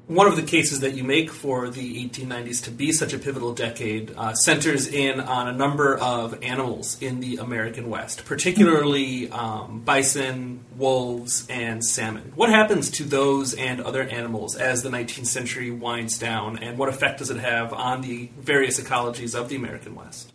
one 0.07 0.27
of 0.27 0.37
the 0.37 0.43
cases 0.43 0.81
that 0.81 0.95
you 0.95 1.03
make 1.03 1.31
for 1.31 1.71
the 1.71 2.07
1890s 2.09 2.65
to 2.65 2.71
be 2.71 2.93
such 2.93 3.15
a 3.15 3.19
pivotal 3.19 3.55
decade 3.55 4.13
uh, 4.17 4.35
centers 4.35 4.87
in 4.87 5.19
on 5.19 5.49
a 5.49 5.53
number 5.53 5.97
of 5.97 6.43
animals 6.43 7.01
in 7.01 7.21
the 7.21 7.39
American 7.39 7.89
West, 7.89 8.27
particularly 8.27 9.31
um, 9.31 9.81
bison, 9.81 10.63
wolves, 10.77 11.47
and 11.49 11.83
salmon. 11.83 12.33
What 12.35 12.51
happens 12.51 12.91
to 12.93 13.05
those 13.05 13.55
and 13.55 13.81
other 13.81 14.03
animals 14.03 14.57
as 14.57 14.83
the 14.83 14.91
19th 14.91 15.27
century 15.27 15.71
winds 15.71 16.19
down, 16.19 16.59
and 16.59 16.77
what 16.77 16.91
effect 16.91 17.21
does 17.21 17.31
it 17.31 17.39
have 17.39 17.73
on 17.73 18.03
the 18.03 18.29
various 18.39 18.79
ecologies 18.79 19.35
of 19.35 19.49
the 19.49 19.57
American 19.57 19.95
West? 19.95 20.35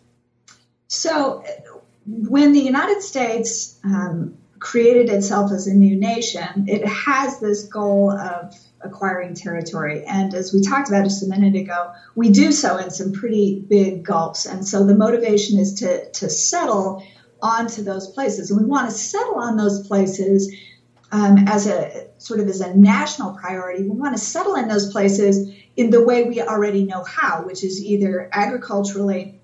So, 0.88 1.44
when 2.06 2.52
the 2.52 2.60
United 2.60 3.02
States 3.02 3.78
um, 3.84 4.36
created 4.60 5.08
itself 5.08 5.50
as 5.52 5.66
a 5.66 5.74
new 5.74 5.96
nation, 5.96 6.66
it 6.68 6.86
has 6.86 7.40
this 7.40 7.64
goal 7.64 8.12
of 8.12 8.54
acquiring 8.82 9.34
territory. 9.34 10.04
And 10.04 10.32
as 10.34 10.52
we 10.52 10.60
talked 10.62 10.88
about 10.88 11.04
just 11.04 11.22
a 11.22 11.26
minute 11.26 11.54
ago, 11.54 11.92
we 12.14 12.30
do 12.30 12.52
so 12.52 12.76
in 12.76 12.90
some 12.90 13.12
pretty 13.12 13.58
big 13.58 14.04
gulps. 14.04 14.46
And 14.46 14.66
so 14.66 14.86
the 14.86 14.94
motivation 14.94 15.58
is 15.58 15.74
to, 15.80 16.10
to 16.12 16.30
settle 16.30 17.04
onto 17.42 17.82
those 17.82 18.08
places. 18.08 18.50
And 18.50 18.60
we 18.60 18.66
want 18.66 18.90
to 18.90 18.96
settle 18.96 19.36
on 19.36 19.56
those 19.56 19.86
places 19.86 20.54
um, 21.12 21.48
as 21.48 21.66
a 21.66 22.06
sort 22.18 22.40
of 22.40 22.48
as 22.48 22.60
a 22.60 22.74
national 22.74 23.34
priority. 23.34 23.82
We 23.82 23.96
want 23.96 24.16
to 24.16 24.22
settle 24.22 24.54
in 24.54 24.68
those 24.68 24.92
places 24.92 25.50
in 25.76 25.90
the 25.90 26.04
way 26.04 26.24
we 26.24 26.40
already 26.40 26.84
know 26.84 27.02
how, 27.02 27.44
which 27.44 27.64
is 27.64 27.82
either 27.82 28.28
agriculturally 28.32 29.40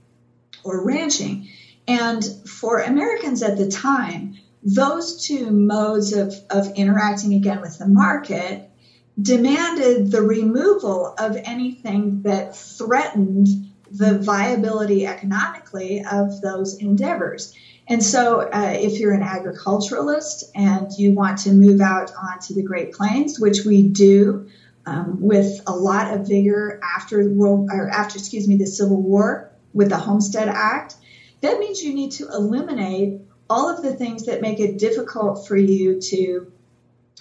or 0.63 0.85
ranching. 0.85 1.49
And 1.89 2.25
for 2.47 2.81
Americans 2.81 3.43
at 3.43 3.57
the 3.57 3.71
time, 3.71 4.37
those 4.63 5.27
two 5.27 5.51
modes 5.51 6.13
of, 6.13 6.35
of 6.51 6.73
interacting 6.75 7.35
again 7.35 7.61
with 7.61 7.79
the 7.79 7.87
market 7.87 8.71
demanded 9.21 10.11
the 10.11 10.23
removal 10.23 11.15
of 11.19 11.37
anything 11.37 12.23
that 12.23 12.57
threatened 12.57 13.49
the 13.91 14.19
viability 14.19 15.07
economically 15.07 16.05
of 16.11 16.41
those 16.41 16.79
endeavors. 16.79 17.55
And 17.89 18.03
so, 18.03 18.41
uh, 18.41 18.75
if 18.75 18.99
you're 18.99 19.13
an 19.13 19.23
agriculturalist 19.23 20.51
and 20.55 20.91
you 20.99 21.13
want 21.13 21.39
to 21.41 21.53
move 21.53 21.81
out 21.81 22.11
onto 22.21 22.55
the 22.55 22.63
Great 22.63 22.93
Plains, 22.93 23.39
which 23.39 23.65
we 23.65 23.89
do 23.89 24.49
um, 24.87 25.21
with 25.21 25.61
a 25.67 25.75
lot 25.75 26.13
of 26.13 26.27
vigor 26.27 26.81
after 26.83 27.29
world 27.31 27.71
or 27.73 27.89
after, 27.89 28.19
excuse 28.19 28.49
me, 28.49 28.57
the 28.57 28.67
Civil 28.67 29.01
War 29.01 29.53
with 29.73 29.91
the 29.91 29.97
Homestead 29.97 30.49
Act, 30.49 30.97
that 31.43 31.61
means 31.61 31.83
you 31.83 31.95
need 31.95 32.13
to 32.13 32.29
eliminate 32.29 33.21
all 33.49 33.69
of 33.69 33.83
the 33.83 33.95
things 33.95 34.27
that 34.27 34.41
make 34.41 34.61
it 34.61 34.79
difficult 34.79 35.47
for 35.47 35.57
you 35.57 36.01
to 36.01 36.53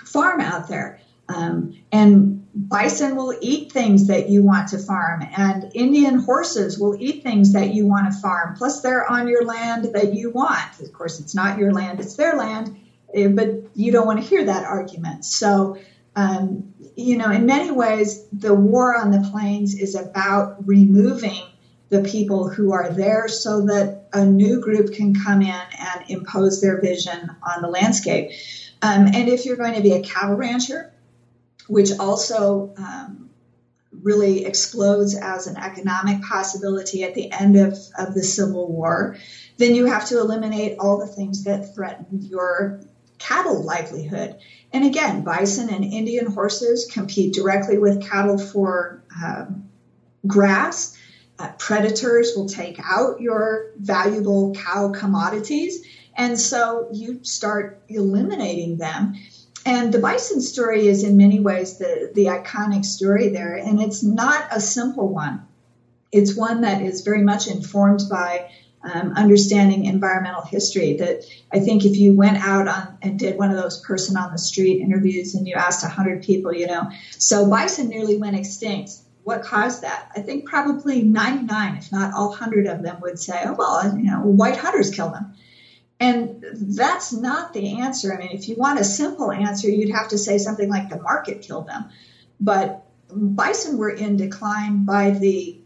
farm 0.03 0.41
out 0.41 0.67
there. 0.67 0.99
Um, 1.27 1.79
and 1.91 2.45
bison 2.55 3.15
will 3.15 3.35
eat 3.41 3.71
things 3.71 4.07
that 4.07 4.29
you 4.29 4.43
want 4.43 4.69
to 4.69 4.77
farm, 4.77 5.27
and 5.35 5.71
Indian 5.73 6.19
horses 6.19 6.79
will 6.79 6.95
eat 6.99 7.23
things 7.23 7.53
that 7.53 7.73
you 7.73 7.85
want 7.88 8.11
to 8.11 8.19
farm. 8.19 8.55
Plus, 8.55 8.81
they're 8.81 9.09
on 9.09 9.27
your 9.27 9.43
land 9.43 9.89
that 9.93 10.13
you 10.13 10.29
want. 10.29 10.79
Of 10.79 10.93
course, 10.93 11.19
it's 11.19 11.35
not 11.35 11.57
your 11.57 11.73
land, 11.73 11.99
it's 11.99 12.15
their 12.15 12.35
land, 12.35 12.77
eh, 13.13 13.27
but 13.27 13.49
you 13.75 13.91
don't 13.91 14.05
want 14.05 14.21
to 14.21 14.25
hear 14.25 14.45
that 14.45 14.65
argument. 14.65 15.25
So, 15.25 15.77
um, 16.15 16.73
you 16.95 17.17
know, 17.17 17.31
in 17.31 17.45
many 17.45 17.71
ways, 17.71 18.25
the 18.31 18.53
war 18.53 18.95
on 18.95 19.11
the 19.11 19.27
plains 19.31 19.75
is 19.75 19.95
about 19.95 20.65
removing 20.65 21.41
the 21.89 22.03
people 22.03 22.47
who 22.47 22.71
are 22.71 22.89
there 22.89 23.27
so 23.27 23.65
that 23.65 23.94
a 24.15 24.25
new 24.25 24.62
group 24.62 24.93
can 24.93 25.13
come 25.13 25.41
in 25.41 25.49
and 25.49 26.10
impose 26.10 26.62
their 26.62 26.80
vision 26.80 27.30
on 27.43 27.62
the 27.62 27.67
landscape. 27.67 28.32
Um, 28.82 29.08
and 29.08 29.30
if 29.30 29.45
you're 29.45 29.58
going 29.58 29.75
to 29.75 29.82
be 29.82 29.93
a 29.93 30.01
cattle 30.01 30.36
rancher, 30.36 30.93
which 31.67 31.91
also 31.99 32.73
um, 32.78 33.30
really 34.01 34.45
explodes 34.45 35.15
as 35.15 35.47
an 35.47 35.58
economic 35.58 36.21
possibility 36.21 37.04
at 37.04 37.13
the 37.13 37.32
end 37.32 37.58
of, 37.58 37.78
of 37.97 38.13
the 38.13 38.23
Civil 38.23 38.71
War, 38.71 39.17
then 39.58 39.75
you 39.75 39.86
have 39.86 40.08
to 40.10 40.19
eliminate 40.19 40.78
all 40.80 40.99
the 40.99 41.08
things 41.08 41.43
that 41.45 41.73
threaten 41.75 42.21
your 42.21 42.82
cattle 43.17 43.63
livelihood. 43.63 44.38
And 44.71 44.86
again, 44.86 45.23
bison 45.23 45.69
and 45.69 45.84
Indian 45.84 46.28
horses 46.28 46.89
compete 46.91 47.34
directly 47.34 47.78
with 47.78 48.08
cattle 48.08 48.38
for 48.38 49.04
um, 49.23 49.69
grass. 50.28 50.97
Uh, 51.38 51.52
predators 51.58 52.34
will 52.36 52.48
take 52.48 52.80
out 52.84 53.19
your 53.19 53.71
valuable 53.78 54.54
cow 54.56 54.89
commodities. 54.89 55.86
And 56.15 56.39
so 56.39 56.88
you 56.93 57.24
start 57.24 57.82
eliminating 57.89 58.78
them. 58.78 59.15
And 59.65 59.91
the 59.91 60.00
bison 60.00 60.41
story 60.41 60.88
is 60.88 61.04
in 61.04 61.17
many 61.17 61.39
ways 61.39 61.78
the, 61.78 62.12
the 62.13 62.26
iconic 62.26 62.86
story 62.86 63.30
there. 63.30 63.56
And 63.56 63.82
it's 63.82 64.04
not 64.04 64.48
a 64.52 64.62
simple 64.62 65.10
one. 65.10 65.45
It's 66.12 66.36
one 66.36 66.62
that 66.62 66.82
is 66.82 67.02
very 67.02 67.24
much 67.24 67.48
informed 67.48 68.02
by 68.10 68.50
um, 68.86 69.13
understanding 69.13 69.86
environmental 69.86 70.43
history. 70.43 70.95
That 70.98 71.26
I 71.52 71.60
think 71.60 71.84
if 71.84 71.98
you 71.98 72.13
went 72.13 72.38
out 72.38 72.67
on 72.67 72.98
and 73.02 73.19
did 73.19 73.38
one 73.38 73.50
of 73.50 73.58
those 73.58 73.82
person 73.82 74.15
on 74.15 74.32
the 74.32 74.38
street 74.38 74.82
interviews 74.82 75.34
and 75.34 75.48
you 75.48 75.56
asked 75.56 75.84
100 75.84 76.24
people, 76.24 76.54
you 76.54 76.67
know, 76.67 76.89
so 77.17 77.50
bison 77.50 77.89
nearly 77.89 78.17
went 78.17 78.38
extinct. 78.38 78.91
What 79.25 79.41
caused 79.41 79.81
that? 79.81 80.11
I 80.15 80.19
think 80.19 80.47
probably 80.47 81.01
99, 81.01 81.77
if 81.77 81.91
not 81.91 82.13
all 82.13 82.29
100 82.29 82.67
of 82.67 82.83
them 82.83 83.01
would 83.01 83.17
say, 83.17 83.41
oh, 83.43 83.55
well, 83.57 83.97
you 83.97 84.03
know, 84.03 84.19
white 84.19 84.55
hunters 84.55 84.91
killed 84.91 85.15
them. 85.15 85.33
And 85.99 86.45
that's 86.53 87.11
not 87.11 87.51
the 87.51 87.81
answer. 87.81 88.13
I 88.13 88.19
mean, 88.19 88.29
if 88.33 88.47
you 88.47 88.55
want 88.55 88.79
a 88.79 88.83
simple 88.83 89.31
answer, 89.31 89.67
you'd 89.67 89.95
have 89.95 90.09
to 90.09 90.19
say 90.19 90.38
something 90.38 90.69
like 90.69 90.89
the 90.89 91.01
market 91.01 91.41
killed 91.41 91.67
them. 91.67 91.89
But 92.39 92.85
bison 93.09 93.79
were 93.79 93.89
in 93.89 94.15
decline 94.15 94.85
by 94.85 95.09
the 95.09 95.59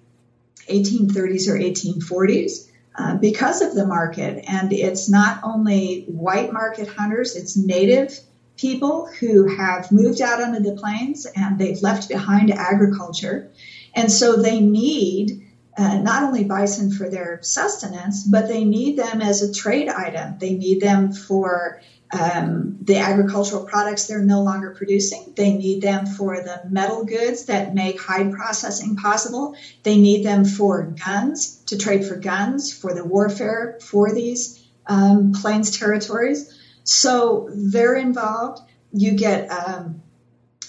1830s 0.70 1.50
or 1.50 1.60
1840s 1.60 2.70
uh, 2.98 3.18
because 3.18 3.62
of 3.62 3.76
the 3.76 3.86
market. 3.86 4.46
And 4.48 4.72
it's 4.72 5.10
not 5.10 5.42
only 5.44 6.06
white 6.08 6.54
market 6.54 6.88
hunters, 6.88 7.36
it's 7.36 7.58
native 7.58 8.18
people 8.60 9.08
who 9.20 9.48
have 9.48 9.92
moved 9.92 10.22
out 10.22 10.42
onto 10.42 10.60
the 10.60 10.76
plains 10.76 11.26
and 11.26 11.58
they've 11.58 11.82
left 11.82 12.10
behind 12.10 12.52
agriculture. 12.52 13.52
And 13.96 14.12
so 14.12 14.36
they 14.36 14.60
need 14.60 15.46
uh, 15.78 15.98
not 16.00 16.24
only 16.24 16.44
bison 16.44 16.92
for 16.92 17.10
their 17.10 17.40
sustenance, 17.42 18.24
but 18.24 18.50
they 18.50 18.66
need 18.66 18.98
them 18.98 19.22
as 19.22 19.42
a 19.42 19.54
trade 19.54 19.88
item. 19.88 20.38
They 20.40 20.56
need 20.56 20.82
them 20.82 21.14
for 21.14 21.82
um, 22.12 22.80
the 22.82 22.98
agricultural 22.98 23.66
products 23.66 24.08
they're 24.08 24.20
no 24.20 24.42
longer 24.42 24.72
producing. 24.72 25.34
They 25.38 25.54
need 25.54 25.82
them 25.82 26.06
for 26.06 26.38
the 26.38 26.62
metal 26.70 27.06
goods 27.06 27.46
that 27.46 27.74
make 27.74 28.02
hide 28.02 28.34
processing 28.34 28.98
possible. 28.98 29.56
They 29.84 29.98
need 29.98 30.26
them 30.26 30.44
for 30.44 30.84
guns, 31.06 31.64
to 31.68 31.78
trade 31.78 32.06
for 32.06 32.18
guns, 32.18 32.74
for 32.74 32.94
the 32.94 33.06
warfare 33.06 33.78
for 33.82 34.12
these 34.12 34.62
um, 34.88 35.32
plains 35.34 35.78
territories. 35.78 36.59
So 36.92 37.50
they're 37.54 37.96
involved. 37.96 38.62
You 38.92 39.12
get 39.12 39.48
um, 39.52 40.02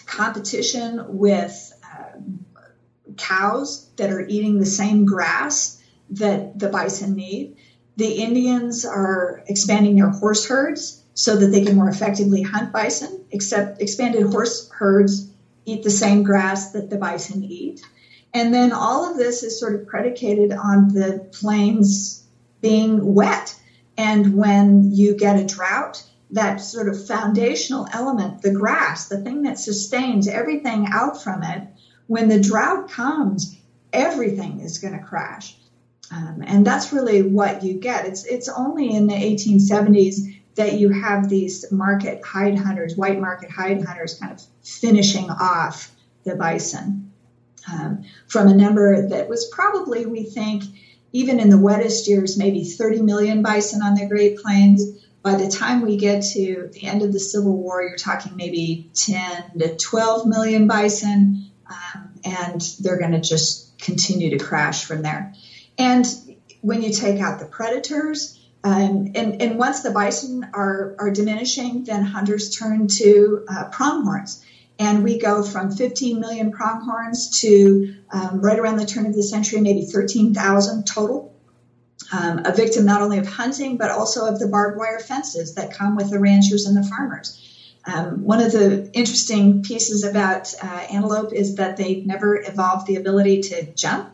competition 0.05 1.03
with 1.17 1.73
cows 3.17 3.89
that 3.97 4.11
are 4.11 4.27
eating 4.27 4.59
the 4.59 4.67
same 4.67 5.07
grass 5.07 5.83
that 6.11 6.59
the 6.59 6.69
bison 6.69 7.15
need. 7.15 7.57
The 7.97 8.13
Indians 8.13 8.85
are 8.85 9.43
expanding 9.47 9.97
their 9.97 10.11
horse 10.11 10.47
herds 10.47 11.03
so 11.15 11.37
that 11.37 11.47
they 11.47 11.65
can 11.65 11.77
more 11.77 11.89
effectively 11.89 12.43
hunt 12.43 12.71
bison, 12.71 13.25
except 13.31 13.81
expanded 13.81 14.27
horse 14.27 14.69
herds 14.71 15.31
eat 15.65 15.83
the 15.83 15.91
same 15.91 16.23
grass 16.23 16.73
that 16.73 16.91
the 16.91 16.99
bison 16.99 17.43
eat. 17.45 17.81
And 18.35 18.53
then 18.53 18.73
all 18.73 19.11
of 19.11 19.17
this 19.17 19.43
is 19.43 19.59
sort 19.59 19.75
of 19.75 19.87
predicated 19.87 20.53
on 20.53 20.89
the 20.89 21.31
plains 21.33 22.27
being 22.61 23.15
wet. 23.15 23.55
And 23.97 24.37
when 24.37 24.95
you 24.95 25.17
get 25.17 25.39
a 25.39 25.47
drought, 25.47 26.03
that 26.33 26.61
sort 26.61 26.89
of 26.89 27.07
foundational 27.07 27.89
element, 27.93 28.43
the 28.43 28.53
grass, 28.53 29.09
the 29.09 29.21
thing 29.21 29.43
that 29.43 29.59
sustains 29.59 30.29
everything 30.29 30.87
out 30.91 31.23
from 31.23 31.43
it, 31.43 31.67
when 32.07 32.29
the 32.29 32.41
drought 32.41 32.91
comes, 32.91 33.57
everything 33.93 34.61
is 34.61 34.79
going 34.79 34.99
to 34.99 35.05
crash. 35.05 35.57
Um, 36.13 36.43
and 36.45 36.67
that's 36.67 36.93
really 36.93 37.23
what 37.23 37.63
you 37.63 37.75
get. 37.75 38.07
It's 38.07 38.25
it's 38.25 38.49
only 38.49 38.95
in 38.95 39.07
the 39.07 39.15
1870s 39.15 40.41
that 40.57 40.75
you 40.75 40.91
have 40.91 41.29
these 41.29 41.71
market 41.71 42.25
hide 42.25 42.59
hunters, 42.59 42.97
white 42.97 43.21
market 43.21 43.51
hide 43.51 43.85
hunters, 43.85 44.19
kind 44.19 44.33
of 44.33 44.43
finishing 44.63 45.31
off 45.31 45.95
the 46.25 46.35
bison 46.35 47.11
um, 47.71 48.05
from 48.27 48.49
a 48.49 48.55
number 48.55 49.09
that 49.09 49.29
was 49.29 49.49
probably, 49.53 50.07
we 50.07 50.25
think, 50.25 50.65
even 51.13 51.41
in 51.41 51.51
the 51.51 51.59
wettest 51.59 52.09
years, 52.09 52.39
maybe 52.39 52.65
30 52.65 53.03
million 53.03 53.43
bison 53.43 53.83
on 53.83 53.95
the 53.95 54.07
Great 54.07 54.39
Plains. 54.39 55.07
By 55.23 55.35
the 55.35 55.49
time 55.49 55.83
we 55.83 55.97
get 55.97 56.23
to 56.33 56.71
the 56.73 56.85
end 56.85 57.03
of 57.03 57.13
the 57.13 57.21
Civil 57.21 57.57
War, 57.57 57.83
you're 57.83 57.97
talking 57.97 58.37
maybe 58.37 58.91
10 58.95 59.59
to 59.59 59.77
12 59.77 60.27
million 60.27 60.67
bison, 60.67 61.51
um, 61.69 62.11
and 62.25 62.61
they're 62.81 62.99
going 62.99 63.13
to 63.13 63.21
just 63.21 63.79
continue 63.79 64.31
to 64.31 64.43
crash 64.43 64.85
from 64.85 65.03
there. 65.03 65.35
And 65.77 66.07
when 66.63 66.83
you 66.83 66.93
take 66.93 67.21
out 67.21 67.39
the 67.39 67.47
predators, 67.47 68.39
um, 68.63 69.13
and, 69.15 69.41
and, 69.41 69.59
once 69.59 69.83
the 69.83 69.91
bison 69.91 70.47
are, 70.53 70.95
are 70.99 71.11
diminishing, 71.11 71.85
then 71.85 72.05
hunters 72.05 72.55
turn 72.55 72.89
to 72.89 73.47
uh, 73.49 73.65
pronghorns. 73.71 74.45
And 74.79 75.03
we 75.03 75.19
go 75.19 75.43
from 75.43 75.73
15 75.73 76.21
million 76.21 76.53
pronghorns 76.53 77.41
to 77.41 77.95
um, 78.11 78.43
right 78.43 78.59
around 78.59 78.77
the 78.77 78.85
turn 78.85 79.07
of 79.07 79.15
the 79.15 79.23
century, 79.23 79.63
maybe 79.63 79.87
13,000 79.87 80.87
total. 80.87 81.30
Um, 82.13 82.43
a 82.45 82.53
victim 82.53 82.85
not 82.85 83.03
only 83.03 83.19
of 83.19 83.27
hunting, 83.27 83.77
but 83.77 83.91
also 83.91 84.27
of 84.27 84.39
the 84.39 84.49
barbed 84.49 84.77
wire 84.77 84.99
fences 84.99 85.55
that 85.55 85.73
come 85.73 85.97
with 85.97 86.11
the 86.11 86.19
ranchers 86.19 86.67
and 86.67 86.77
the 86.77 86.89
farmers. 86.89 87.37
Um, 87.87 88.25
one 88.25 88.41
of 88.41 88.53
the 88.53 88.91
interesting 88.93 89.63
pieces 89.63 90.05
about 90.05 90.53
uh, 90.63 90.67
antelope 90.67 91.33
is 91.33 91.57
that 91.57 91.77
they 91.77 92.03
never 92.03 92.43
evolved 92.43 92.87
the 92.87 92.97
ability 92.97 93.43
to 93.43 93.73
jump. 93.75 94.11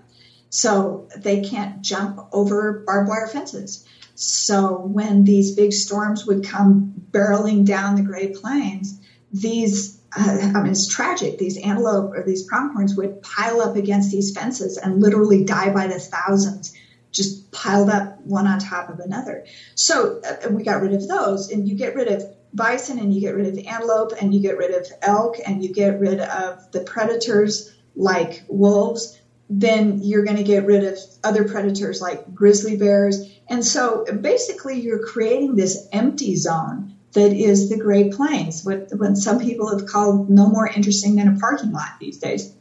So 0.51 1.09
they 1.17 1.43
can't 1.43 1.83
jump 1.83 2.21
over 2.33 2.85
barbed 2.87 3.09
wire 3.09 3.27
fences. 3.27 3.87
So 4.15 4.79
when 4.79 5.25
these 5.25 5.55
big 5.55 5.73
storms 5.73 6.27
would 6.27 6.45
come 6.45 6.95
barreling 7.11 7.67
down 7.67 7.97
the 7.97 8.03
Great 8.03 8.37
Plains, 8.37 9.01
these 9.33 9.97
uh, 10.19 10.53
I 10.55 10.63
mean, 10.63 10.73
it's 10.73 10.87
tragic. 10.87 11.37
These 11.39 11.59
antelope 11.59 12.13
or 12.15 12.23
these 12.23 12.45
pronghorns 12.45 12.97
would 12.97 13.21
pile 13.23 13.61
up 13.61 13.77
against 13.77 14.11
these 14.11 14.33
fences 14.33 14.79
and 14.79 15.03
literally 15.03 15.45
die 15.45 15.71
by 15.71 15.89
the 15.89 15.99
thousands, 15.99 16.73
just 17.17 17.51
piled 17.51 17.91
up 17.91 18.21
one 18.21 18.47
on 18.47 18.59
top 18.59 18.91
of 18.91 19.01
another. 19.01 19.47
So 19.75 20.21
uh, 20.25 20.49
we 20.51 20.63
got 20.63 20.83
rid 20.83 20.93
of 20.93 21.09
those, 21.09 21.51
and 21.51 21.69
you 21.69 21.75
get 21.75 21.95
rid 21.95 22.09
of 22.09 22.23
bison, 22.53 22.99
and 22.99 23.15
you 23.15 23.21
get 23.21 23.35
rid 23.35 23.47
of 23.47 23.67
antelope, 23.67 24.13
and 24.21 24.35
you 24.35 24.41
get 24.41 24.57
rid 24.57 24.75
of 24.75 24.87
elk, 25.03 25.37
and 25.45 25.65
you 25.65 25.73
get 25.73 25.99
rid 25.99 26.21
of 26.21 26.71
the 26.73 26.81
predators 26.81 27.73
like 27.95 28.45
wolves 28.49 29.19
then 29.49 30.03
you're 30.03 30.25
going 30.25 30.37
to 30.37 30.43
get 30.43 30.67
rid 30.67 30.85
of 30.85 30.99
other 31.23 31.45
predators 31.45 32.01
like 32.01 32.35
grizzly 32.35 32.77
bears. 32.77 33.31
And 33.49 33.65
so 33.65 34.05
basically, 34.05 34.81
you're 34.81 35.07
creating 35.07 35.55
this 35.55 35.89
empty 35.93 36.37
zone 36.37 36.97
that 37.13 37.33
is 37.33 37.71
the 37.71 37.79
Great 37.79 38.13
Plains, 38.13 38.65
what, 38.65 38.89
what 38.93 39.17
some 39.17 39.39
people 39.41 39.77
have 39.77 39.89
called 39.89 40.29
no 40.29 40.49
more 40.49 40.67
interesting 40.67 41.17
than 41.17 41.37
a 41.37 41.39
parking 41.39 41.73
lot 41.73 41.99
these 42.01 42.19
days. 42.19 42.53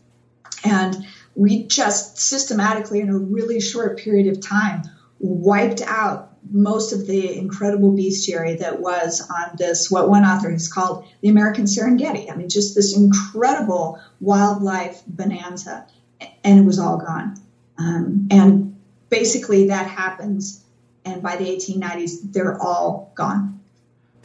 And 0.63 1.05
we 1.35 1.65
just 1.67 2.17
systematically, 2.17 3.01
in 3.01 3.09
a 3.09 3.17
really 3.17 3.59
short 3.59 3.99
period 3.99 4.27
of 4.27 4.41
time, 4.41 4.83
wiped 5.19 5.81
out 5.81 6.31
most 6.51 6.93
of 6.93 7.07
the 7.07 7.37
incredible 7.37 7.91
bestiary 7.91 8.59
that 8.59 8.79
was 8.79 9.27
on 9.29 9.55
this, 9.57 9.89
what 9.89 10.09
one 10.09 10.23
author 10.23 10.51
has 10.51 10.71
called 10.71 11.05
the 11.21 11.29
American 11.29 11.65
Serengeti. 11.65 12.31
I 12.31 12.35
mean, 12.35 12.49
just 12.49 12.75
this 12.75 12.95
incredible 12.95 13.99
wildlife 14.19 15.01
bonanza 15.07 15.87
and 16.43 16.59
it 16.59 16.65
was 16.65 16.79
all 16.79 16.97
gone. 16.97 17.35
Um, 17.77 18.27
and 18.31 18.79
basically, 19.09 19.67
that 19.67 19.87
happens, 19.87 20.63
and 21.03 21.21
by 21.21 21.35
the 21.35 21.45
1890s, 21.45 22.31
they're 22.31 22.61
all 22.61 23.11
gone. 23.15 23.59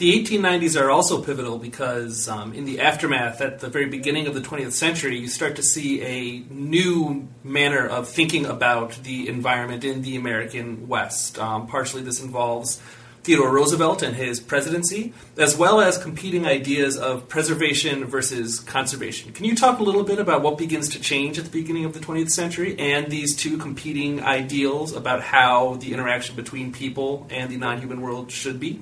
The 0.01 0.19
1890s 0.25 0.81
are 0.81 0.91
also 0.91 1.23
pivotal 1.23 1.59
because, 1.59 2.27
um, 2.27 2.55
in 2.55 2.65
the 2.65 2.81
aftermath, 2.81 3.43
at 3.43 3.61
the 3.61 3.69
very 3.69 3.85
beginning 3.85 4.27
of 4.27 4.33
the 4.33 4.41
20th 4.41 4.73
century, 4.73 5.19
you 5.19 5.29
start 5.29 5.57
to 5.57 5.63
see 5.63 6.01
a 6.01 6.39
new 6.51 7.29
manner 7.45 7.87
of 7.87 8.09
thinking 8.09 8.47
about 8.47 8.93
the 9.03 9.29
environment 9.29 9.85
in 9.85 10.01
the 10.01 10.17
American 10.17 10.89
West. 10.89 11.39
Um, 11.39 11.67
partially, 11.67 12.01
this 12.01 12.19
involves 12.19 12.81
Theodore 13.25 13.51
Roosevelt 13.51 14.03
and 14.03 14.17
his 14.17 14.41
presidency, 14.41 15.13
as 15.37 15.55
well 15.55 15.83
as 15.83 15.99
competing 15.99 16.47
ideas 16.47 16.97
of 16.97 17.29
preservation 17.29 18.07
versus 18.07 18.59
conservation. 18.59 19.35
Can 19.35 19.45
you 19.45 19.55
talk 19.55 19.81
a 19.81 19.83
little 19.83 20.03
bit 20.03 20.19
about 20.19 20.41
what 20.41 20.57
begins 20.57 20.89
to 20.89 20.99
change 20.99 21.39
at 21.39 21.45
the 21.45 21.51
beginning 21.51 21.85
of 21.85 21.93
the 21.93 22.01
20th 22.01 22.31
century 22.31 22.75
and 22.79 23.11
these 23.11 23.37
two 23.37 23.59
competing 23.59 24.23
ideals 24.23 24.97
about 24.97 25.21
how 25.21 25.75
the 25.75 25.93
interaction 25.93 26.37
between 26.37 26.73
people 26.73 27.27
and 27.29 27.51
the 27.51 27.59
non 27.59 27.81
human 27.81 28.01
world 28.01 28.33
should 28.33 28.59
be? 28.59 28.81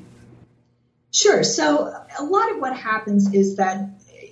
Sure. 1.18 1.42
So, 1.42 1.92
a 2.16 2.22
lot 2.22 2.52
of 2.52 2.60
what 2.60 2.76
happens 2.76 3.34
is 3.34 3.56
that, 3.56 3.88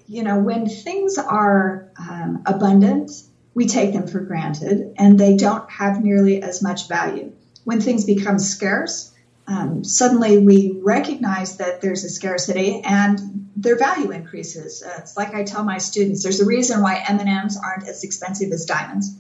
you 0.07 0.23
know, 0.23 0.39
when 0.39 0.69
things 0.69 1.19
are 1.19 1.91
um, 1.99 2.45
abundant, 2.47 3.11
we 3.55 3.67
take 3.67 3.93
them 3.93 4.07
for 4.07 4.21
granted 4.21 4.95
and 4.97 5.19
they 5.19 5.37
don't 5.37 5.69
have 5.69 6.05
nearly 6.05 6.41
as 6.41 6.63
much 6.63 6.87
value. 6.87 7.33
When 7.65 7.81
things 7.81 8.05
become 8.05 8.39
scarce, 8.39 9.13
um, 9.49 9.83
suddenly 9.83 10.39
we 10.39 10.79
recognize 10.81 11.57
that 11.57 11.81
there's 11.81 12.05
a 12.05 12.09
scarcity 12.09 12.83
and 12.83 13.49
their 13.57 13.77
value 13.77 14.13
increases. 14.13 14.85
Uh, 14.87 14.95
it's 14.99 15.17
like 15.17 15.35
I 15.35 15.43
tell 15.43 15.65
my 15.65 15.79
students, 15.79 16.23
there's 16.23 16.39
a 16.39 16.47
reason 16.47 16.83
why 16.83 17.03
M&Ms 17.09 17.59
aren't 17.61 17.89
as 17.89 18.05
expensive 18.05 18.53
as 18.53 18.65
diamonds. 18.65 19.13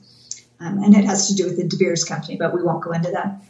Um, 0.60 0.84
and 0.84 0.94
it 0.94 1.04
has 1.04 1.28
to 1.28 1.34
do 1.34 1.46
with 1.46 1.56
the 1.56 1.64
De 1.66 1.76
Beers 1.76 2.04
company, 2.04 2.36
but 2.36 2.54
we 2.54 2.62
won't 2.62 2.84
go 2.84 2.92
into 2.92 3.10
that. 3.10 3.42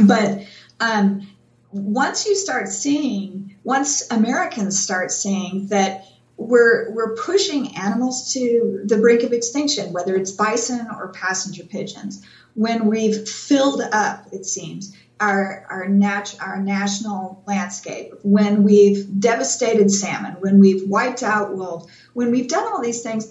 But 0.00 0.46
um, 0.78 1.26
once 1.72 2.26
you 2.26 2.34
start 2.34 2.68
seeing, 2.68 3.56
once 3.62 4.10
Americans 4.10 4.78
start 4.78 5.10
seeing 5.10 5.66
that 5.68 6.04
we're 6.36 6.90
we're 6.92 7.16
pushing 7.16 7.76
animals 7.76 8.32
to 8.32 8.82
the 8.84 8.98
brink 8.98 9.22
of 9.22 9.32
extinction, 9.32 9.92
whether 9.92 10.16
it's 10.16 10.30
bison 10.30 10.86
or 10.90 11.08
passenger 11.12 11.64
pigeons, 11.64 12.24
when 12.54 12.86
we've 12.86 13.28
filled 13.28 13.80
up, 13.80 14.26
it 14.32 14.46
seems, 14.46 14.96
our 15.20 15.66
our, 15.68 15.88
nat- 15.88 16.36
our 16.40 16.62
national 16.62 17.42
landscape, 17.46 18.12
when 18.22 18.62
we've 18.62 19.20
devastated 19.20 19.90
salmon, 19.90 20.36
when 20.40 20.60
we've 20.60 20.88
wiped 20.88 21.22
out 21.22 21.56
wolves, 21.56 21.86
when 22.14 22.30
we've 22.30 22.48
done 22.48 22.72
all 22.72 22.80
these 22.80 23.02
things, 23.02 23.28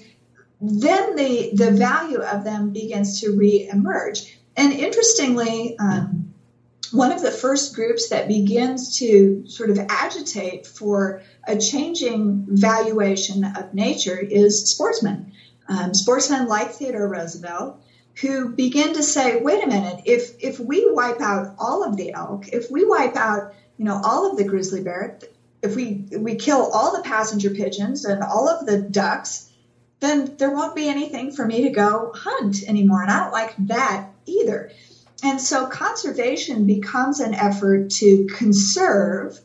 then 0.60 1.16
the 1.16 1.52
the 1.54 1.72
value 1.72 2.20
of 2.20 2.44
them 2.44 2.72
begins 2.72 3.22
to 3.22 3.28
reemerge. 3.28 4.34
And 4.58 4.74
interestingly, 4.74 5.78
um, 5.80 6.27
one 6.92 7.12
of 7.12 7.22
the 7.22 7.32
first 7.32 7.76
groups 7.76 8.10
that 8.10 8.28
begins 8.28 8.98
to 9.00 9.44
sort 9.48 9.70
of 9.70 9.80
agitate 9.90 10.68
for 10.68 11.22
a 11.48 11.58
changing 11.58 12.46
valuation 12.50 13.44
of 13.44 13.74
nature 13.74 14.18
is 14.20 14.70
sportsmen. 14.70 15.34
Um, 15.70 15.94
sportsmen 15.94 16.48
like 16.48 16.72
Theodore 16.72 17.08
Roosevelt 17.08 17.82
who 18.22 18.50
begin 18.50 18.94
to 18.94 19.04
say, 19.04 19.40
wait 19.42 19.64
a 19.64 19.68
minute, 19.68 20.02
if 20.06 20.32
if 20.40 20.60
we 20.60 20.90
wipe 20.92 21.22
out 21.22 21.56
all 21.60 21.84
of 21.84 21.98
the 21.98 22.14
elk, 22.14 22.48
if 22.50 22.72
we 22.72 22.84
wipe 22.84 23.16
out, 23.16 23.54
you 23.78 23.86
know, 23.86 24.00
all 24.04 24.32
of 24.32 24.38
the 24.38 24.44
grizzly 24.44 24.82
bear, 24.82 25.20
if 25.62 25.76
we 25.76 26.08
we 26.18 26.36
kill 26.36 26.70
all 26.72 26.96
the 26.96 27.04
passenger 27.04 27.52
pigeons 27.52 28.06
and 28.06 28.24
all 28.24 28.50
of 28.50 28.66
the 28.66 28.80
ducks, 28.80 29.50
then 30.00 30.36
there 30.38 30.52
won't 30.52 30.76
be 30.76 30.88
anything 30.88 31.32
for 31.32 31.46
me 31.46 31.64
to 31.64 31.70
go 31.70 32.12
hunt 32.16 32.64
anymore. 32.68 33.04
And 33.04 33.12
I 33.12 33.24
don't 33.24 33.34
like 33.34 33.56
that 33.68 34.10
either. 34.26 34.72
And 35.24 35.42
so 35.42 35.68
conservation 35.68 36.66
becomes 36.68 37.20
an 37.20 37.34
effort 37.34 37.90
to 37.92 38.28
conserve 38.28 39.40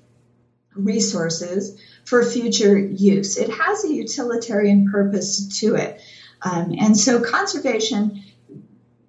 resources 0.75 1.81
for 2.05 2.25
future 2.25 2.79
use. 2.79 3.39
It 3.39 3.51
has 3.51 3.85
a 3.85 3.93
utilitarian 3.93 4.91
purpose 4.91 5.61
to 5.61 5.77
it. 5.77 6.01
Um, 6.43 6.75
and 6.79 6.99
so 6.99 7.21
conservation 7.23 8.23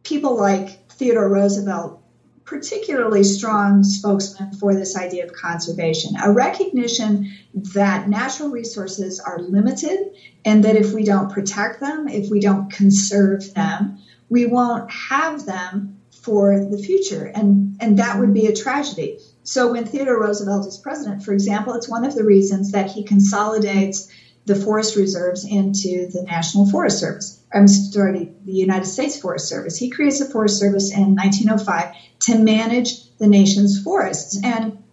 people 0.03 0.37
like 0.37 0.89
Theodore 0.91 1.29
Roosevelt, 1.29 2.01
particularly 2.45 3.23
strong 3.23 3.83
spokesman 3.83 4.53
for 4.53 4.75
this 4.75 4.97
idea 4.97 5.25
of 5.25 5.33
conservation, 5.33 6.15
a 6.21 6.31
recognition 6.31 7.33
that 7.73 8.09
natural 8.09 8.49
resources 8.49 9.19
are 9.19 9.39
limited 9.39 10.13
and 10.45 10.63
that 10.65 10.75
if 10.75 10.93
we 10.93 11.03
don't 11.03 11.31
protect 11.31 11.79
them, 11.79 12.07
if 12.07 12.29
we 12.29 12.39
don't 12.39 12.71
conserve 12.71 13.53
them, 13.53 13.97
we 14.29 14.45
won't 14.45 14.91
have 14.91 15.45
them 15.45 15.92
for 16.23 16.65
the 16.65 16.77
future. 16.77 17.25
And, 17.25 17.77
and 17.79 17.99
that 17.99 18.19
would 18.19 18.33
be 18.33 18.47
a 18.47 18.55
tragedy. 18.55 19.19
So 19.43 19.73
when 19.73 19.85
Theodore 19.85 20.19
Roosevelt 20.19 20.65
is 20.65 20.77
president, 20.77 21.23
for 21.23 21.33
example, 21.33 21.73
it's 21.73 21.89
one 21.89 22.05
of 22.05 22.15
the 22.15 22.23
reasons 22.23 22.71
that 22.71 22.89
he 22.89 23.03
consolidates 23.03 24.09
the 24.45 24.55
forest 24.55 24.95
reserves 24.95 25.45
into 25.45 26.07
the 26.07 26.23
National 26.23 26.69
Forest 26.69 26.99
Service. 26.99 27.39
I'm 27.53 27.67
sorry, 27.67 28.31
the 28.45 28.53
United 28.53 28.85
States 28.85 29.19
Forest 29.19 29.47
Service. 29.47 29.77
He 29.77 29.89
creates 29.89 30.19
the 30.19 30.31
Forest 30.31 30.59
Service 30.59 30.91
in 30.93 31.15
1905 31.15 31.93
to 32.21 32.39
manage 32.39 33.09
the 33.17 33.27
nation's 33.27 33.81
forests. 33.81 34.39
And 34.43 34.83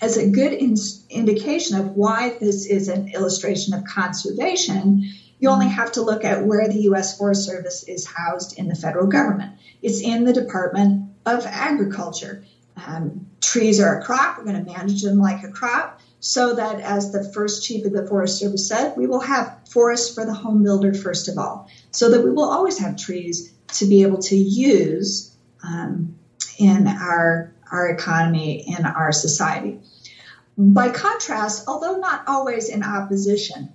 as 0.00 0.16
a 0.16 0.30
good 0.30 0.52
in- 0.52 0.76
indication 1.10 1.78
of 1.78 1.96
why 1.96 2.36
this 2.38 2.66
is 2.66 2.88
an 2.88 3.08
illustration 3.08 3.74
of 3.74 3.84
conservation, 3.84 5.10
you 5.38 5.50
only 5.50 5.68
have 5.68 5.92
to 5.92 6.02
look 6.02 6.24
at 6.24 6.44
where 6.44 6.68
the 6.68 6.80
U.S. 6.82 7.16
Forest 7.18 7.44
Service 7.44 7.84
is 7.84 8.06
housed 8.06 8.58
in 8.58 8.68
the 8.68 8.74
federal 8.74 9.06
government. 9.06 9.52
It's 9.82 10.00
in 10.00 10.24
the 10.24 10.32
Department 10.32 11.10
of 11.26 11.44
Agriculture. 11.46 12.44
Um, 12.76 13.26
trees 13.42 13.80
are 13.80 14.00
a 14.00 14.04
crop. 14.04 14.38
We're 14.38 14.44
going 14.44 14.64
to 14.64 14.72
manage 14.72 15.02
them 15.02 15.18
like 15.18 15.42
a 15.42 15.50
crop 15.50 16.00
so 16.20 16.54
that, 16.54 16.80
as 16.80 17.12
the 17.12 17.22
first 17.32 17.64
chief 17.64 17.84
of 17.84 17.92
the 17.92 18.06
Forest 18.06 18.38
Service 18.38 18.68
said, 18.68 18.94
we 18.96 19.06
will 19.06 19.20
have 19.20 19.58
forests 19.70 20.14
for 20.14 20.24
the 20.24 20.34
home 20.34 20.62
builder 20.62 20.94
first 20.94 21.28
of 21.28 21.38
all, 21.38 21.70
so 21.90 22.10
that 22.10 22.22
we 22.22 22.30
will 22.30 22.50
always 22.50 22.78
have 22.78 22.96
trees 22.96 23.52
to 23.74 23.86
be 23.86 24.02
able 24.02 24.18
to 24.18 24.36
use 24.36 25.34
um, 25.62 26.16
in 26.58 26.86
our 26.86 27.52
our 27.70 27.88
economy, 27.88 28.64
in 28.66 28.86
our 28.86 29.12
society. 29.12 29.80
By 30.56 30.90
contrast, 30.90 31.64
although 31.68 31.96
not 31.96 32.24
always 32.28 32.68
in 32.68 32.82
opposition, 32.82 33.72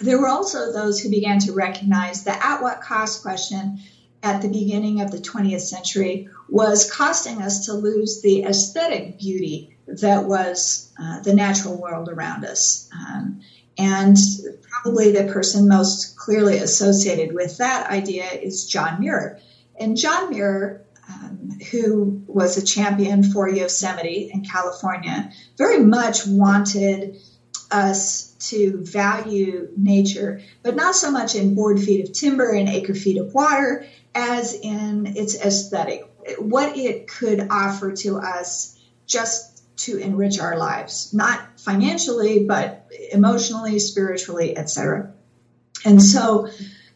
there 0.00 0.18
were 0.18 0.28
also 0.28 0.72
those 0.72 1.00
who 1.00 1.10
began 1.10 1.38
to 1.40 1.52
recognize 1.52 2.24
the 2.24 2.44
at 2.44 2.62
what 2.62 2.80
cost 2.80 3.22
question 3.22 3.80
at 4.22 4.42
the 4.42 4.48
beginning 4.48 5.00
of 5.00 5.10
the 5.10 5.18
20th 5.18 5.60
century 5.60 6.28
was 6.48 6.90
costing 6.90 7.40
us 7.42 7.66
to 7.66 7.72
lose 7.72 8.20
the 8.22 8.44
aesthetic 8.44 9.18
beauty 9.18 9.76
that 9.86 10.24
was 10.24 10.92
uh, 11.00 11.20
the 11.20 11.34
natural 11.34 11.76
world 11.76 12.08
around 12.08 12.44
us. 12.44 12.88
Um, 12.92 13.40
and 13.78 14.16
probably 14.60 15.12
the 15.12 15.32
person 15.32 15.68
most 15.68 16.16
clearly 16.16 16.58
associated 16.58 17.34
with 17.34 17.58
that 17.58 17.90
idea 17.90 18.26
is 18.26 18.66
John 18.66 19.00
Muir. 19.00 19.38
And 19.78 19.96
John 19.96 20.30
Muir, 20.30 20.82
um, 21.08 21.58
who 21.70 22.22
was 22.26 22.58
a 22.58 22.64
champion 22.64 23.22
for 23.22 23.48
Yosemite 23.48 24.30
in 24.32 24.44
California, 24.44 25.32
very 25.56 25.80
much 25.80 26.26
wanted 26.26 27.16
us 27.70 28.30
to 28.40 28.82
value 28.84 29.68
nature, 29.76 30.40
but 30.62 30.76
not 30.76 30.94
so 30.94 31.10
much 31.10 31.34
in 31.34 31.54
board 31.54 31.80
feet 31.80 32.08
of 32.08 32.12
timber 32.12 32.50
and 32.50 32.68
acre 32.68 32.94
feet 32.94 33.18
of 33.18 33.32
water 33.34 33.86
as 34.14 34.54
in 34.54 35.16
its 35.16 35.36
aesthetic, 35.40 36.04
what 36.38 36.76
it 36.76 37.08
could 37.08 37.48
offer 37.50 37.92
to 37.92 38.18
us 38.18 38.78
just 39.06 39.62
to 39.76 39.96
enrich 39.96 40.38
our 40.38 40.58
lives, 40.58 41.14
not 41.14 41.40
financially, 41.58 42.44
but 42.44 42.86
emotionally, 43.12 43.78
spiritually, 43.78 44.56
etc. 44.56 45.12
And 45.84 46.02
so 46.02 46.48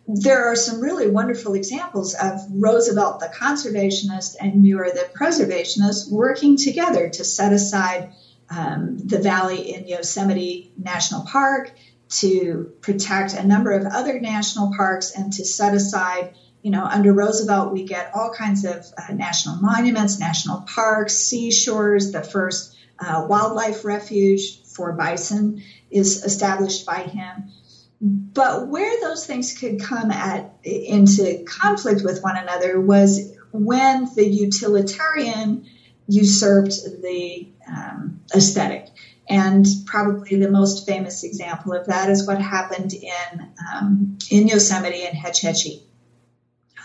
there 0.06 0.46
are 0.46 0.56
some 0.56 0.80
really 0.80 1.08
wonderful 1.08 1.54
examples 1.54 2.14
of 2.14 2.40
Roosevelt, 2.50 3.20
the 3.20 3.32
conservationist, 3.34 4.36
and 4.38 4.62
Muir, 4.62 4.90
the 4.92 5.08
preservationist, 5.18 6.10
working 6.10 6.58
together 6.58 7.08
to 7.08 7.24
set 7.24 7.52
aside 7.52 8.12
um, 8.50 8.98
the 8.98 9.18
valley 9.18 9.74
in 9.74 9.86
Yosemite 9.86 10.72
National 10.76 11.22
Park, 11.24 11.72
to 12.08 12.72
protect 12.80 13.34
a 13.34 13.44
number 13.44 13.72
of 13.72 13.86
other 13.86 14.20
national 14.20 14.72
parks, 14.76 15.12
and 15.12 15.32
to 15.32 15.44
set 15.44 15.74
aside 15.74 16.34
you 16.64 16.70
know, 16.70 16.84
under 16.84 17.12
Roosevelt, 17.12 17.74
we 17.74 17.84
get 17.84 18.10
all 18.14 18.32
kinds 18.32 18.64
of 18.64 18.86
uh, 18.96 19.12
national 19.12 19.56
monuments, 19.56 20.18
national 20.18 20.62
parks, 20.62 21.14
seashores. 21.14 22.10
The 22.10 22.22
first 22.22 22.74
uh, 22.98 23.26
wildlife 23.28 23.84
refuge 23.84 24.62
for 24.64 24.94
bison 24.94 25.62
is 25.90 26.24
established 26.24 26.86
by 26.86 27.00
him. 27.00 27.50
But 28.00 28.68
where 28.68 28.98
those 29.02 29.26
things 29.26 29.58
could 29.58 29.78
come 29.82 30.10
at 30.10 30.54
into 30.62 31.44
conflict 31.44 32.00
with 32.02 32.22
one 32.22 32.38
another 32.38 32.80
was 32.80 33.36
when 33.52 34.08
the 34.14 34.26
utilitarian 34.26 35.66
usurped 36.08 36.76
the 37.02 37.46
um, 37.68 38.20
aesthetic. 38.34 38.88
And 39.28 39.66
probably 39.86 40.36
the 40.38 40.50
most 40.50 40.86
famous 40.86 41.24
example 41.24 41.72
of 41.72 41.86
that 41.86 42.10
is 42.10 42.26
what 42.26 42.40
happened 42.40 42.92
in 42.92 43.52
um, 43.72 44.18
in 44.30 44.48
Yosemite 44.48 45.06
and 45.06 45.16
Hetch 45.16 45.40
Hetchy. 45.40 45.82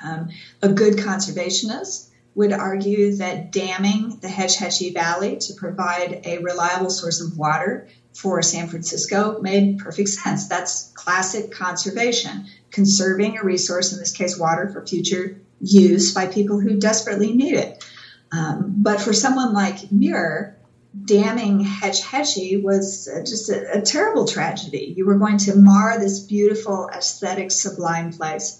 Um, 0.01 0.29
a 0.61 0.69
good 0.69 0.95
conservationist 0.95 2.09
would 2.35 2.53
argue 2.53 3.17
that 3.17 3.51
damming 3.51 4.19
the 4.21 4.29
Hetch 4.29 4.55
Hetchy 4.55 4.93
Valley 4.93 5.37
to 5.37 5.53
provide 5.55 6.21
a 6.25 6.37
reliable 6.37 6.89
source 6.89 7.19
of 7.19 7.37
water 7.37 7.89
for 8.13 8.41
San 8.41 8.67
Francisco 8.67 9.41
made 9.41 9.79
perfect 9.79 10.09
sense. 10.09 10.47
That's 10.47 10.91
classic 10.93 11.51
conservation, 11.51 12.45
conserving 12.71 13.37
a 13.37 13.43
resource, 13.43 13.91
in 13.91 13.99
this 13.99 14.11
case 14.11 14.37
water, 14.37 14.69
for 14.69 14.85
future 14.85 15.41
use 15.59 16.13
by 16.13 16.27
people 16.27 16.59
who 16.59 16.79
desperately 16.79 17.33
need 17.33 17.55
it. 17.55 17.83
Um, 18.31 18.75
but 18.77 19.01
for 19.01 19.13
someone 19.13 19.53
like 19.53 19.91
Muir, 19.91 20.58
damming 21.05 21.59
Hetch 21.59 22.01
Hetchy 22.01 22.57
was 22.57 23.09
just 23.25 23.49
a, 23.49 23.79
a 23.79 23.81
terrible 23.81 24.25
tragedy. 24.27 24.93
You 24.97 25.05
were 25.05 25.17
going 25.17 25.37
to 25.39 25.55
mar 25.55 25.99
this 25.99 26.19
beautiful, 26.19 26.89
aesthetic, 26.89 27.51
sublime 27.51 28.11
place. 28.11 28.59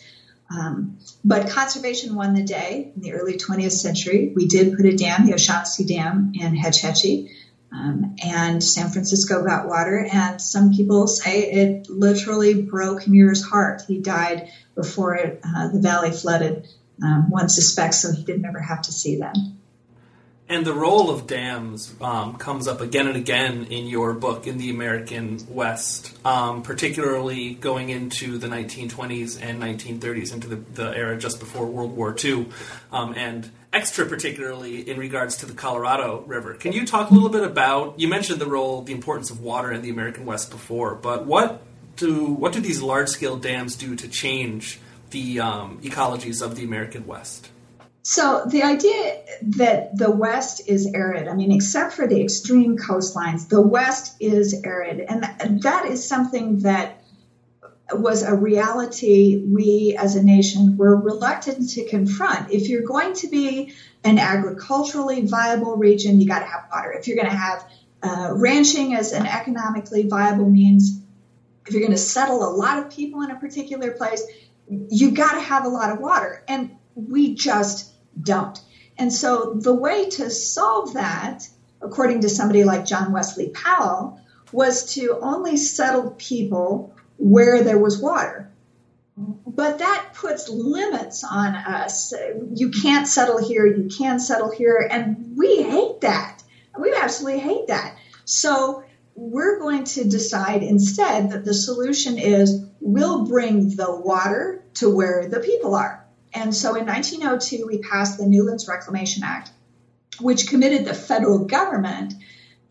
Um, 0.52 0.98
but 1.24 1.50
conservation 1.50 2.16
won 2.16 2.34
the 2.34 2.44
day 2.44 2.92
in 2.96 3.02
the 3.02 3.14
early 3.14 3.38
20th 3.38 3.72
century. 3.72 4.34
We 4.36 4.48
did 4.48 4.76
put 4.76 4.86
a 4.86 4.96
dam, 4.96 5.26
the 5.26 5.34
O'Shaughnessy 5.34 5.86
Dam 5.86 6.34
in 6.36 6.56
Hetch 6.56 6.82
Hetchy, 6.82 7.32
um, 7.72 8.16
and 8.24 8.64
San 8.64 8.90
Francisco 8.90 9.44
got 9.44 9.68
water. 9.68 10.08
And 10.12 10.42
some 10.42 10.74
people 10.74 11.08
say 11.08 11.52
it 11.52 11.90
literally 11.90 12.64
broke 12.64 13.08
Muir's 13.08 13.44
heart. 13.44 13.84
He 13.88 14.00
died 14.00 14.50
before 14.76 15.16
it, 15.16 15.40
uh, 15.44 15.68
the 15.68 15.80
valley 15.80 16.12
flooded. 16.12 16.68
Um, 17.02 17.30
one 17.30 17.48
suspects, 17.48 18.00
so 18.00 18.12
he 18.12 18.24
didn't 18.24 18.46
ever 18.46 18.60
have 18.60 18.82
to 18.82 18.92
see 18.92 19.20
that. 19.20 19.38
And 20.50 20.66
the 20.66 20.74
role 20.74 21.12
of 21.12 21.28
dams 21.28 21.94
um, 22.02 22.38
comes 22.38 22.68
up 22.68 22.82
again 22.82 23.06
and 23.06 23.16
again 23.16 23.66
in 23.66 23.86
your 23.86 24.16
book 24.16 24.48
in 24.48 24.58
the 24.58 24.72
American 24.72 25.40
West, 25.48 26.18
um, 26.26 26.64
particularly 26.64 27.54
going 27.54 27.90
into 27.90 28.40
the 28.40 28.48
1920s 28.48 29.40
and 29.40 29.62
1930s, 29.62 30.34
into 30.34 30.48
the, 30.48 30.56
the 30.56 30.98
era 30.98 31.20
just 31.20 31.40
before 31.40 31.68
World 31.68 31.96
War 31.96 32.16
II, 32.22 32.48
um, 32.92 33.14
and 33.16 33.52
extra 33.72 34.08
particularly 34.08 34.90
in 34.90 34.98
regards 34.98 35.38
to 35.38 35.46
the 35.46 35.54
Colorado 35.54 36.24
River. 36.26 36.56
Can 36.56 36.74
you 36.74 36.84
talk 36.84 37.12
a 37.12 37.14
little 37.14 37.30
bit 37.30 37.44
about? 37.44 38.00
You 38.00 38.08
mentioned 38.08 38.42
the 38.42 38.48
role, 38.48 38.82
the 38.82 38.94
importance 38.94 39.30
of 39.30 39.42
water 39.42 39.72
in 39.72 39.84
the 39.84 39.92
American 39.92 40.26
West 40.26 40.50
before, 40.50 40.96
but 40.96 41.28
what 41.28 41.62
do 41.96 42.26
what 42.26 42.54
do 42.54 42.60
these 42.60 42.82
large 42.82 43.10
scale 43.10 43.38
dams 43.38 43.76
do 43.76 43.96
to 43.96 44.08
change 44.08 44.80
the 45.12 45.42
um, 45.42 45.80
ecologies 45.84 46.44
of 46.44 46.56
the 46.56 46.64
American 46.64 47.06
West? 47.06 47.50
So 48.02 48.46
the 48.46 48.64
idea 48.64 49.22
that 49.58 49.98
the 49.98 50.10
West 50.10 50.62
is 50.68 50.90
arid, 50.94 51.28
I 51.28 51.34
mean, 51.34 51.52
except 51.52 51.94
for 51.94 52.08
the 52.08 52.22
extreme 52.22 52.78
coastlines, 52.78 53.50
the 53.50 53.62
West 53.62 54.16
is 54.20 54.62
arid. 54.64 55.02
And 55.02 55.62
that 55.64 55.86
is 55.86 56.08
something 56.08 56.60
that 56.60 57.02
was 57.92 58.24
a 58.24 58.36
reality 58.36 59.44
we 59.46 59.98
as 59.98 60.16
a 60.16 60.24
nation 60.24 60.78
were 60.78 60.96
reluctant 60.96 61.70
to 61.72 61.86
confront. 61.86 62.52
If 62.52 62.70
you're 62.70 62.84
going 62.84 63.14
to 63.16 63.28
be 63.28 63.74
an 64.04 64.20
agriculturally 64.20 65.26
viable 65.26 65.76
region, 65.76 66.22
you 66.22 66.28
got 66.28 66.40
to 66.40 66.46
have 66.46 66.66
water. 66.72 66.94
If 66.94 67.08
you're 67.08 67.18
going 67.18 67.30
to 67.30 67.36
have 67.36 67.66
uh, 68.02 68.30
ranching 68.34 68.96
as 68.96 69.12
an 69.12 69.26
economically 69.26 70.08
viable 70.08 70.50
means, 70.50 71.02
if 71.66 71.74
you're 71.74 71.82
going 71.82 71.92
to 71.92 71.98
settle 71.98 72.44
a 72.48 72.52
lot 72.52 72.80
of 72.80 72.92
people 72.92 73.22
in 73.24 73.32
a 73.32 73.40
particular 73.40 73.92
place, 73.92 74.24
you 74.70 75.12
got 75.12 75.34
to 75.34 75.42
have 75.42 75.66
a 75.66 75.70
lot 75.70 75.92
of 75.92 76.00
water. 76.00 76.44
And 76.48 76.78
we 77.08 77.36
just 77.36 77.92
don't. 78.22 78.60
And 78.98 79.14
so 79.14 79.54
the 79.56 79.74
way 79.74 80.10
to 80.10 80.30
solve 80.30 80.94
that, 80.94 81.48
according 81.82 82.22
to 82.22 82.30
somebody 82.30 82.64
like 82.64 82.86
John 82.86 83.12
Wesley 83.12 83.50
Powell, 83.50 84.20
was 84.52 84.94
to 84.96 85.20
only 85.22 85.58
settle 85.58 86.12
people 86.12 86.96
where 87.18 87.64
there 87.64 87.78
was 87.78 88.02
water. 88.02 88.52
But 89.16 89.80
that 89.80 90.14
puts 90.14 90.50
limits 90.50 91.24
on 91.24 91.56
us. 91.56 92.14
You 92.54 92.72
can't 92.72 93.08
settle 93.08 93.38
here, 93.46 93.66
you 93.66 93.90
can 93.90 94.20
settle 94.20 94.50
here, 94.50 94.88
and 94.90 95.38
we 95.38 95.62
hate 95.62 96.02
that. 96.02 96.42
We 96.78 96.94
absolutely 96.94 97.40
hate 97.40 97.68
that. 97.68 97.98
So 98.24 98.84
we're 99.16 99.60
going 99.60 99.84
to 99.84 100.06
decide 100.06 100.64
instead 100.64 101.32
that 101.32 101.44
the 101.44 101.54
solution 101.54 102.18
is 102.18 102.66
we'll 102.80 103.26
bring 103.26 103.76
the 103.76 103.94
water 103.94 104.64
to 104.76 104.90
where 104.90 105.28
the 105.28 105.42
people 105.42 105.76
are. 105.76 105.99
And 106.34 106.56
so 106.56 106.76
in 106.76 106.86
1902, 106.86 107.66
we 107.66 107.80
passed 107.80 108.18
the 108.18 108.28
Newlands 108.28 108.68
Reclamation 108.68 109.24
Act, 109.24 109.52
which 110.20 110.48
committed 110.48 110.86
the 110.86 110.94
federal 110.94 111.46
government 111.46 112.14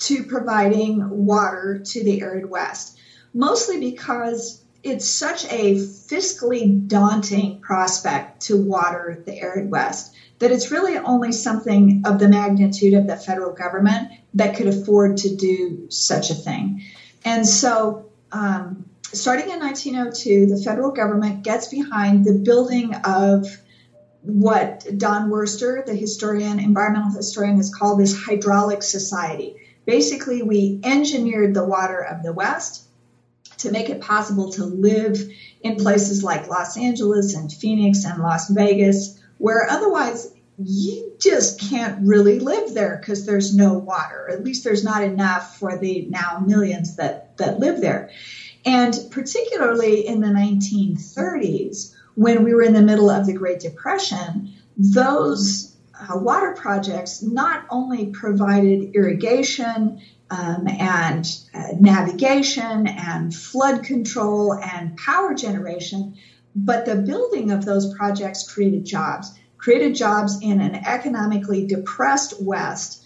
to 0.00 0.24
providing 0.24 1.26
water 1.26 1.82
to 1.84 2.04
the 2.04 2.20
arid 2.22 2.48
West, 2.48 2.98
mostly 3.34 3.80
because 3.80 4.62
it's 4.82 5.08
such 5.08 5.44
a 5.46 5.74
fiscally 5.74 6.86
daunting 6.86 7.60
prospect 7.60 8.42
to 8.42 8.56
water 8.56 9.22
the 9.26 9.40
arid 9.40 9.70
West. 9.70 10.14
that 10.38 10.52
it's 10.52 10.70
really 10.70 10.96
only 10.96 11.32
something 11.32 12.02
of 12.06 12.20
the 12.20 12.28
magnitude 12.28 12.94
of 12.94 13.08
the 13.08 13.16
federal 13.16 13.52
government 13.52 14.08
that 14.34 14.54
could 14.54 14.68
afford 14.68 15.16
to 15.16 15.34
do 15.34 15.90
such 15.90 16.30
a 16.30 16.34
thing. 16.34 16.80
And 17.24 17.44
so, 17.44 18.06
um, 18.30 18.87
starting 19.12 19.50
in 19.50 19.60
1902, 19.60 20.46
the 20.46 20.62
federal 20.62 20.90
government 20.90 21.42
gets 21.42 21.68
behind 21.68 22.24
the 22.24 22.34
building 22.34 22.94
of 23.04 23.46
what 24.22 24.86
Don 24.96 25.30
Worster, 25.30 25.82
the 25.86 25.94
historian, 25.94 26.58
environmental 26.58 27.12
historian, 27.12 27.56
has 27.56 27.74
called 27.74 28.00
this 28.00 28.16
hydraulic 28.16 28.82
society. 28.82 29.56
Basically, 29.86 30.42
we 30.42 30.80
engineered 30.84 31.54
the 31.54 31.64
water 31.64 32.00
of 32.00 32.22
the 32.22 32.32
West 32.32 32.84
to 33.58 33.72
make 33.72 33.88
it 33.88 34.00
possible 34.00 34.52
to 34.52 34.64
live 34.64 35.18
in 35.62 35.76
places 35.76 36.22
like 36.22 36.48
Los 36.48 36.76
Angeles 36.76 37.34
and 37.34 37.52
Phoenix 37.52 38.04
and 38.04 38.22
Las 38.22 38.50
Vegas, 38.50 39.18
where 39.38 39.68
otherwise 39.68 40.32
you 40.58 41.12
just 41.20 41.60
can't 41.60 42.06
really 42.06 42.40
live 42.40 42.74
there 42.74 42.98
because 43.00 43.24
there's 43.24 43.54
no 43.54 43.74
water. 43.74 44.28
At 44.30 44.44
least 44.44 44.64
there's 44.64 44.84
not 44.84 45.02
enough 45.02 45.56
for 45.58 45.78
the 45.78 46.06
now 46.10 46.42
millions 46.44 46.96
that, 46.96 47.36
that 47.38 47.60
live 47.60 47.80
there. 47.80 48.10
And 48.68 48.94
particularly 49.10 50.06
in 50.06 50.20
the 50.20 50.28
1930s, 50.28 51.94
when 52.16 52.44
we 52.44 52.52
were 52.52 52.62
in 52.62 52.74
the 52.74 52.82
middle 52.82 53.08
of 53.08 53.24
the 53.24 53.32
Great 53.32 53.60
Depression, 53.60 54.52
those 54.76 55.74
uh, 55.98 56.18
water 56.18 56.52
projects 56.52 57.22
not 57.22 57.64
only 57.70 58.10
provided 58.10 58.94
irrigation 58.94 60.02
um, 60.30 60.68
and 60.68 61.26
uh, 61.54 61.68
navigation 61.80 62.86
and 62.86 63.34
flood 63.34 63.84
control 63.84 64.52
and 64.52 64.98
power 64.98 65.32
generation, 65.32 66.14
but 66.54 66.84
the 66.84 66.96
building 66.96 67.50
of 67.50 67.64
those 67.64 67.94
projects 67.94 68.52
created 68.52 68.84
jobs, 68.84 69.32
created 69.56 69.94
jobs 69.94 70.40
in 70.42 70.60
an 70.60 70.74
economically 70.74 71.66
depressed 71.66 72.34
West 72.42 73.02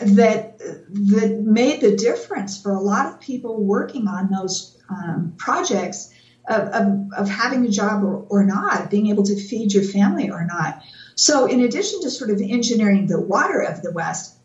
that 0.00 0.58
that 0.58 1.40
made 1.42 1.80
the 1.80 1.96
difference 1.96 2.60
for 2.60 2.72
a 2.72 2.80
lot 2.80 3.06
of 3.06 3.20
people 3.20 3.62
working 3.62 4.08
on 4.08 4.30
those 4.30 4.78
um, 4.88 5.34
projects 5.36 6.12
of, 6.48 6.68
of, 6.68 7.12
of, 7.16 7.28
having 7.28 7.64
a 7.64 7.68
job 7.68 8.02
or, 8.02 8.26
or 8.28 8.44
not, 8.44 8.90
being 8.90 9.08
able 9.08 9.22
to 9.22 9.36
feed 9.36 9.72
your 9.72 9.84
family 9.84 10.30
or 10.30 10.44
not. 10.44 10.82
So, 11.14 11.46
in 11.46 11.60
addition 11.60 12.00
to 12.02 12.10
sort 12.10 12.30
of 12.30 12.40
engineering 12.40 13.06
the 13.06 13.20
water 13.20 13.60
of 13.60 13.82
the 13.82 13.92
West, 13.92 14.36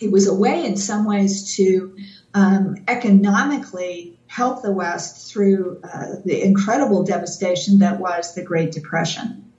it 0.00 0.12
was 0.12 0.28
a 0.28 0.34
way 0.34 0.64
in 0.64 0.76
some 0.76 1.04
ways 1.04 1.56
to 1.56 1.96
um, 2.34 2.76
economically 2.86 4.18
help 4.26 4.62
the 4.62 4.72
West 4.72 5.32
through 5.32 5.80
uh, 5.82 6.16
the 6.24 6.42
incredible 6.42 7.04
devastation 7.04 7.80
that 7.80 7.98
was 7.98 8.34
the 8.34 8.42
Great 8.42 8.72
Depression. 8.72 9.52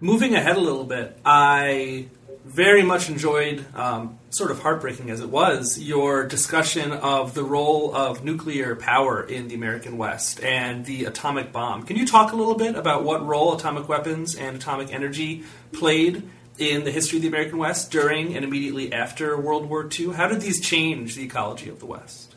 Moving 0.00 0.34
ahead 0.34 0.56
a 0.56 0.60
little 0.60 0.84
bit, 0.84 1.18
I 1.24 2.08
very 2.48 2.82
much 2.82 3.10
enjoyed, 3.10 3.64
um, 3.74 4.18
sort 4.30 4.50
of 4.50 4.60
heartbreaking 4.60 5.10
as 5.10 5.20
it 5.20 5.28
was, 5.28 5.78
your 5.78 6.26
discussion 6.26 6.92
of 6.92 7.34
the 7.34 7.44
role 7.44 7.94
of 7.94 8.24
nuclear 8.24 8.74
power 8.74 9.22
in 9.22 9.48
the 9.48 9.54
American 9.54 9.98
West 9.98 10.42
and 10.42 10.86
the 10.86 11.04
atomic 11.04 11.52
bomb. 11.52 11.82
Can 11.82 11.96
you 11.96 12.06
talk 12.06 12.32
a 12.32 12.36
little 12.36 12.56
bit 12.56 12.74
about 12.74 13.04
what 13.04 13.24
role 13.24 13.54
atomic 13.54 13.88
weapons 13.88 14.34
and 14.34 14.56
atomic 14.56 14.92
energy 14.92 15.44
played 15.72 16.28
in 16.56 16.84
the 16.84 16.90
history 16.90 17.18
of 17.18 17.22
the 17.22 17.28
American 17.28 17.58
West 17.58 17.90
during 17.90 18.34
and 18.34 18.44
immediately 18.44 18.92
after 18.92 19.38
World 19.38 19.66
War 19.66 19.86
II? 19.86 20.14
How 20.14 20.26
did 20.26 20.40
these 20.40 20.60
change 20.60 21.16
the 21.16 21.24
ecology 21.24 21.68
of 21.68 21.80
the 21.80 21.86
West? 21.86 22.34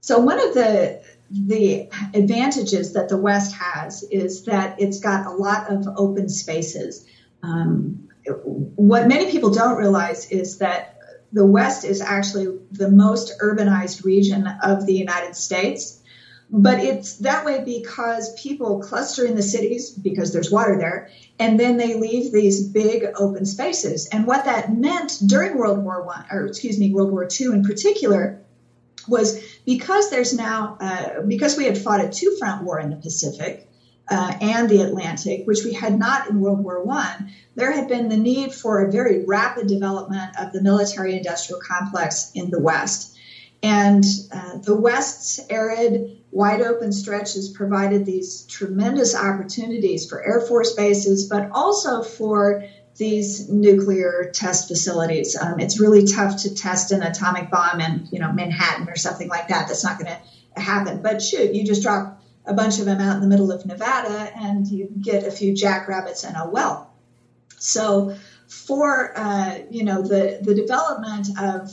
So 0.00 0.18
one 0.18 0.40
of 0.40 0.54
the 0.54 1.02
the 1.30 1.88
advantages 2.12 2.92
that 2.92 3.08
the 3.08 3.16
West 3.16 3.54
has 3.54 4.02
is 4.04 4.44
that 4.44 4.80
it's 4.80 5.00
got 5.00 5.26
a 5.26 5.30
lot 5.30 5.70
of 5.70 5.86
open 5.96 6.28
spaces. 6.28 7.06
Um, 7.42 8.08
what 8.26 9.08
many 9.08 9.30
people 9.30 9.50
don't 9.50 9.76
realize 9.76 10.30
is 10.30 10.58
that 10.58 10.98
the 11.32 11.44
West 11.44 11.84
is 11.84 12.00
actually 12.00 12.58
the 12.70 12.90
most 12.90 13.32
urbanized 13.42 14.04
region 14.04 14.46
of 14.62 14.86
the 14.86 14.94
United 14.94 15.34
States. 15.36 16.00
But 16.50 16.78
it's 16.78 17.16
that 17.18 17.44
way 17.44 17.64
because 17.64 18.40
people 18.40 18.80
cluster 18.80 19.24
in 19.26 19.34
the 19.34 19.42
cities 19.42 19.90
because 19.90 20.32
there's 20.32 20.50
water 20.50 20.76
there, 20.78 21.08
and 21.38 21.58
then 21.58 21.78
they 21.78 21.94
leave 21.94 22.32
these 22.32 22.68
big 22.68 23.04
open 23.16 23.46
spaces. 23.46 24.08
And 24.12 24.26
what 24.26 24.44
that 24.44 24.72
meant 24.72 25.18
during 25.26 25.56
World 25.56 25.82
War 25.82 26.04
One, 26.04 26.24
or 26.30 26.46
excuse 26.46 26.78
me, 26.78 26.92
World 26.92 27.10
War 27.10 27.26
Two 27.26 27.52
in 27.52 27.64
particular, 27.64 28.42
was 29.08 29.42
because 29.64 30.10
there's 30.10 30.34
now 30.34 30.76
uh, 30.80 31.22
because 31.22 31.56
we 31.56 31.64
had 31.64 31.78
fought 31.78 32.04
a 32.04 32.10
two 32.10 32.36
front 32.38 32.62
war 32.62 32.78
in 32.78 32.90
the 32.90 32.96
Pacific 32.96 33.68
uh, 34.08 34.34
and 34.40 34.68
the 34.68 34.82
Atlantic, 34.82 35.46
which 35.46 35.64
we 35.64 35.72
had 35.72 35.98
not 35.98 36.28
in 36.28 36.40
World 36.40 36.62
War 36.62 36.82
One. 36.84 37.30
There 37.54 37.72
had 37.72 37.88
been 37.88 38.08
the 38.08 38.16
need 38.16 38.52
for 38.52 38.84
a 38.84 38.92
very 38.92 39.24
rapid 39.24 39.66
development 39.66 40.38
of 40.38 40.52
the 40.52 40.62
military-industrial 40.62 41.60
complex 41.60 42.30
in 42.34 42.50
the 42.50 42.60
West, 42.60 43.16
and 43.62 44.04
uh, 44.30 44.58
the 44.58 44.76
West's 44.76 45.40
arid 45.48 46.22
wide 46.30 46.60
open 46.60 46.92
stretches 46.92 47.48
provided 47.48 48.04
these 48.04 48.42
tremendous 48.46 49.14
opportunities 49.14 50.08
for 50.08 50.22
Air 50.22 50.40
Force 50.40 50.74
bases, 50.74 51.28
but 51.28 51.50
also 51.52 52.02
for 52.02 52.64
these 52.96 53.48
nuclear 53.48 54.30
test 54.34 54.68
facilities. 54.68 55.36
Um, 55.36 55.60
it's 55.60 55.80
really 55.80 56.06
tough 56.06 56.42
to 56.42 56.54
test 56.54 56.92
an 56.92 57.02
atomic 57.02 57.50
bomb 57.50 57.80
in, 57.80 58.08
you 58.12 58.20
know, 58.20 58.32
Manhattan 58.32 58.88
or 58.88 58.96
something 58.96 59.28
like 59.28 59.48
that. 59.48 59.68
That's 59.68 59.84
not 59.84 59.98
going 59.98 60.12
to 60.12 60.60
happen. 60.60 61.02
But 61.02 61.22
shoot, 61.22 61.54
you 61.54 61.64
just 61.64 61.82
drop 61.82 62.20
a 62.46 62.54
bunch 62.54 62.78
of 62.78 62.84
them 62.84 63.00
out 63.00 63.16
in 63.16 63.22
the 63.22 63.28
middle 63.28 63.50
of 63.50 63.64
Nevada 63.66 64.30
and 64.36 64.66
you 64.66 64.88
get 65.00 65.24
a 65.24 65.30
few 65.30 65.54
jackrabbits 65.54 66.24
and 66.24 66.36
a 66.36 66.48
well. 66.48 66.92
So 67.58 68.16
for, 68.48 69.16
uh, 69.16 69.58
you 69.70 69.84
know, 69.84 70.02
the, 70.02 70.40
the 70.42 70.54
development 70.54 71.28
of, 71.38 71.72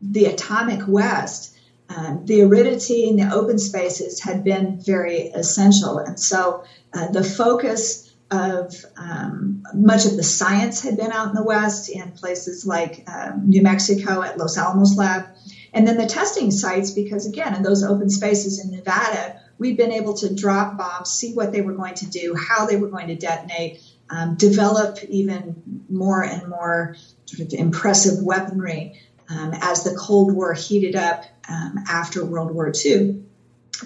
the 0.00 0.26
atomic 0.26 0.86
West, 0.86 1.56
um, 1.88 2.24
the 2.24 2.42
aridity 2.42 3.08
and 3.08 3.18
the 3.18 3.34
open 3.34 3.58
spaces 3.58 4.20
had 4.20 4.44
been 4.44 4.80
very 4.80 5.28
essential. 5.28 5.98
And 5.98 6.18
so 6.20 6.64
uh, 6.92 7.08
the 7.08 7.24
focus 7.24 8.14
of 8.30 8.74
um, 8.96 9.62
much 9.74 10.04
of 10.04 10.16
the 10.16 10.22
science 10.22 10.82
had 10.82 10.96
been 10.96 11.12
out 11.12 11.28
in 11.28 11.34
the 11.34 11.42
West 11.42 11.88
in 11.88 12.12
places 12.12 12.66
like 12.66 13.04
um, 13.08 13.48
New 13.48 13.62
Mexico 13.62 14.22
at 14.22 14.36
Los 14.36 14.58
Alamos 14.58 14.96
Lab. 14.96 15.26
And 15.72 15.86
then 15.86 15.96
the 15.96 16.06
testing 16.06 16.50
sites, 16.50 16.90
because 16.90 17.26
again, 17.26 17.54
in 17.54 17.62
those 17.62 17.82
open 17.82 18.10
spaces 18.10 18.62
in 18.62 18.70
Nevada, 18.70 19.40
we've 19.58 19.76
been 19.76 19.92
able 19.92 20.14
to 20.14 20.34
drop 20.34 20.78
bombs, 20.78 21.10
see 21.10 21.34
what 21.34 21.52
they 21.52 21.60
were 21.60 21.74
going 21.74 21.94
to 21.94 22.06
do, 22.06 22.34
how 22.34 22.66
they 22.66 22.76
were 22.76 22.88
going 22.88 23.08
to 23.08 23.16
detonate, 23.16 23.82
um, 24.10 24.36
develop 24.36 25.02
even 25.04 25.84
more 25.88 26.22
and 26.22 26.48
more 26.48 26.96
sort 27.26 27.46
of 27.46 27.52
impressive 27.58 28.22
weaponry 28.22 29.00
um, 29.28 29.52
as 29.54 29.84
the 29.84 29.94
Cold 29.94 30.34
War 30.34 30.54
heated 30.54 30.96
up 30.96 31.24
um, 31.48 31.84
after 31.88 32.24
World 32.24 32.52
War 32.52 32.72
II. 32.72 33.24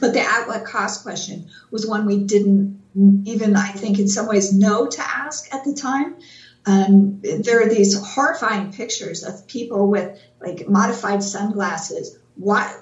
But 0.00 0.12
the 0.12 0.20
at 0.20 0.46
what 0.46 0.64
cost 0.64 1.02
question 1.02 1.48
was 1.70 1.86
one 1.86 2.06
we 2.06 2.24
didn't 2.24 2.82
even, 3.24 3.56
I 3.56 3.72
think, 3.72 3.98
in 3.98 4.08
some 4.08 4.26
ways 4.26 4.52
know 4.52 4.86
to 4.86 5.00
ask 5.02 5.52
at 5.52 5.64
the 5.64 5.74
time. 5.74 6.16
Um, 6.64 7.20
there 7.22 7.60
are 7.62 7.68
these 7.68 7.98
horrifying 7.98 8.72
pictures 8.72 9.24
of 9.24 9.48
people 9.48 9.88
with 9.88 10.20
like 10.40 10.68
modified 10.68 11.22
sunglasses 11.22 12.16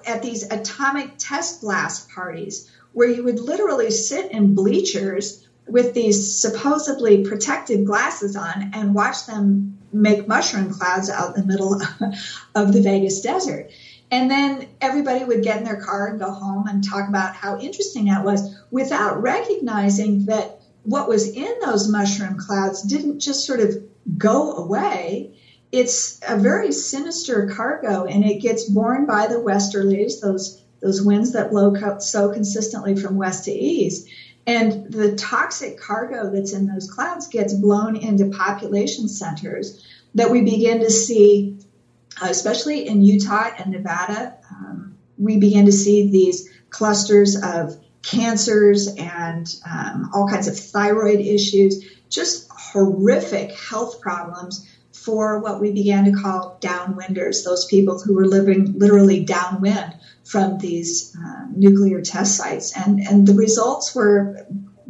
at 0.07 0.23
these 0.23 0.43
atomic 0.51 1.13
test 1.19 1.63
blast 1.63 2.11
parties 2.11 2.71
where 2.93 3.09
you 3.09 3.25
would 3.25 3.41
literally 3.41 3.91
sit 3.91 4.31
in 4.33 4.55
bleachers 4.55 5.47
with 5.67 5.95
these 5.95 6.41
supposedly 6.41 7.25
protective 7.25 7.85
glasses 7.85 8.37
on 8.37 8.71
and 8.75 8.95
watch 8.95 9.27
them 9.27 9.79
make 9.93 10.29
mushroom 10.29 10.73
clouds 10.73 11.09
out 11.09 11.37
in 11.37 11.43
the 11.43 11.47
middle 11.47 11.81
of 12.55 12.73
the 12.73 12.83
Vegas 12.83 13.21
desert. 13.21 13.71
And 14.11 14.31
then 14.31 14.69
everybody 14.81 15.25
would 15.25 15.45
get 15.45 15.59
in 15.59 15.65
their 15.65 15.81
car 15.81 16.09
and 16.09 16.19
go 16.19 16.31
home 16.31 16.67
and 16.67 16.83
talk 16.83 17.09
about 17.09 17.35
how 17.35 17.61
interesting 17.61 18.07
that 18.07 18.25
was 18.25 18.57
without 18.71 19.23
recognizing 19.23 20.27
that 20.27 20.61
what 20.83 21.09
was 21.09 21.29
in 21.29 21.53
those 21.65 21.89
mushroom 21.89 22.39
clouds 22.39 22.83
didn't 22.83 23.21
just 23.21 23.47
sort 23.47 23.61
of 23.61 23.77
go 24.17 24.53
away. 24.53 25.37
It's 25.71 26.21
a 26.27 26.37
very 26.37 26.73
sinister 26.73 27.49
cargo 27.55 28.05
and 28.05 28.25
it 28.25 28.41
gets 28.41 28.65
borne 28.65 29.07
by 29.07 29.29
the 29.29 29.37
westerlies, 29.37 30.21
those, 30.21 30.61
those 30.81 31.03
winds 31.03 31.33
that 31.33 31.51
blow 31.51 31.75
so 31.99 32.33
consistently 32.33 32.97
from 32.97 33.17
west 33.17 33.45
to 33.45 33.53
east. 33.53 34.09
And 34.47 34.91
the 34.91 35.17
toxic 35.17 35.79
cargo 35.79 36.31
that's 36.31 36.53
in 36.53 36.67
those 36.67 36.91
clouds 36.91 37.29
gets 37.29 37.53
blown 37.55 37.97
into 37.97 38.31
population 38.31 39.09
centers 39.09 39.87
that 40.15 40.31
we 40.31 40.43
begin 40.43 40.81
to 40.81 40.91
see, 40.91 41.59
uh, 42.21 42.29
especially 42.31 42.87
in 42.87 43.03
Utah 43.03 43.51
and 43.59 43.71
Nevada. 43.71 44.37
Um, 44.51 44.97
we 45.19 45.37
begin 45.37 45.67
to 45.67 45.73
see 45.73 46.11
these 46.11 46.49
clusters 46.71 47.41
of 47.43 47.77
cancers 48.03 48.89
and 48.89 49.55
um, 49.71 50.11
all 50.15 50.27
kinds 50.27 50.49
of 50.49 50.59
thyroid 50.59 51.21
issues, 51.21 51.85
just 52.09 52.49
horrific 52.51 53.53
health 53.53 54.01
problems 54.01 54.67
for 54.93 55.39
what 55.41 55.61
we 55.61 55.73
began 55.73 56.05
to 56.05 56.13
call 56.13 56.59
downwinders, 56.61 57.45
those 57.45 57.67
people 57.67 58.01
who 58.01 58.15
were 58.15 58.27
living 58.27 58.79
literally 58.79 59.25
downwind 59.25 59.95
from 60.31 60.59
these 60.59 61.17
uh, 61.17 61.47
nuclear 61.51 62.01
test 62.01 62.37
sites. 62.37 62.77
And, 62.77 63.01
and 63.01 63.27
the 63.27 63.35
results 63.35 63.97
were 63.97 64.47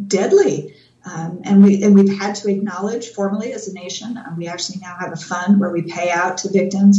deadly. 0.07 0.74
Um, 1.03 1.41
and 1.45 1.64
we 1.64 1.82
and 1.82 1.95
we've 1.95 2.18
had 2.18 2.34
to 2.36 2.51
acknowledge 2.51 3.09
formally 3.09 3.55
as 3.55 3.66
a 3.68 3.72
nation. 3.72 4.18
Um, 4.18 4.36
we 4.36 4.49
actually 4.49 4.80
now 4.80 4.97
have 5.01 5.12
a 5.12 5.16
fund 5.16 5.59
where 5.59 5.72
we 5.72 5.80
pay 5.80 6.11
out 6.11 6.38
to 6.38 6.51
victims. 6.53 6.99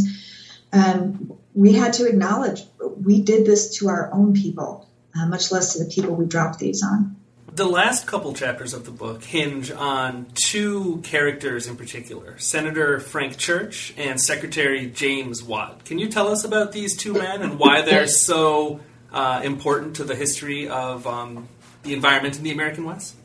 Um, 0.72 1.34
we 1.54 1.74
had 1.74 1.92
to 1.94 2.08
acknowledge 2.08 2.64
we 3.00 3.22
did 3.22 3.46
this 3.46 3.78
to 3.78 3.88
our 3.88 4.12
own 4.12 4.34
people, 4.34 4.88
uh, 5.16 5.26
much 5.26 5.52
less 5.52 5.74
to 5.74 5.84
the 5.84 5.88
people 5.88 6.16
we 6.16 6.26
dropped 6.26 6.58
these 6.58 6.82
on. 6.82 7.14
The 7.54 7.66
last 7.66 8.06
couple 8.06 8.32
chapters 8.32 8.72
of 8.72 8.86
the 8.86 8.90
book 8.90 9.22
hinge 9.22 9.70
on 9.70 10.26
two 10.32 11.02
characters 11.04 11.66
in 11.66 11.76
particular 11.76 12.38
Senator 12.38 12.98
Frank 12.98 13.36
Church 13.36 13.92
and 13.98 14.18
Secretary 14.18 14.86
James 14.86 15.42
Watt. 15.42 15.84
Can 15.84 15.98
you 15.98 16.08
tell 16.08 16.28
us 16.28 16.44
about 16.44 16.72
these 16.72 16.96
two 16.96 17.12
men 17.12 17.42
and 17.42 17.58
why 17.58 17.82
they're 17.82 18.06
so 18.06 18.80
uh, 19.12 19.42
important 19.44 19.96
to 19.96 20.04
the 20.04 20.14
history 20.14 20.66
of 20.66 21.06
um, 21.06 21.46
the 21.82 21.92
environment 21.92 22.38
in 22.38 22.42
the 22.42 22.52
American 22.52 22.84
West? 22.84 23.16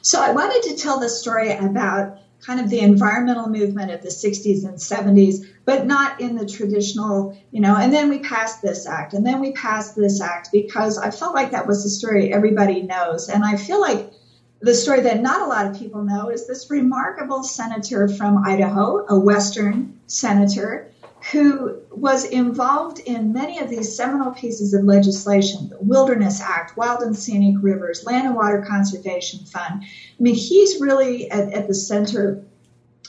So, 0.00 0.22
I 0.22 0.30
wanted 0.30 0.62
to 0.70 0.76
tell 0.76 1.00
the 1.00 1.08
story 1.08 1.50
about 1.50 2.20
kind 2.40 2.60
of 2.60 2.70
the 2.70 2.78
environmental 2.78 3.48
movement 3.48 3.90
of 3.90 4.00
the 4.00 4.10
60s 4.10 4.64
and 4.64 4.76
70s, 4.76 5.44
but 5.66 5.84
not 5.84 6.20
in 6.20 6.36
the 6.36 6.46
traditional, 6.46 7.36
you 7.50 7.60
know, 7.60 7.76
and 7.76 7.92
then 7.92 8.08
we 8.08 8.20
passed 8.20 8.62
this 8.62 8.86
act, 8.86 9.12
and 9.12 9.26
then 9.26 9.40
we 9.40 9.52
passed 9.52 9.96
this 9.96 10.20
act 10.20 10.50
because 10.52 10.96
I 10.96 11.10
felt 11.10 11.34
like 11.34 11.50
that 11.50 11.66
was 11.66 11.82
the 11.82 11.90
story 11.90 12.32
everybody 12.32 12.82
knows. 12.82 13.28
And 13.28 13.44
I 13.44 13.56
feel 13.56 13.80
like 13.80 14.12
the 14.60 14.74
story 14.74 15.00
that 15.00 15.20
not 15.20 15.42
a 15.42 15.46
lot 15.46 15.66
of 15.66 15.76
people 15.76 16.04
know 16.04 16.30
is 16.30 16.46
this 16.46 16.70
remarkable 16.70 17.42
senator 17.42 18.08
from 18.08 18.46
Idaho, 18.46 19.04
a 19.08 19.18
Western 19.18 19.98
senator, 20.06 20.92
who 21.32 21.76
was 21.90 22.24
involved 22.26 23.00
in 23.00 23.32
many 23.32 23.58
of 23.58 23.68
these 23.68 23.96
seminal 23.96 24.30
pieces 24.30 24.72
of 24.72 24.84
legislation 24.84 25.68
the 25.68 25.78
Wilderness 25.80 26.40
Act, 26.40 26.76
Wild 26.76 27.02
and 27.02 27.16
Scenic 27.16 27.56
Rivers, 27.60 28.04
Land 28.04 28.28
and 28.28 28.36
Water 28.36 28.64
Conservation 28.66 29.40
Fund. 29.40 29.82
I 29.82 30.22
mean, 30.22 30.36
he's 30.36 30.80
really 30.80 31.28
at, 31.28 31.52
at 31.52 31.66
the 31.66 31.74
center 31.74 32.44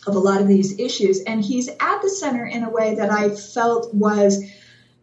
of 0.08 0.16
a 0.16 0.20
lot 0.20 0.42
of 0.42 0.48
these 0.48 0.80
issues, 0.80 1.22
and 1.24 1.44
he's 1.44 1.68
at 1.68 2.02
the 2.02 2.10
center 2.10 2.46
in 2.46 2.64
a 2.64 2.70
way 2.70 2.96
that 2.96 3.12
I 3.12 3.30
felt 3.30 3.94
was. 3.94 4.44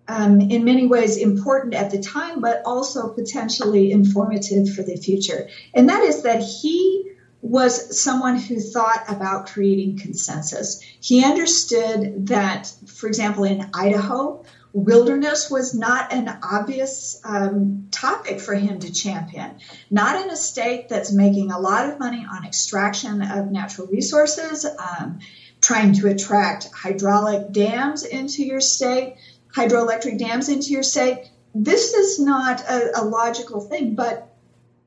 Um, 0.06 0.42
in 0.42 0.64
many 0.64 0.86
ways 0.86 1.16
important 1.16 1.72
at 1.72 1.88
the 1.90 1.98
time, 1.98 2.42
but 2.42 2.60
also 2.66 3.08
potentially 3.08 3.90
informative 3.90 4.68
for 4.74 4.82
the 4.82 4.96
future. 4.96 5.48
And 5.72 5.88
that 5.88 6.02
is 6.02 6.24
that 6.24 6.42
he 6.42 7.14
was 7.40 8.02
someone 8.02 8.38
who 8.38 8.60
thought 8.60 9.04
about 9.08 9.46
creating 9.46 9.98
consensus. 9.98 10.80
He 11.00 11.24
understood 11.24 12.26
that, 12.26 12.70
for 12.86 13.06
example, 13.06 13.44
in 13.44 13.70
Idaho, 13.72 14.44
wilderness 14.74 15.48
was 15.48 15.72
not 15.72 16.12
an 16.12 16.28
obvious 16.42 17.20
um, 17.24 17.86
topic 17.92 18.40
for 18.40 18.54
him 18.54 18.80
to 18.80 18.92
champion. 18.92 19.60
Not 19.88 20.20
in 20.20 20.30
a 20.30 20.36
state 20.36 20.88
that's 20.88 21.12
making 21.12 21.52
a 21.52 21.60
lot 21.60 21.88
of 21.88 22.00
money 22.00 22.26
on 22.28 22.44
extraction 22.44 23.22
of 23.22 23.52
natural 23.52 23.86
resources, 23.86 24.66
um, 24.66 25.20
trying 25.60 25.94
to 25.94 26.08
attract 26.08 26.70
hydraulic 26.74 27.52
dams 27.52 28.04
into 28.04 28.44
your 28.44 28.60
state, 28.60 29.14
hydroelectric 29.54 30.18
dams 30.18 30.48
into 30.48 30.70
your 30.70 30.82
state. 30.82 31.30
This 31.54 31.94
is 31.94 32.18
not 32.18 32.60
a, 32.62 33.00
a 33.00 33.04
logical 33.04 33.60
thing, 33.60 33.94
but 33.94 34.34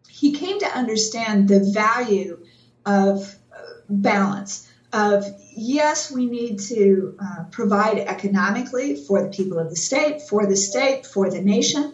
he 0.10 0.34
came 0.34 0.60
to 0.60 0.68
understand 0.68 1.48
the 1.48 1.62
value 1.74 2.40
of 2.86 3.34
uh, 3.54 3.58
balance 3.88 4.67
of 4.94 5.26
yes, 5.56 6.12
we 6.12 6.26
need 6.26 6.60
to 6.60 7.18
uh, 7.20 7.44
provide 7.52 8.00
economically 8.00 8.96
for 8.96 9.22
the 9.22 9.30
people 9.30 9.60
of 9.60 9.70
the 9.70 9.76
state, 9.76 10.22
for 10.22 10.46
the 10.46 10.56
state, 10.56 11.06
for 11.06 11.30
the 11.30 11.42
nation, 11.42 11.94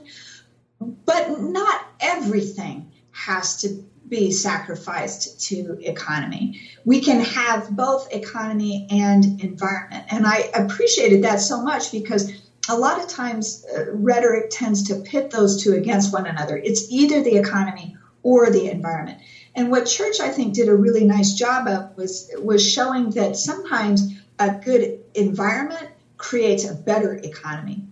but 0.79 1.39
not 1.39 1.81
everything 1.99 2.91
has 3.11 3.57
to 3.61 3.83
be 4.07 4.31
sacrificed 4.31 5.47
to 5.47 5.79
economy. 5.81 6.61
We 6.85 7.01
can 7.01 7.21
have 7.21 7.69
both 7.71 8.11
economy 8.11 8.87
and 8.89 9.41
environment. 9.41 10.05
And 10.09 10.27
I 10.27 10.49
appreciated 10.53 11.23
that 11.23 11.39
so 11.39 11.63
much 11.63 11.91
because 11.91 12.31
a 12.69 12.77
lot 12.77 13.01
of 13.01 13.07
times 13.07 13.65
uh, 13.75 13.91
rhetoric 13.91 14.49
tends 14.49 14.83
to 14.83 14.95
pit 15.01 15.31
those 15.31 15.63
two 15.63 15.73
against 15.73 16.13
one 16.13 16.27
another. 16.27 16.57
It's 16.57 16.91
either 16.91 17.23
the 17.23 17.37
economy 17.37 17.97
or 18.21 18.49
the 18.51 18.69
environment. 18.69 19.19
And 19.55 19.69
what 19.69 19.85
Church 19.85 20.19
I 20.19 20.29
think 20.29 20.55
did 20.55 20.67
a 20.67 20.75
really 20.75 21.05
nice 21.05 21.33
job 21.33 21.67
of 21.67 21.95
was 21.95 22.31
was 22.37 22.67
showing 22.67 23.11
that 23.11 23.35
sometimes 23.35 24.13
a 24.39 24.51
good 24.51 24.99
environment 25.13 25.89
creates 26.17 26.67
a 26.67 26.73
better 26.73 27.13
economy. 27.13 27.83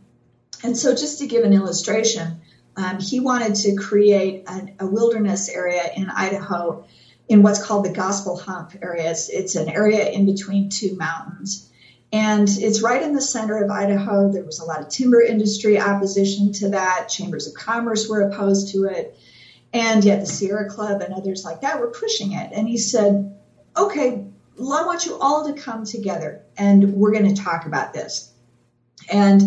And 0.63 0.77
so, 0.77 0.95
just 0.95 1.19
to 1.19 1.27
give 1.27 1.43
an 1.43 1.53
illustration, 1.53 2.41
um, 2.75 2.99
he 2.99 3.19
wanted 3.19 3.55
to 3.55 3.75
create 3.75 4.47
a, 4.79 4.85
wilderness 4.85 5.49
area 5.49 5.83
in 5.95 6.09
Idaho 6.09 6.85
in 7.27 7.43
what's 7.43 7.63
called 7.63 7.85
the 7.85 7.93
Gospel 7.93 8.37
Hump 8.37 8.73
area. 8.81 9.09
It's, 9.11 9.29
it's 9.29 9.55
an 9.55 9.69
area 9.69 10.09
in 10.09 10.25
between 10.25 10.69
two 10.69 10.95
mountains. 10.95 11.69
And 12.13 12.47
it's 12.49 12.81
right 12.81 13.01
in 13.01 13.13
the 13.13 13.21
center 13.21 13.63
of 13.63 13.71
Idaho. 13.71 14.31
There 14.31 14.43
was 14.43 14.59
a 14.59 14.65
lot 14.65 14.81
of 14.81 14.89
timber 14.89 15.21
industry 15.21 15.79
opposition 15.79 16.51
to 16.53 16.69
that. 16.69 17.07
Chambers 17.09 17.47
of 17.47 17.53
commerce 17.53 18.09
were 18.09 18.21
opposed 18.21 18.73
to 18.73 18.85
it. 18.85 19.17
And 19.73 20.03
yet 20.03 20.19
the 20.19 20.25
Sierra 20.25 20.69
Club 20.69 21.01
and 21.01 21.13
others 21.13 21.45
like 21.45 21.61
that 21.61 21.79
were 21.79 21.91
pushing 21.91 22.33
it. 22.33 22.51
And 22.53 22.67
he 22.67 22.77
said, 22.77 23.37
okay, 23.77 24.25
I 24.59 24.85
want 24.85 25.05
you 25.05 25.17
all 25.19 25.47
to 25.47 25.59
come 25.59 25.85
together 25.85 26.43
and 26.57 26.93
we're 26.93 27.13
going 27.13 27.33
to 27.33 27.41
talk 27.41 27.65
about 27.65 27.93
this. 27.93 28.33
And, 29.11 29.41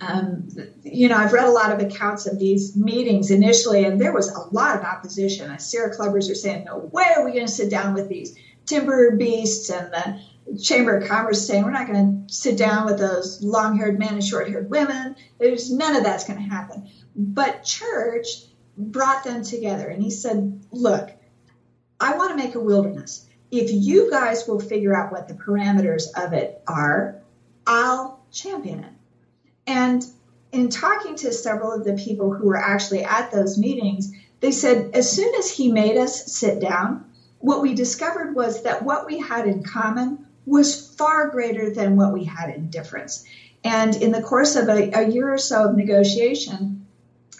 um, 0.00 0.48
you 0.82 1.08
know, 1.08 1.16
I've 1.16 1.32
read 1.32 1.46
a 1.46 1.50
lot 1.50 1.72
of 1.72 1.80
accounts 1.80 2.26
of 2.26 2.38
these 2.38 2.76
meetings 2.76 3.30
initially, 3.30 3.84
and 3.84 4.00
there 4.00 4.12
was 4.12 4.28
a 4.28 4.54
lot 4.54 4.76
of 4.76 4.84
opposition. 4.84 5.58
Sierra 5.58 5.94
Clubbers 5.94 6.30
are 6.30 6.34
saying, 6.34 6.64
no 6.64 6.78
way 6.78 7.06
are 7.16 7.24
we 7.24 7.32
going 7.32 7.46
to 7.46 7.52
sit 7.52 7.70
down 7.70 7.94
with 7.94 8.08
these 8.08 8.36
timber 8.66 9.16
beasts. 9.16 9.70
And 9.70 9.92
the 9.92 10.58
Chamber 10.62 10.96
of 10.96 11.08
Commerce 11.08 11.46
saying, 11.46 11.64
we're 11.64 11.70
not 11.70 11.86
going 11.86 12.26
to 12.26 12.32
sit 12.32 12.56
down 12.56 12.86
with 12.86 12.98
those 12.98 13.42
long 13.42 13.76
haired 13.76 13.98
men 13.98 14.14
and 14.14 14.24
short 14.24 14.48
haired 14.48 14.70
women. 14.70 15.16
There's 15.38 15.70
none 15.70 15.96
of 15.96 16.04
that's 16.04 16.26
going 16.26 16.38
to 16.38 16.48
happen. 16.48 16.88
But 17.16 17.64
Church, 17.64 18.26
brought 18.80 19.24
them 19.24 19.42
together 19.42 19.88
and 19.88 20.02
he 20.02 20.10
said, 20.10 20.60
Look, 20.70 21.10
I 22.00 22.16
want 22.16 22.30
to 22.30 22.36
make 22.36 22.54
a 22.54 22.60
wilderness. 22.60 23.26
If 23.50 23.70
you 23.72 24.10
guys 24.10 24.46
will 24.46 24.60
figure 24.60 24.96
out 24.96 25.12
what 25.12 25.28
the 25.28 25.34
parameters 25.34 26.04
of 26.16 26.32
it 26.32 26.62
are, 26.66 27.20
I'll 27.66 28.20
champion 28.30 28.84
it. 28.84 28.92
And 29.66 30.04
in 30.52 30.68
talking 30.68 31.16
to 31.16 31.32
several 31.32 31.72
of 31.72 31.84
the 31.84 31.94
people 31.94 32.32
who 32.32 32.46
were 32.46 32.56
actually 32.56 33.04
at 33.04 33.30
those 33.30 33.58
meetings, 33.58 34.12
they 34.40 34.52
said 34.52 34.90
as 34.94 35.10
soon 35.10 35.34
as 35.34 35.50
he 35.50 35.70
made 35.70 35.96
us 35.96 36.32
sit 36.32 36.60
down, 36.60 37.04
what 37.38 37.62
we 37.62 37.74
discovered 37.74 38.34
was 38.34 38.62
that 38.62 38.82
what 38.82 39.06
we 39.06 39.18
had 39.18 39.46
in 39.46 39.62
common 39.62 40.26
was 40.46 40.94
far 40.96 41.28
greater 41.28 41.72
than 41.72 41.96
what 41.96 42.12
we 42.12 42.24
had 42.24 42.50
in 42.50 42.70
difference. 42.70 43.24
And 43.62 43.94
in 43.94 44.10
the 44.10 44.22
course 44.22 44.56
of 44.56 44.68
a, 44.68 44.90
a 44.92 45.08
year 45.08 45.32
or 45.32 45.38
so 45.38 45.68
of 45.68 45.76
negotiation, 45.76 46.79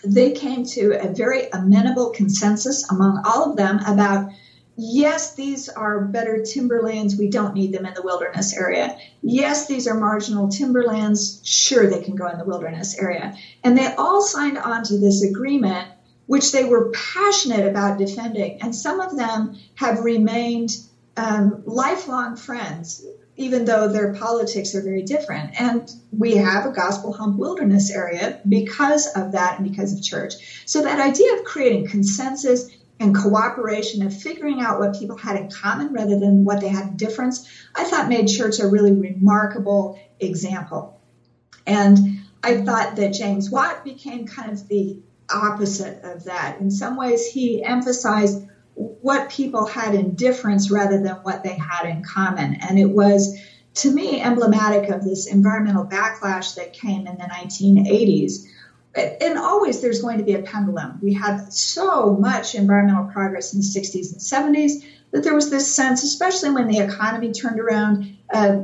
they 0.04 0.32
came 0.32 0.64
to 0.64 0.92
a 1.00 1.12
very 1.12 1.48
amenable 1.52 2.10
consensus 2.10 2.90
among 2.90 3.22
all 3.24 3.50
of 3.50 3.56
them 3.56 3.78
about 3.80 4.30
yes, 4.76 5.34
these 5.34 5.68
are 5.68 6.06
better 6.06 6.42
timberlands. 6.42 7.16
We 7.16 7.28
don't 7.28 7.54
need 7.54 7.72
them 7.72 7.84
in 7.84 7.94
the 7.94 8.02
wilderness 8.02 8.56
area. 8.56 8.96
Yes, 9.22 9.66
these 9.66 9.86
are 9.86 9.94
marginal 9.94 10.48
timberlands. 10.48 11.40
Sure, 11.44 11.88
they 11.88 12.02
can 12.02 12.16
go 12.16 12.28
in 12.28 12.38
the 12.38 12.44
wilderness 12.44 12.98
area. 12.98 13.36
And 13.62 13.76
they 13.76 13.94
all 13.94 14.22
signed 14.22 14.58
on 14.58 14.84
to 14.84 14.98
this 14.98 15.22
agreement, 15.22 15.88
which 16.26 16.52
they 16.52 16.64
were 16.64 16.90
passionate 16.92 17.68
about 17.68 17.98
defending. 17.98 18.62
And 18.62 18.74
some 18.74 19.00
of 19.00 19.16
them 19.16 19.58
have 19.74 20.00
remained 20.00 20.70
um, 21.16 21.62
lifelong 21.66 22.36
friends 22.36 23.04
even 23.40 23.64
though 23.64 23.88
their 23.88 24.12
politics 24.12 24.74
are 24.74 24.82
very 24.82 25.02
different. 25.02 25.58
And 25.58 25.90
we 26.12 26.36
have 26.36 26.66
a 26.66 26.72
Gospel 26.72 27.14
Hump 27.14 27.38
wilderness 27.38 27.90
area 27.90 28.38
because 28.46 29.06
of 29.16 29.32
that 29.32 29.58
and 29.58 29.68
because 29.68 29.94
of 29.94 30.02
Church. 30.02 30.34
So 30.66 30.82
that 30.82 31.00
idea 31.00 31.32
of 31.34 31.44
creating 31.44 31.88
consensus 31.88 32.68
and 33.00 33.16
cooperation 33.16 34.06
of 34.06 34.14
figuring 34.14 34.60
out 34.60 34.78
what 34.78 34.98
people 34.98 35.16
had 35.16 35.36
in 35.36 35.50
common 35.50 35.90
rather 35.94 36.18
than 36.18 36.44
what 36.44 36.60
they 36.60 36.68
had 36.68 36.88
in 36.88 36.96
difference, 36.98 37.48
I 37.74 37.84
thought 37.84 38.10
made 38.10 38.28
Church 38.28 38.60
a 38.60 38.68
really 38.68 38.92
remarkable 38.92 39.98
example. 40.20 41.00
And 41.66 42.20
I 42.44 42.60
thought 42.60 42.96
that 42.96 43.14
James 43.14 43.48
Watt 43.48 43.84
became 43.84 44.26
kind 44.26 44.52
of 44.52 44.68
the 44.68 44.98
opposite 45.32 46.04
of 46.04 46.24
that. 46.24 46.60
In 46.60 46.70
some 46.70 46.94
ways, 46.94 47.26
he 47.26 47.64
emphasized 47.64 48.46
what 48.80 49.30
people 49.30 49.66
had 49.66 49.94
in 49.94 50.14
difference 50.14 50.70
rather 50.70 51.02
than 51.02 51.16
what 51.16 51.42
they 51.42 51.54
had 51.54 51.86
in 51.86 52.02
common. 52.02 52.54
And 52.54 52.78
it 52.78 52.86
was, 52.86 53.38
to 53.74 53.90
me, 53.90 54.20
emblematic 54.20 54.88
of 54.88 55.04
this 55.04 55.26
environmental 55.26 55.84
backlash 55.84 56.54
that 56.54 56.72
came 56.72 57.06
in 57.06 57.18
the 57.18 57.24
1980s. 57.24 58.46
And 58.94 59.38
always 59.38 59.82
there's 59.82 60.00
going 60.00 60.18
to 60.18 60.24
be 60.24 60.34
a 60.34 60.42
pendulum. 60.42 60.98
We 61.02 61.12
had 61.12 61.52
so 61.52 62.14
much 62.14 62.54
environmental 62.54 63.04
progress 63.12 63.52
in 63.52 63.60
the 63.60 63.66
60s 63.66 64.12
and 64.12 64.56
70s 64.56 64.84
that 65.12 65.24
there 65.24 65.34
was 65.34 65.50
this 65.50 65.74
sense, 65.74 66.02
especially 66.02 66.50
when 66.50 66.66
the 66.66 66.78
economy 66.78 67.32
turned 67.32 67.60
around 67.60 68.16
uh, 68.32 68.62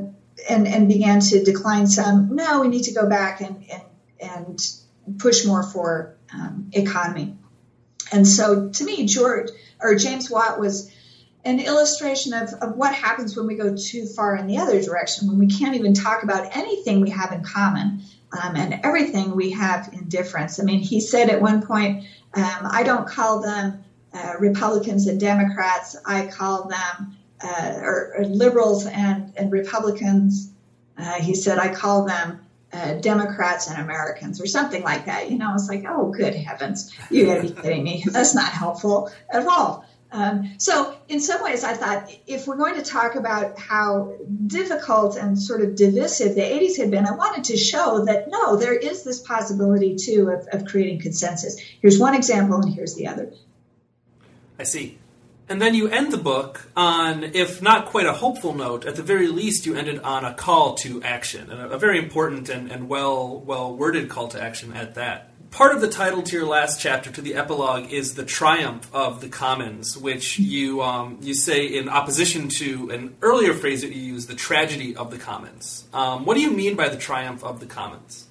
and, 0.49 0.67
and 0.67 0.87
began 0.87 1.19
to 1.19 1.43
decline 1.43 1.87
some, 1.87 2.35
no, 2.35 2.61
we 2.61 2.69
need 2.69 2.83
to 2.83 2.93
go 2.93 3.07
back 3.07 3.41
and, 3.41 3.63
and, 3.71 3.83
and 4.19 5.19
push 5.19 5.45
more 5.45 5.63
for 5.63 6.17
um, 6.33 6.71
economy. 6.73 7.37
And 8.11 8.27
so 8.27 8.69
to 8.69 8.83
me, 8.83 9.05
George 9.05 9.49
or 9.81 9.95
James 9.95 10.29
Watt 10.29 10.59
was 10.59 10.91
an 11.45 11.59
illustration 11.59 12.33
of, 12.33 12.53
of 12.61 12.75
what 12.75 12.93
happens 12.93 13.37
when 13.37 13.47
we 13.47 13.55
go 13.55 13.75
too 13.75 14.05
far 14.05 14.35
in 14.35 14.47
the 14.47 14.57
other 14.57 14.81
direction, 14.81 15.27
when 15.27 15.39
we 15.39 15.47
can't 15.47 15.75
even 15.75 15.93
talk 15.93 16.23
about 16.23 16.55
anything 16.55 16.99
we 16.99 17.09
have 17.09 17.31
in 17.31 17.43
common 17.43 18.01
um, 18.37 18.55
and 18.55 18.79
everything 18.83 19.35
we 19.35 19.51
have 19.51 19.89
in 19.93 20.09
difference. 20.09 20.59
I 20.59 20.63
mean, 20.63 20.79
he 20.79 20.99
said 20.99 21.29
at 21.29 21.41
one 21.41 21.65
point, 21.65 22.03
um, 22.33 22.67
I 22.69 22.83
don't 22.83 23.07
call 23.07 23.41
them 23.41 23.83
uh, 24.13 24.33
Republicans 24.39 25.07
and 25.07 25.19
Democrats, 25.19 25.95
I 26.05 26.27
call 26.27 26.67
them 26.67 27.17
uh, 27.41 27.79
or, 27.81 28.15
or, 28.17 28.25
liberals 28.25 28.85
and, 28.87 29.31
and 29.37 29.51
Republicans. 29.51 30.51
Uh, 30.97 31.13
he 31.13 31.35
said, 31.35 31.59
I 31.59 31.73
call 31.73 32.05
them 32.05 32.46
uh, 32.73 32.93
Democrats 32.95 33.69
and 33.69 33.81
Americans 33.81 34.41
or 34.41 34.45
something 34.45 34.83
like 34.83 35.05
that. 35.05 35.31
You 35.31 35.37
know, 35.37 35.53
it's 35.53 35.69
like, 35.69 35.85
oh, 35.87 36.11
good 36.11 36.35
heavens, 36.35 36.93
you 37.09 37.25
gotta 37.25 37.41
be 37.41 37.51
kidding 37.51 37.83
me. 37.83 38.03
That's 38.11 38.35
not 38.35 38.51
helpful 38.51 39.11
at 39.29 39.45
all. 39.45 39.85
Um, 40.09 40.53
so, 40.57 40.97
in 41.09 41.19
some 41.19 41.43
ways, 41.43 41.65
I 41.65 41.73
thought 41.73 42.09
if 42.27 42.47
we're 42.47 42.55
going 42.55 42.75
to 42.75 42.81
talk 42.81 43.15
about 43.15 43.59
how 43.59 44.15
difficult 44.45 45.17
and 45.17 45.37
sort 45.37 45.61
of 45.61 45.75
divisive 45.75 46.35
the 46.35 46.41
80s 46.41 46.77
had 46.77 46.91
been, 46.91 47.05
I 47.05 47.11
wanted 47.11 47.43
to 47.45 47.57
show 47.57 48.05
that 48.05 48.29
no, 48.29 48.55
there 48.55 48.73
is 48.73 49.03
this 49.03 49.19
possibility 49.19 49.97
too 49.97 50.29
of, 50.29 50.47
of 50.53 50.65
creating 50.65 51.01
consensus. 51.01 51.59
Here's 51.59 51.99
one 51.99 52.15
example, 52.15 52.61
and 52.61 52.73
here's 52.73 52.95
the 52.95 53.07
other. 53.07 53.33
I 54.57 54.63
see. 54.63 54.97
And 55.49 55.61
then 55.61 55.75
you 55.75 55.87
end 55.87 56.11
the 56.11 56.17
book 56.17 56.69
on, 56.75 57.23
if 57.23 57.61
not 57.61 57.85
quite 57.85 58.05
a 58.05 58.13
hopeful 58.13 58.53
note, 58.53 58.85
at 58.85 58.97
the 58.97 59.03
very 59.03 59.27
least 59.27 59.65
you 59.65 59.75
ended 59.75 59.99
on 59.99 60.25
a 60.25 60.33
call 60.33 60.75
to 60.75 61.01
action, 61.03 61.51
a, 61.51 61.69
a 61.69 61.77
very 61.77 61.99
important 61.99 62.49
and, 62.49 62.69
and 62.69 62.89
well 62.89 63.39
well 63.39 63.75
worded 63.75 64.09
call 64.09 64.27
to 64.29 64.41
action 64.41 64.73
at 64.73 64.95
that 64.95 65.31
part 65.51 65.73
of 65.73 65.81
the 65.81 65.87
title 65.87 66.21
to 66.23 66.35
your 66.35 66.45
last 66.45 66.79
chapter, 66.79 67.11
to 67.11 67.21
the 67.21 67.35
epilogue, 67.35 67.91
is 67.91 68.15
the 68.15 68.25
triumph 68.25 68.89
of 68.93 69.21
the 69.21 69.29
commons, 69.29 69.97
which 69.97 70.39
you 70.39 70.81
um, 70.81 71.17
you 71.21 71.33
say 71.33 71.65
in 71.65 71.89
opposition 71.89 72.49
to 72.49 72.89
an 72.91 73.15
earlier 73.21 73.53
phrase 73.53 73.81
that 73.81 73.93
you 73.93 74.01
used, 74.01 74.27
the 74.27 74.35
tragedy 74.35 74.95
of 74.95 75.11
the 75.11 75.17
commons. 75.17 75.87
Um, 75.93 76.25
what 76.25 76.35
do 76.35 76.41
you 76.41 76.51
mean 76.51 76.75
by 76.75 76.89
the 76.89 76.97
triumph 76.97 77.43
of 77.43 77.59
the 77.59 77.65
commons? 77.65 78.25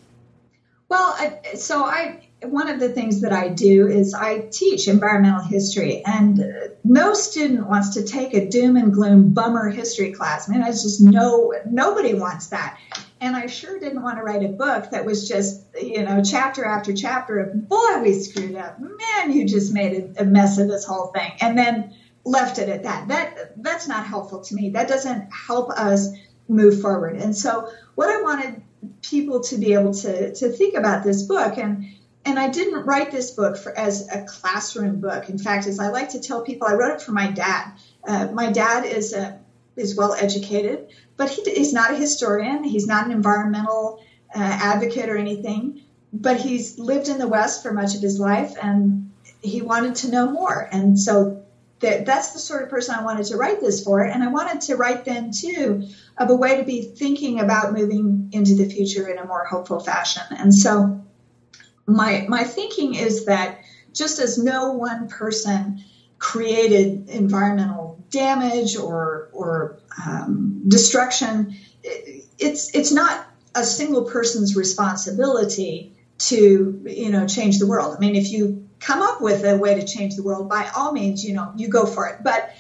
Well, 0.89 1.17
so 1.57 1.85
I 1.85 2.26
one 2.43 2.68
of 2.68 2.80
the 2.80 2.91
things 2.91 3.22
that 3.22 3.32
I 3.32 3.49
do 3.49 3.87
is 3.87 4.12
I 4.12 4.41
teach 4.51 4.89
environmental 4.89 5.43
history, 5.43 6.03
and 6.05 6.41
no 6.84 7.14
student 7.14 7.66
wants 7.68 7.95
to 7.95 8.05
take 8.05 8.34
a 8.34 8.49
doom 8.49 8.76
and 8.76 8.93
gloom 8.93 9.32
bummer 9.32 9.70
history 9.70 10.12
class. 10.12 10.49
I 10.49 10.53
mean, 10.53 10.62
it's 10.62 10.82
just 10.82 11.01
no 11.01 11.55
nobody 11.64 12.14
wants 12.14 12.49
that. 12.49 12.78
And 13.20 13.34
I 13.34 13.47
sure 13.47 13.80
didn't 13.80 14.03
want 14.03 14.18
to 14.18 14.22
write 14.22 14.45
a 14.45 14.49
book 14.49 14.91
that 14.91 15.07
was 15.07 15.26
just, 15.26 15.64
you 15.80 16.03
know, 16.03 16.22
chapter 16.22 16.66
after 16.66 16.93
chapter 16.93 17.39
of, 17.39 17.66
boy, 17.66 18.03
we 18.03 18.12
screwed 18.12 18.55
up. 18.55 18.78
Man, 18.78 19.32
you 19.32 19.47
just 19.47 19.72
made 19.72 20.14
a, 20.18 20.24
mess 20.24 20.59
of 20.59 20.68
this 20.68 20.84
whole 20.84 21.07
thing. 21.07 21.32
And 21.41 21.57
then 21.57 21.95
left 22.24 22.59
it 22.59 22.68
at 22.68 22.82
that. 22.82 23.09
That 23.09 23.62
that's 23.62 23.89
not 23.89 24.07
helpful 24.07 24.43
to 24.43 24.55
me. 24.55 24.70
That 24.70 24.89
doesn't 24.89 25.30
help 25.32 25.70
us 25.70 26.09
move 26.49 26.82
forward. 26.82 27.16
And 27.16 27.34
so 27.34 27.70
what 27.95 28.11
I 28.11 28.20
wanted 28.20 28.62
people 29.01 29.41
to 29.41 29.57
be 29.57 29.72
able 29.72 29.95
to 29.95 30.34
to 30.34 30.49
think 30.51 30.76
about 30.76 31.03
this 31.03 31.22
book 31.22 31.57
and 31.57 31.87
and 32.27 32.39
I 32.39 32.49
didn't 32.49 32.85
write 32.85 33.12
this 33.12 33.31
book 33.31 33.57
for 33.57 33.77
as 33.79 34.09
a 34.09 34.24
classroom 34.24 35.01
book. 35.01 35.29
In 35.31 35.39
fact, 35.39 35.66
as 35.66 35.79
I 35.79 35.89
like 35.89 36.11
to 36.11 36.20
tell 36.20 36.43
people, 36.43 36.66
I 36.66 36.74
wrote 36.74 36.97
it 36.97 37.03
for 37.03 37.12
my 37.12 37.31
dad. 37.31 37.72
Uh, 38.07 38.27
my 38.33 38.51
dad 38.51 38.85
is 38.85 39.12
a 39.12 39.39
is 39.77 39.95
well 39.95 40.14
educated, 40.14 40.89
but 41.16 41.31
he, 41.31 41.43
he's 41.43 41.72
not 41.72 41.93
a 41.93 41.97
historian. 41.97 42.64
He's 42.64 42.87
not 42.87 43.07
an 43.07 43.12
environmental 43.12 44.03
uh, 44.35 44.41
advocate 44.41 45.09
or 45.09 45.16
anything. 45.16 45.83
But 46.12 46.41
he's 46.41 46.79
lived 46.79 47.09
in 47.09 47.18
the 47.18 47.29
West 47.29 47.62
for 47.62 47.72
much 47.72 47.95
of 47.95 48.01
his 48.01 48.18
life, 48.18 48.55
and 48.61 49.12
he 49.43 49.62
wanted 49.62 49.97
to 49.97 50.11
know 50.11 50.31
more. 50.31 50.68
And 50.72 50.99
so 50.99 51.45
that, 51.81 52.07
that's 52.07 52.33
the 52.33 52.39
sort 52.39 52.62
of 52.62 52.70
person 52.70 52.95
I 52.95 53.05
wanted 53.05 53.27
to 53.27 53.37
write 53.37 53.61
this 53.61 53.85
for. 53.85 54.01
And 54.03 54.24
I 54.24 54.29
wanted 54.29 54.62
to 54.62 54.77
write 54.77 55.05
then 55.05 55.31
too 55.31 55.87
of 56.16 56.31
a 56.31 56.35
way 56.35 56.57
to 56.57 56.64
be 56.64 56.83
thinking 56.83 57.39
about 57.41 57.74
moving 57.74 58.31
into 58.33 58.55
the 58.55 58.68
future 58.68 59.09
in 59.09 59.18
a 59.18 59.27
more 59.27 59.45
hopeful 59.45 59.81
fashion. 59.81 60.22
And 60.31 60.55
so 60.55 61.06
my 61.87 62.26
my 62.28 62.45
thinking 62.45 62.95
is 62.95 63.26
that 63.26 63.61
just 63.93 64.18
as 64.18 64.39
no 64.39 64.72
one 64.72 65.09
person 65.09 65.82
created 66.18 67.09
environmental 67.09 68.03
damage 68.11 68.76
or 68.76 69.28
or 69.32 69.78
um, 70.05 70.62
destruction. 70.66 71.57
It's 71.82 72.74
it's 72.74 72.93
not 72.93 73.26
a 73.55 73.64
single 73.64 74.05
person's 74.05 74.57
responsibility 74.57 75.93
to 76.18 76.82
you 76.87 77.11
know 77.11 77.26
change 77.26 77.59
the 77.59 77.66
world. 77.66 77.95
I 77.97 78.01
mean, 78.01 78.16
if 78.16 78.32
you 78.32 78.68
come 78.80 79.03
up 79.03 79.20
with 79.20 79.45
a 79.45 79.57
way 79.57 79.74
to 79.74 79.87
change 79.87 80.16
the 80.16 80.22
world, 80.22 80.49
by 80.49 80.68
all 80.76 80.93
means, 80.93 81.24
you 81.24 81.34
know 81.34 81.53
you 81.57 81.68
go 81.68 81.87
for 81.87 82.09
it. 82.09 82.16
But 82.22 82.51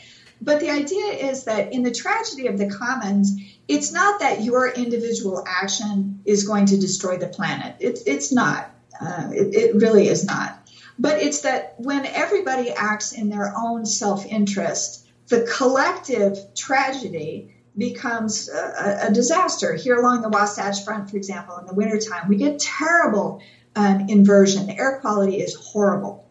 but 0.40 0.60
the 0.60 0.70
idea 0.70 1.12
is 1.30 1.44
that 1.44 1.72
in 1.72 1.82
the 1.82 1.90
tragedy 1.90 2.46
of 2.46 2.58
the 2.58 2.68
commons, 2.68 3.40
it's 3.68 3.90
not 3.92 4.20
that 4.20 4.42
your 4.42 4.68
individual 4.68 5.42
action 5.46 6.20
is 6.24 6.46
going 6.46 6.66
to 6.66 6.76
destroy 6.76 7.16
the 7.16 7.28
planet. 7.28 7.76
It's 7.80 8.02
it's 8.02 8.32
not. 8.32 8.70
Uh, 9.00 9.28
it, 9.32 9.54
it 9.54 9.74
really 9.76 10.08
is 10.08 10.24
not. 10.24 10.58
But 10.98 11.20
it's 11.20 11.42
that 11.42 11.74
when 11.78 12.06
everybody 12.06 12.70
acts 12.70 13.12
in 13.12 13.28
their 13.28 13.52
own 13.56 13.84
self 13.84 14.24
interest, 14.24 15.06
the 15.28 15.42
collective 15.42 16.38
tragedy 16.54 17.54
becomes 17.76 18.48
a, 18.48 19.08
a, 19.08 19.12
disaster. 19.12 19.74
Here 19.74 19.96
along 19.96 20.22
the 20.22 20.30
Wasatch 20.30 20.82
Front, 20.84 21.10
for 21.10 21.16
example, 21.18 21.58
in 21.58 21.66
the 21.66 21.74
wintertime, 21.74 22.28
we 22.28 22.36
get 22.36 22.58
terrible 22.58 23.42
um, 23.74 24.06
inversion. 24.08 24.66
The 24.66 24.78
air 24.78 24.98
quality 25.00 25.36
is 25.36 25.54
horrible. 25.54 26.26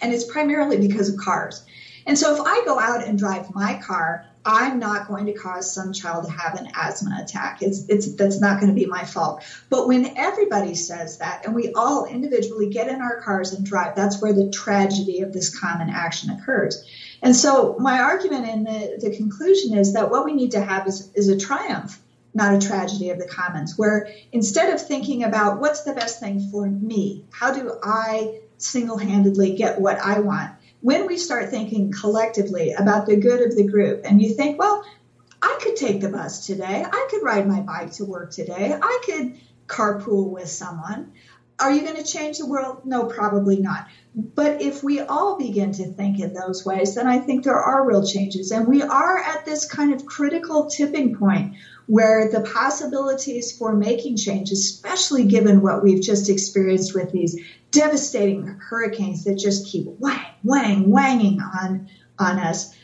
And 0.00 0.14
it's 0.14 0.24
primarily 0.24 0.78
because 0.78 1.10
of 1.10 1.18
cars. 1.18 1.64
And 2.06 2.16
so 2.16 2.34
if 2.34 2.40
I 2.40 2.64
go 2.64 2.78
out 2.78 3.04
and 3.06 3.18
drive 3.18 3.54
my 3.54 3.74
car, 3.84 4.24
I'm 4.50 4.78
not 4.78 5.08
going 5.08 5.26
to 5.26 5.34
cause 5.34 5.74
some 5.74 5.92
child 5.92 6.24
to 6.24 6.30
have 6.30 6.58
an 6.58 6.68
asthma 6.74 7.18
attack. 7.22 7.60
It's, 7.60 7.86
it's, 7.90 8.14
that's 8.14 8.40
not 8.40 8.60
going 8.60 8.74
to 8.74 8.74
be 8.74 8.86
my 8.86 9.04
fault. 9.04 9.44
But 9.68 9.86
when 9.86 10.16
everybody 10.16 10.74
says 10.74 11.18
that 11.18 11.44
and 11.44 11.54
we 11.54 11.74
all 11.74 12.06
individually 12.06 12.70
get 12.70 12.88
in 12.88 13.02
our 13.02 13.20
cars 13.20 13.52
and 13.52 13.66
drive, 13.66 13.94
that's 13.94 14.22
where 14.22 14.32
the 14.32 14.50
tragedy 14.50 15.20
of 15.20 15.34
this 15.34 15.56
common 15.56 15.90
action 15.90 16.30
occurs. 16.30 16.82
And 17.20 17.36
so 17.36 17.76
my 17.78 18.00
argument 18.00 18.46
and 18.46 18.66
the, 18.66 18.98
the 19.02 19.14
conclusion 19.14 19.76
is 19.76 19.92
that 19.92 20.10
what 20.10 20.24
we 20.24 20.32
need 20.32 20.52
to 20.52 20.62
have 20.62 20.86
is, 20.86 21.12
is 21.14 21.28
a 21.28 21.38
triumph, 21.38 22.00
not 22.32 22.54
a 22.54 22.66
tragedy 22.66 23.10
of 23.10 23.18
the 23.18 23.28
commons, 23.28 23.76
where 23.76 24.08
instead 24.32 24.72
of 24.72 24.80
thinking 24.80 25.24
about 25.24 25.60
what's 25.60 25.82
the 25.82 25.92
best 25.92 26.20
thing 26.20 26.48
for 26.50 26.66
me, 26.66 27.26
how 27.30 27.52
do 27.52 27.78
I 27.82 28.40
single 28.56 28.96
handedly 28.96 29.56
get 29.56 29.78
what 29.78 29.98
I 29.98 30.20
want, 30.20 30.52
when 30.80 31.06
we 31.06 31.18
start 31.18 31.50
thinking 31.50 31.92
collectively 31.92 32.72
about 32.72 33.06
the 33.06 33.16
good 33.16 33.40
of 33.40 33.56
the 33.56 33.66
group, 33.66 34.02
and 34.04 34.22
you 34.22 34.34
think, 34.34 34.58
well, 34.58 34.84
I 35.42 35.58
could 35.60 35.76
take 35.76 36.00
the 36.00 36.08
bus 36.08 36.46
today, 36.46 36.84
I 36.84 37.08
could 37.10 37.22
ride 37.22 37.46
my 37.46 37.60
bike 37.60 37.92
to 37.94 38.04
work 38.04 38.30
today, 38.30 38.76
I 38.80 39.02
could 39.04 39.40
carpool 39.66 40.30
with 40.30 40.48
someone. 40.48 41.12
Are 41.60 41.72
you 41.72 41.82
going 41.82 41.96
to 41.96 42.04
change 42.04 42.38
the 42.38 42.46
world? 42.46 42.82
No, 42.84 43.06
probably 43.06 43.58
not. 43.58 43.88
But 44.14 44.62
if 44.62 44.84
we 44.84 45.00
all 45.00 45.36
begin 45.36 45.72
to 45.72 45.86
think 45.86 46.20
in 46.20 46.32
those 46.32 46.64
ways, 46.64 46.94
then 46.94 47.08
I 47.08 47.18
think 47.18 47.44
there 47.44 47.58
are 47.58 47.86
real 47.86 48.06
changes. 48.06 48.52
And 48.52 48.68
we 48.68 48.82
are 48.82 49.18
at 49.18 49.44
this 49.44 49.64
kind 49.64 49.92
of 49.92 50.06
critical 50.06 50.66
tipping 50.70 51.16
point 51.16 51.56
where 51.86 52.30
the 52.30 52.42
possibilities 52.42 53.56
for 53.56 53.74
making 53.74 54.16
change, 54.16 54.52
especially 54.52 55.24
given 55.24 55.60
what 55.60 55.82
we've 55.82 56.02
just 56.02 56.28
experienced 56.28 56.94
with 56.94 57.10
these 57.10 57.36
devastating 57.70 58.46
hurricanes 58.46 59.24
that 59.24 59.36
just 59.36 59.66
keep 59.66 59.86
whang, 59.98 60.26
whang, 60.42 60.90
whanging 60.90 61.40
on, 61.40 61.88
on 62.18 62.38
us, 62.38 62.74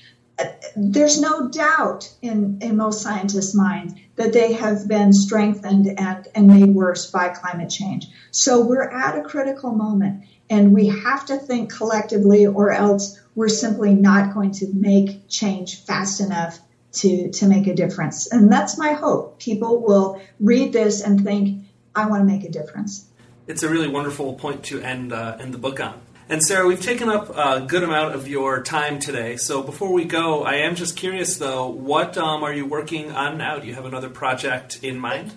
there's 0.76 1.20
no 1.20 1.48
doubt 1.48 2.12
in, 2.20 2.58
in 2.60 2.76
most 2.76 3.02
scientists' 3.02 3.54
minds 3.54 3.94
that 4.16 4.32
they 4.32 4.52
have 4.54 4.88
been 4.88 5.12
strengthened 5.12 5.86
and, 5.98 6.26
and 6.34 6.46
made 6.46 6.74
worse 6.74 7.10
by 7.10 7.28
climate 7.28 7.70
change. 7.70 8.06
So 8.30 8.60
we're 8.60 8.90
at 8.90 9.18
a 9.18 9.22
critical 9.22 9.72
moment 9.72 10.24
and 10.50 10.72
we 10.72 10.88
have 10.88 11.24
to 11.26 11.36
think 11.36 11.72
collectively 11.72 12.46
or 12.46 12.72
else 12.72 13.20
we're 13.34 13.48
simply 13.48 13.94
not 13.94 14.34
going 14.34 14.52
to 14.52 14.72
make 14.74 15.28
change 15.28 15.84
fast 15.84 16.20
enough 16.20 16.58
to, 16.92 17.30
to 17.30 17.46
make 17.46 17.66
a 17.66 17.74
difference. 17.74 18.26
And 18.30 18.52
that's 18.52 18.78
my 18.78 18.92
hope. 18.92 19.38
People 19.38 19.80
will 19.80 20.20
read 20.40 20.72
this 20.72 21.00
and 21.00 21.24
think, 21.24 21.64
I 21.94 22.06
want 22.06 22.20
to 22.20 22.26
make 22.26 22.44
a 22.44 22.50
difference. 22.50 23.06
It's 23.46 23.62
a 23.62 23.68
really 23.68 23.88
wonderful 23.88 24.34
point 24.34 24.64
to 24.64 24.80
end, 24.80 25.12
uh, 25.12 25.36
end 25.38 25.52
the 25.52 25.58
book 25.58 25.78
on. 25.78 26.00
And 26.30 26.42
Sarah, 26.42 26.66
we've 26.66 26.80
taken 26.80 27.10
up 27.10 27.28
a 27.36 27.60
good 27.60 27.82
amount 27.82 28.14
of 28.14 28.26
your 28.26 28.62
time 28.62 28.98
today. 28.98 29.36
So 29.36 29.62
before 29.62 29.92
we 29.92 30.06
go, 30.06 30.42
I 30.42 30.54
am 30.54 30.74
just 30.74 30.96
curious 30.96 31.36
though, 31.36 31.68
what 31.68 32.16
um, 32.16 32.42
are 32.42 32.54
you 32.54 32.64
working 32.64 33.12
on 33.12 33.36
now? 33.36 33.58
Do 33.58 33.66
you 33.66 33.74
have 33.74 33.84
another 33.84 34.08
project 34.08 34.82
in 34.82 34.98
mind? 34.98 35.34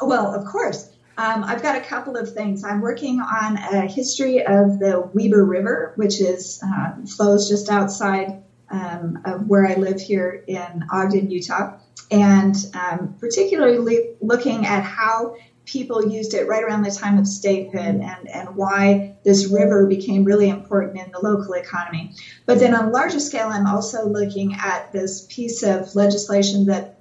Well, 0.00 0.34
of 0.34 0.46
course. 0.46 0.90
Um, 1.16 1.44
I've 1.44 1.62
got 1.62 1.76
a 1.76 1.80
couple 1.80 2.16
of 2.16 2.32
things. 2.32 2.64
I'm 2.64 2.80
working 2.80 3.20
on 3.20 3.56
a 3.56 3.86
history 3.86 4.44
of 4.44 4.80
the 4.80 5.08
Weber 5.14 5.44
River, 5.44 5.92
which 5.94 6.20
is 6.20 6.60
uh, 6.64 6.94
flows 7.06 7.48
just 7.48 7.70
outside 7.70 8.42
um, 8.70 9.20
of 9.24 9.46
where 9.46 9.66
I 9.66 9.74
live 9.74 10.00
here 10.00 10.42
in 10.46 10.84
Ogden, 10.90 11.30
Utah, 11.30 11.78
and 12.10 12.54
um, 12.74 13.16
particularly 13.18 14.16
looking 14.20 14.66
at 14.66 14.82
how 14.82 15.36
people 15.68 16.08
used 16.08 16.32
it 16.32 16.48
right 16.48 16.64
around 16.64 16.82
the 16.82 16.90
time 16.90 17.18
of 17.18 17.26
statehood 17.26 18.00
and, 18.00 18.28
and 18.28 18.56
why 18.56 19.14
this 19.22 19.48
river 19.48 19.86
became 19.86 20.24
really 20.24 20.48
important 20.48 20.98
in 20.98 21.12
the 21.12 21.20
local 21.20 21.52
economy. 21.52 22.14
But 22.46 22.58
then 22.58 22.74
on 22.74 22.86
a 22.86 22.90
larger 22.90 23.20
scale, 23.20 23.48
I'm 23.48 23.66
also 23.66 24.08
looking 24.08 24.54
at 24.54 24.92
this 24.92 25.26
piece 25.28 25.62
of 25.62 25.94
legislation 25.94 26.66
that 26.66 27.00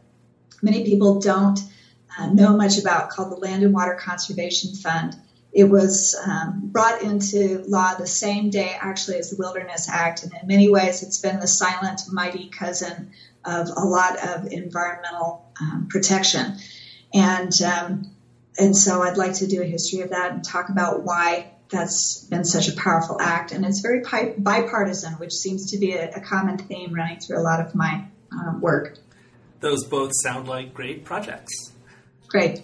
many 0.61 0.83
people 0.83 1.21
don't 1.21 1.59
uh, 2.19 2.27
know 2.27 2.57
much 2.57 2.77
about 2.77 3.09
called 3.09 3.31
the 3.31 3.37
Land 3.37 3.63
and 3.63 3.73
Water 3.73 3.95
Conservation 3.95 4.75
Fund. 4.75 5.15
It 5.53 5.63
was 5.63 6.15
um, 6.27 6.63
brought 6.65 7.01
into 7.01 7.63
law 7.67 7.95
the 7.95 8.05
same 8.05 8.49
day, 8.49 8.75
actually, 8.77 9.17
as 9.17 9.29
the 9.29 9.37
Wilderness 9.37 9.87
Act, 9.89 10.23
and 10.23 10.33
in 10.33 10.45
many 10.45 10.69
ways, 10.69 11.03
it's 11.03 11.19
been 11.19 11.39
the 11.39 11.47
silent, 11.47 12.01
mighty 12.11 12.49
cousin 12.49 13.11
of 13.45 13.69
a 13.69 13.85
lot 13.85 14.17
of 14.27 14.51
environmental 14.51 15.49
um, 15.61 15.87
protection. 15.89 16.57
And 17.13 17.61
um, 17.61 18.11
and 18.57 18.75
so 18.75 19.03
I'd 19.03 19.17
like 19.17 19.35
to 19.35 19.47
do 19.47 19.61
a 19.61 19.65
history 19.65 20.01
of 20.01 20.09
that 20.09 20.31
and 20.31 20.43
talk 20.43 20.69
about 20.69 21.03
why 21.03 21.51
that's 21.69 22.25
been 22.29 22.45
such 22.45 22.67
a 22.69 22.75
powerful 22.75 23.21
act. 23.21 23.51
And 23.51 23.65
it's 23.65 23.81
very 23.81 24.01
bipartisan, 24.37 25.13
which 25.13 25.33
seems 25.33 25.71
to 25.71 25.77
be 25.77 25.93
a, 25.93 26.11
a 26.11 26.21
common 26.21 26.57
theme 26.57 26.93
running 26.93 27.19
through 27.19 27.39
a 27.39 27.43
lot 27.43 27.59
of 27.59 27.75
my 27.75 28.05
um, 28.31 28.61
work. 28.61 28.97
Those 29.59 29.85
both 29.85 30.11
sound 30.23 30.47
like 30.47 30.73
great 30.73 31.03
projects. 31.03 31.73
Great. 32.27 32.61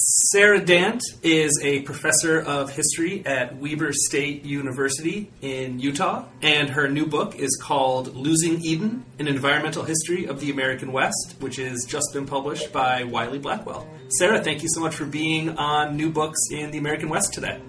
Sarah 0.00 0.64
Dant 0.64 1.02
is 1.24 1.58
a 1.60 1.82
professor 1.82 2.40
of 2.40 2.70
history 2.70 3.26
at 3.26 3.56
Weber 3.56 3.92
State 3.92 4.44
University 4.44 5.28
in 5.42 5.80
Utah, 5.80 6.24
and 6.40 6.70
her 6.70 6.88
new 6.88 7.04
book 7.04 7.34
is 7.34 7.58
called 7.60 8.14
Losing 8.14 8.60
Eden 8.60 9.04
An 9.18 9.26
Environmental 9.26 9.82
History 9.82 10.26
of 10.26 10.38
the 10.38 10.52
American 10.52 10.92
West, 10.92 11.34
which 11.40 11.56
has 11.56 11.84
just 11.84 12.12
been 12.12 12.26
published 12.26 12.72
by 12.72 13.02
Wiley 13.02 13.40
Blackwell. 13.40 13.88
Sarah, 14.10 14.40
thank 14.40 14.62
you 14.62 14.68
so 14.68 14.80
much 14.80 14.94
for 14.94 15.04
being 15.04 15.58
on 15.58 15.96
New 15.96 16.10
Books 16.12 16.38
in 16.52 16.70
the 16.70 16.78
American 16.78 17.08
West 17.08 17.32
today. 17.32 17.60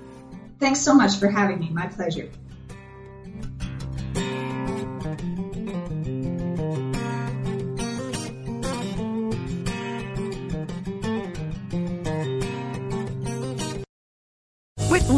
Thanks 0.60 0.82
so 0.82 0.94
much 0.94 1.16
for 1.16 1.32
having 1.32 1.58
me. 1.58 1.72
My 1.72 1.88
pleasure. 1.88 2.30